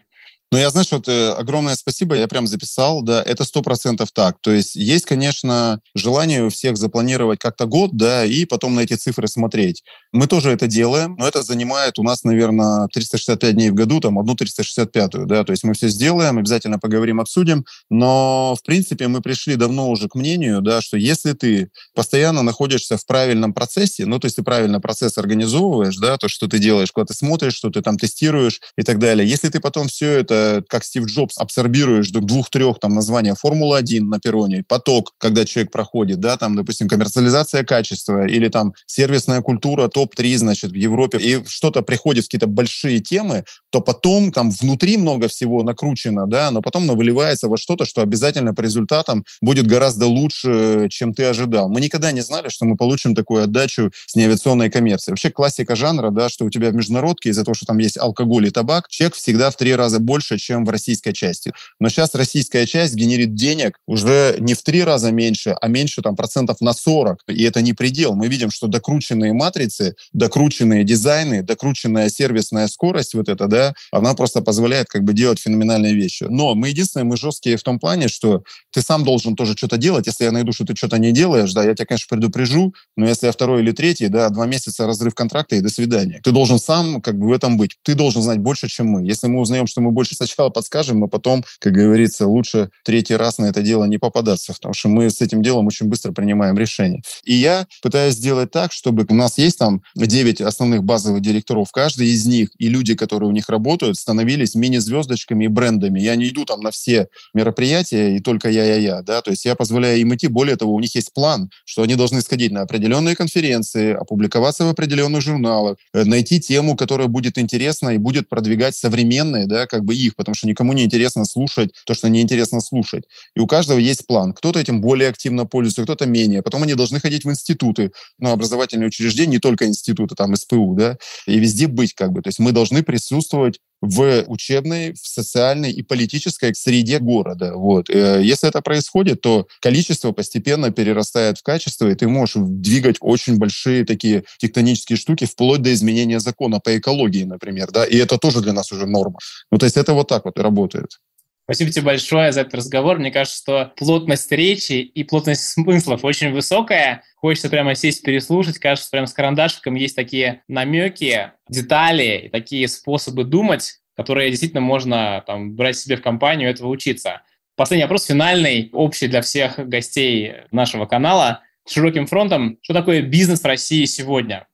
Ну, 0.51 0.59
я, 0.59 0.69
знаешь, 0.69 0.91
вот 0.91 1.07
э, 1.07 1.31
огромное 1.31 1.73
спасибо, 1.73 2.15
я 2.15 2.27
прям 2.27 2.45
записал, 2.45 3.01
да, 3.01 3.23
это 3.23 3.43
сто 3.43 3.63
процентов 3.63 4.12
так. 4.12 4.38
То 4.39 4.51
есть 4.51 4.75
есть, 4.75 5.05
конечно, 5.05 5.79
желание 5.95 6.43
у 6.43 6.49
всех 6.49 6.77
запланировать 6.77 7.39
как-то 7.39 7.65
год, 7.65 7.97
да, 7.97 8.23
и 8.23 8.45
потом 8.45 8.75
на 8.75 8.81
эти 8.81 8.93
цифры 8.93 9.27
смотреть. 9.27 9.83
Мы 10.13 10.28
тоже 10.28 10.52
это 10.52 10.67
делаем, 10.67 11.15
но 11.17 11.28
это 11.28 11.41
занимает 11.41 11.97
у 11.97 12.04
нас, 12.04 12.23
наверное, 12.23 12.88
365 12.93 13.56
дней 13.56 13.71
в 13.71 13.73
году, 13.73 13.99
там, 13.99 14.19
одну 14.19 14.36
365-ю, 14.36 15.26
да, 15.26 15.43
то 15.43 15.52
есть 15.52 15.63
мы 15.63 15.73
все 15.73 15.88
сделаем, 15.88 16.38
обязательно 16.38 16.78
поговорим, 16.78 17.19
обсудим, 17.19 17.65
но, 17.89 18.56
в 18.56 18.62
принципе, 18.63 19.08
мы 19.08 19.21
пришли 19.21 19.56
давно 19.56 19.89
уже 19.89 20.08
к 20.08 20.13
мнению, 20.13 20.62
да, 20.62 20.82
что 20.82 20.97
если 20.97 21.34
ты 21.34 21.71
постоянно 21.95 22.43
находишься 22.43 22.95
в 22.95 23.06
правильном 23.08 23.54
процессе, 23.54 24.06
ну, 24.06 24.19
то 24.19 24.26
есть 24.28 24.36
ты 24.36 24.43
правильно 24.43 24.80
процесс 24.80 25.17
организовываешь, 25.17 25.97
да, 25.97 26.17
то, 26.17 26.28
что 26.28 26.47
ты 26.47 26.60
делаешь, 26.60 26.91
куда 26.91 27.06
ты 27.06 27.15
смотришь, 27.15 27.56
что 27.56 27.71
ты 27.71 27.82
там 27.82 27.97
тестируешь 27.97 28.62
и 28.78 28.84
так 28.84 28.99
далее, 28.99 29.28
если 29.28 29.49
ты 29.49 29.60
потом 29.60 29.88
все 29.88 30.12
это 30.12 30.63
как 30.69 30.84
Стив 30.84 31.06
Джобс, 31.06 31.39
абсорбируешь 31.39 32.12
до 32.12 32.19
двух-трех 32.19 32.80
там 32.80 32.93
названия 32.93 33.34
Формула-1 33.34 34.02
на 34.02 34.19
перроне, 34.19 34.63
поток, 34.67 35.13
когда 35.17 35.43
человек 35.43 35.71
проходит, 35.71 36.19
да, 36.19 36.38
там, 36.38 36.56
допустим, 36.56 36.88
коммерциализация 36.88 37.63
качества 37.63 38.28
или 38.28 38.47
там 38.49 38.73
сервисная 38.86 39.41
культура 39.41 39.88
топ-3, 40.03 40.37
значит, 40.37 40.71
в 40.71 40.75
Европе, 40.75 41.17
и 41.17 41.43
что-то 41.47 41.81
приходит, 41.81 42.25
какие-то 42.25 42.47
большие 42.47 42.99
темы, 42.99 43.45
то 43.69 43.81
потом 43.81 44.31
там 44.31 44.51
внутри 44.51 44.97
много 44.97 45.27
всего 45.27 45.63
накручено, 45.63 46.27
да, 46.27 46.51
но 46.51 46.61
потом 46.61 46.87
выливается 46.87 47.47
во 47.47 47.57
что-то, 47.57 47.85
что 47.85 48.01
обязательно 48.01 48.53
по 48.53 48.61
результатам 48.61 49.25
будет 49.41 49.67
гораздо 49.67 50.07
лучше, 50.07 50.87
чем 50.89 51.13
ты 51.13 51.23
ожидал. 51.25 51.69
Мы 51.69 51.81
никогда 51.81 52.11
не 52.11 52.21
знали, 52.21 52.49
что 52.49 52.65
мы 52.65 52.75
получим 52.75 53.15
такую 53.15 53.43
отдачу 53.43 53.91
с 54.05 54.15
неавиационной 54.15 54.69
коммерцией. 54.69 55.13
Вообще 55.13 55.29
классика 55.29 55.75
жанра, 55.75 56.11
да, 56.11 56.29
что 56.29 56.45
у 56.45 56.49
тебя 56.49 56.69
в 56.69 56.75
международке 56.75 57.29
из-за 57.29 57.43
того, 57.43 57.55
что 57.55 57.65
там 57.65 57.77
есть 57.77 57.97
алкоголь 57.97 58.47
и 58.47 58.51
табак, 58.51 58.87
чек 58.89 59.15
всегда 59.15 59.49
в 59.49 59.55
три 59.55 59.75
раза 59.75 59.99
больше, 59.99 60.37
чем 60.37 60.65
в 60.65 60.69
российской 60.69 61.13
части. 61.13 61.51
Но 61.79 61.89
сейчас 61.89 62.15
российская 62.15 62.65
часть 62.65 62.95
генерит 62.95 63.35
денег 63.35 63.77
уже 63.87 64.37
не 64.39 64.53
в 64.53 64.61
три 64.61 64.83
раза 64.83 65.11
меньше, 65.11 65.55
а 65.59 65.67
меньше 65.67 66.01
там 66.01 66.15
процентов 66.15 66.61
на 66.61 66.73
40. 66.73 67.19
И 67.29 67.43
это 67.43 67.61
не 67.61 67.73
предел. 67.73 68.15
Мы 68.15 68.27
видим, 68.27 68.51
что 68.51 68.67
докрученные 68.67 69.33
матрицы, 69.33 69.92
докрученные 70.13 70.84
дизайны, 70.84 71.43
докрученная 71.43 72.10
сервисная 72.10 72.67
скорость 72.67 73.13
вот 73.13 73.29
это, 73.29 73.47
да, 73.47 73.73
она 73.91 74.13
просто 74.13 74.41
позволяет 74.41 74.88
как 74.88 75.03
бы 75.03 75.13
делать 75.13 75.39
феноменальные 75.39 75.95
вещи. 75.95 76.25
Но 76.29 76.56
мы 76.56 76.69
единственное, 76.69 77.06
мы 77.06 77.17
жесткие 77.17 77.58
в 77.58 77.63
том 77.63 77.79
плане, 77.79 78.08
что 78.08 78.43
ты 78.71 78.82
сам 78.82 79.03
должен 79.03 79.36
тоже 79.36 79.56
что-то 79.56 79.77
делать. 79.77 80.08
Если 80.08 80.23
я 80.23 80.32
найду, 80.32 80.51
что 80.53 80.65
ты 80.65 80.75
что-то 80.75 80.97
не 80.97 81.12
делаешь, 81.12 81.53
да, 81.53 81.63
я 81.63 81.73
тебя, 81.73 81.86
конечно, 81.86 82.08
предупрежу, 82.10 82.73
но 82.95 83.08
если 83.08 83.27
я 83.27 83.32
второй 83.32 83.62
или 83.62 83.71
третий, 83.71 84.08
да, 84.08 84.29
два 84.29 84.45
месяца 84.45 84.88
разрыв 84.88 85.13
контракта 85.15 85.56
и 85.56 85.62
до 85.62 85.69
свидания. 85.69 86.21
Ты 86.23 86.32
должен 86.32 86.60
сам 86.60 87.01
как 87.01 87.17
бы 87.17 87.27
в 87.27 87.32
этом 87.32 87.58
быть. 87.58 87.77
Ты 87.84 87.95
должен 87.95 88.21
знать 88.21 88.39
больше, 88.39 88.67
чем 88.67 88.88
мы. 88.88 89.06
Если 89.06 89.27
мы 89.27 89.39
узнаем, 89.39 89.67
что 89.67 89.82
мы 89.82 89.91
больше 89.91 90.15
сначала 90.15 90.49
подскажем, 90.49 90.99
но 90.99 91.08
потом, 91.08 91.43
как 91.60 91.73
говорится, 91.73 92.27
лучше 92.27 92.69
третий 92.84 93.15
раз 93.15 93.38
на 93.38 93.45
это 93.45 93.62
дело 93.62 93.86
не 93.86 93.97
попадаться, 93.97 94.53
потому 94.53 94.73
что 94.73 94.89
мы 94.89 95.10
с 95.10 95.21
этим 95.21 95.41
делом 95.41 95.67
очень 95.67 95.88
быстро 95.88 96.12
принимаем 96.12 96.58
решения. 96.58 97.01
И 97.23 97.34
я 97.34 97.67
пытаюсь 97.82 98.15
сделать 98.15 98.51
так, 98.51 98.71
чтобы 98.71 99.06
у 99.08 99.13
нас 99.13 99.38
есть 99.38 99.60
там 99.60 99.82
9 99.95 100.41
основных 100.41 100.83
базовых 100.83 101.21
директоров, 101.21 101.71
каждый 101.71 102.07
из 102.07 102.25
них 102.25 102.49
и 102.57 102.69
люди, 102.69 102.95
которые 102.95 103.29
у 103.29 103.31
них 103.31 103.49
работают, 103.49 103.97
становились 103.97 104.55
мини-звездочками 104.55 105.45
и 105.45 105.47
брендами. 105.47 105.99
Я 105.99 106.15
не 106.15 106.29
иду 106.29 106.45
там 106.45 106.61
на 106.61 106.71
все 106.71 107.07
мероприятия, 107.33 108.15
и 108.15 108.19
только 108.19 108.49
я-я-я, 108.49 109.01
да, 109.01 109.21
то 109.21 109.31
есть 109.31 109.45
я 109.45 109.55
позволяю 109.55 109.99
им 109.99 110.13
идти. 110.15 110.27
Более 110.27 110.55
того, 110.55 110.73
у 110.73 110.79
них 110.79 110.95
есть 110.95 111.13
план, 111.13 111.49
что 111.65 111.83
они 111.83 111.95
должны 111.95 112.21
сходить 112.21 112.51
на 112.51 112.61
определенные 112.61 113.15
конференции, 113.15 113.93
опубликоваться 113.93 114.65
в 114.65 114.69
определенных 114.69 115.21
журналах, 115.21 115.77
э, 115.93 116.03
найти 116.03 116.39
тему, 116.39 116.75
которая 116.75 117.07
будет 117.07 117.37
интересна 117.37 117.89
и 117.89 117.97
будет 117.97 118.29
продвигать 118.29 118.75
современные, 118.75 119.45
да, 119.47 119.67
как 119.67 119.83
бы 119.83 119.95
их, 119.95 120.15
потому 120.15 120.35
что 120.35 120.47
никому 120.47 120.73
не 120.73 120.83
интересно 120.83 121.25
слушать 121.25 121.71
то, 121.85 121.93
что 121.93 122.09
неинтересно 122.09 122.61
слушать. 122.61 123.03
И 123.35 123.39
у 123.39 123.47
каждого 123.47 123.79
есть 123.79 124.07
план. 124.07 124.34
Кто-то 124.34 124.59
этим 124.59 124.81
более 124.81 125.09
активно 125.09 125.45
пользуется, 125.45 125.84
кто-то 125.84 126.05
менее. 126.05 126.41
Потом 126.41 126.63
они 126.63 126.75
должны 126.75 126.99
ходить 126.99 127.25
в 127.25 127.29
институты, 127.29 127.91
ну, 128.19 128.31
образовательные 128.31 128.88
учреждения, 128.88 129.34
не 129.34 129.39
только 129.39 129.65
институты, 129.74 130.15
там, 130.15 130.36
СПУ, 130.36 130.76
да, 130.76 130.97
и 131.26 131.39
везде 131.39 131.67
быть, 131.67 131.93
как 131.93 132.11
бы. 132.11 132.21
То 132.21 132.30
есть 132.30 132.39
мы 132.39 132.51
должны 132.51 132.84
присутствовать 132.84 133.59
в 133.84 134.24
учебной, 134.28 134.93
в 134.93 135.05
социальной 135.05 135.69
и 135.69 135.84
политической 135.84 136.55
среде 136.55 136.99
города. 136.99 137.53
Вот. 137.55 137.89
Э, 137.89 138.21
если 138.24 138.47
это 138.47 138.61
происходит, 138.61 139.19
то 139.19 139.45
количество 139.59 140.13
постепенно 140.13 140.71
перерастает 140.71 141.38
в 141.38 141.43
качество, 141.43 141.89
и 141.89 141.95
ты 141.95 142.07
можешь 142.07 142.36
двигать 142.38 142.95
очень 143.01 143.38
большие 143.38 143.84
такие 143.84 144.24
тектонические 144.38 144.95
штуки, 144.95 145.26
вплоть 145.26 145.61
до 145.61 145.74
изменения 145.74 146.21
закона 146.21 146.61
по 146.61 146.78
экологии, 146.78 147.26
например. 147.26 147.71
Да? 147.74 147.84
И 147.84 147.97
это 147.97 148.17
тоже 148.17 148.39
для 148.39 148.53
нас 148.53 148.71
уже 148.71 148.86
норма. 148.86 149.19
Ну, 149.51 149.57
то 149.57 149.65
есть 149.65 149.76
это 149.76 149.93
вот 149.93 150.07
так 150.07 150.24
вот 150.24 150.39
работает. 150.39 150.99
Спасибо 151.45 151.71
тебе 151.71 151.85
большое 151.85 152.31
за 152.31 152.41
этот 152.41 152.55
разговор. 152.55 152.99
Мне 152.99 153.11
кажется, 153.11 153.37
что 153.37 153.73
плотность 153.75 154.31
речи 154.31 154.73
и 154.73 155.03
плотность 155.03 155.49
смыслов 155.49 156.05
очень 156.05 156.31
высокая. 156.31 157.03
Хочется 157.15 157.49
прямо 157.49 157.75
сесть, 157.75 158.01
переслушать. 158.01 158.59
Кажется, 158.59 158.89
прямо 158.89 159.07
с 159.07 159.13
карандашиком 159.13 159.75
есть 159.75 159.95
такие 159.95 160.43
намеки, 160.47 161.31
детали, 161.49 162.29
такие 162.31 162.69
способы 162.69 163.25
думать, 163.25 163.79
которые 163.97 164.29
действительно 164.29 164.61
можно 164.61 165.21
там, 165.27 165.53
брать 165.53 165.77
себе 165.77 165.97
в 165.97 166.01
компанию, 166.01 166.49
этого 166.49 166.69
учиться. 166.69 167.21
Последний 167.55 167.83
вопрос, 167.83 168.05
финальный, 168.05 168.69
общий 168.71 169.07
для 169.07 169.21
всех 169.21 169.59
гостей 169.67 170.33
нашего 170.51 170.85
канала. 170.85 171.41
Широким 171.67 172.07
фронтом, 172.07 172.57
что 172.61 172.73
такое 172.73 173.01
бизнес 173.01 173.41
в 173.41 173.45
России 173.45 173.83
сегодня? 173.83 174.47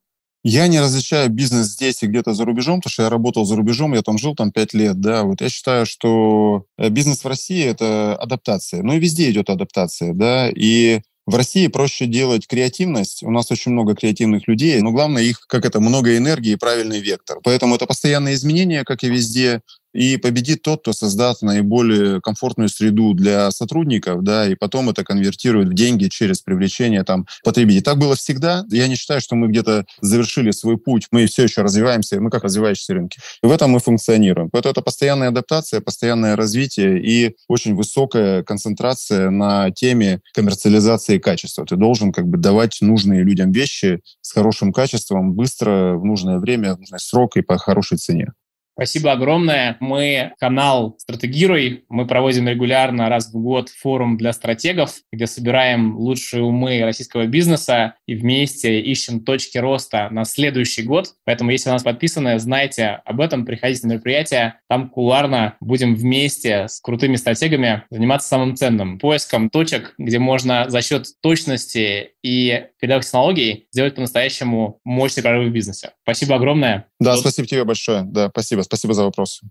Я 0.43 0.67
не 0.67 0.79
различаю 0.79 1.29
бизнес 1.29 1.67
здесь 1.67 2.01
и 2.01 2.07
где-то 2.07 2.33
за 2.33 2.45
рубежом, 2.45 2.79
потому 2.79 2.91
что 2.91 3.03
я 3.03 3.09
работал 3.09 3.45
за 3.45 3.57
рубежом, 3.57 3.93
я 3.93 4.01
там 4.01 4.17
жил 4.17 4.35
там 4.35 4.51
пять 4.51 4.73
лет, 4.73 4.99
да. 5.01 5.23
Вот 5.23 5.41
я 5.41 5.49
считаю, 5.49 5.85
что 5.85 6.65
э, 6.77 6.89
бизнес 6.89 7.23
в 7.23 7.27
России– 7.27 7.63
это 7.65 8.15
адаптация. 8.15 8.81
Ну 8.81 8.93
и 8.93 8.99
везде 8.99 9.29
идет 9.29 9.49
адаптация, 9.49 10.13
да. 10.13 10.49
И 10.49 11.01
в 11.25 11.35
России 11.35 11.67
проще 11.67 12.05
делать 12.05 12.47
креативность. 12.47 13.21
У 13.21 13.29
нас 13.29 13.51
очень 13.51 13.71
много 13.71 13.95
креативных 13.95 14.47
людей, 14.47 14.81
но 14.81 14.91
главное 14.91 15.23
их, 15.23 15.45
как 15.47 15.65
это, 15.65 15.79
много 15.79 16.17
энергии 16.17 16.53
и 16.53 16.57
правильный 16.57 17.01
вектор. 17.01 17.37
Поэтому 17.43 17.75
это 17.75 17.85
постоянные 17.85 18.35
изменения, 18.35 18.83
как 18.83 19.03
и 19.03 19.09
везде 19.09 19.61
и 19.93 20.17
победит 20.17 20.61
тот, 20.61 20.81
кто 20.81 20.93
создаст 20.93 21.41
наиболее 21.41 22.21
комфортную 22.21 22.69
среду 22.69 23.13
для 23.13 23.51
сотрудников, 23.51 24.23
да, 24.23 24.47
и 24.47 24.55
потом 24.55 24.89
это 24.89 25.03
конвертирует 25.03 25.69
в 25.69 25.73
деньги 25.73 26.07
через 26.07 26.41
привлечение 26.41 27.03
там 27.03 27.25
потребителей. 27.43 27.81
Так 27.81 27.97
было 27.97 28.15
всегда. 28.15 28.65
Я 28.69 28.87
не 28.87 28.95
считаю, 28.95 29.21
что 29.21 29.35
мы 29.35 29.47
где-то 29.47 29.85
завершили 30.01 30.51
свой 30.51 30.77
путь, 30.77 31.07
мы 31.11 31.25
все 31.25 31.43
еще 31.43 31.61
развиваемся, 31.61 32.19
мы 32.19 32.29
как 32.29 32.43
развивающиеся 32.43 32.93
рынки. 32.93 33.19
И 33.43 33.47
в 33.47 33.51
этом 33.51 33.71
мы 33.71 33.79
функционируем. 33.79 34.49
Поэтому 34.49 34.71
это 34.71 34.81
постоянная 34.81 35.29
адаптация, 35.29 35.81
постоянное 35.81 36.35
развитие 36.35 37.01
и 37.01 37.35
очень 37.47 37.75
высокая 37.75 38.43
концентрация 38.43 39.29
на 39.29 39.71
теме 39.71 40.21
коммерциализации 40.33 41.17
качества. 41.17 41.65
Ты 41.65 41.75
должен 41.75 42.11
как 42.11 42.27
бы 42.27 42.37
давать 42.37 42.77
нужные 42.81 43.23
людям 43.23 43.51
вещи 43.51 44.01
с 44.21 44.31
хорошим 44.31 44.71
качеством, 44.71 45.33
быстро, 45.33 45.95
в 45.95 46.05
нужное 46.05 46.39
время, 46.39 46.75
в 46.75 46.79
нужный 46.79 46.99
срок 46.99 47.37
и 47.37 47.41
по 47.41 47.57
хорошей 47.57 47.97
цене. 47.97 48.33
Спасибо 48.79 49.11
огромное. 49.11 49.75
Мы 49.81 50.31
канал 50.39 50.95
«Стратегируй». 50.99 51.83
Мы 51.89 52.07
проводим 52.07 52.47
регулярно 52.47 53.09
раз 53.09 53.27
в 53.27 53.37
год 53.37 53.67
форум 53.67 54.15
для 54.15 54.31
стратегов, 54.31 54.93
где 55.11 55.27
собираем 55.27 55.97
лучшие 55.97 56.43
умы 56.43 56.79
российского 56.81 57.25
бизнеса 57.25 57.95
и 58.07 58.15
вместе 58.15 58.79
ищем 58.79 59.25
точки 59.25 59.57
роста 59.57 60.07
на 60.11 60.23
следующий 60.23 60.83
год. 60.83 61.07
Поэтому, 61.25 61.51
если 61.51 61.69
у 61.69 61.73
нас 61.73 61.83
подписаны, 61.83 62.39
знайте 62.39 63.01
об 63.03 63.19
этом, 63.19 63.45
приходите 63.45 63.85
на 63.85 63.91
мероприятие. 63.91 64.61
Там 64.69 64.87
куларно 64.87 65.55
будем 65.59 65.95
вместе 65.95 66.69
с 66.69 66.79
крутыми 66.79 67.17
стратегами 67.17 67.83
заниматься 67.89 68.29
самым 68.29 68.55
ценным– 68.55 68.97
поиском 68.99 69.49
точек, 69.49 69.93
где 69.97 70.19
можно 70.19 70.69
за 70.69 70.81
счет 70.81 71.05
точности 71.21 72.11
и 72.23 72.63
передовых 72.79 73.03
технологий 73.03 73.67
сделать 73.73 73.95
по-настоящему 73.95 74.79
мощный 74.85 75.21
прорыв 75.21 75.49
в 75.49 75.53
бизнесе. 75.53 75.91
Спасибо 76.03 76.35
огромное. 76.35 76.85
Да, 76.99 77.17
спасибо 77.17 77.47
тебе 77.47 77.63
большое. 77.65 78.03
Да, 78.03 78.29
спасибо. 78.29 78.61
Спасибо 78.69 78.93
за 78.93 79.03
вопрос. 79.03 79.41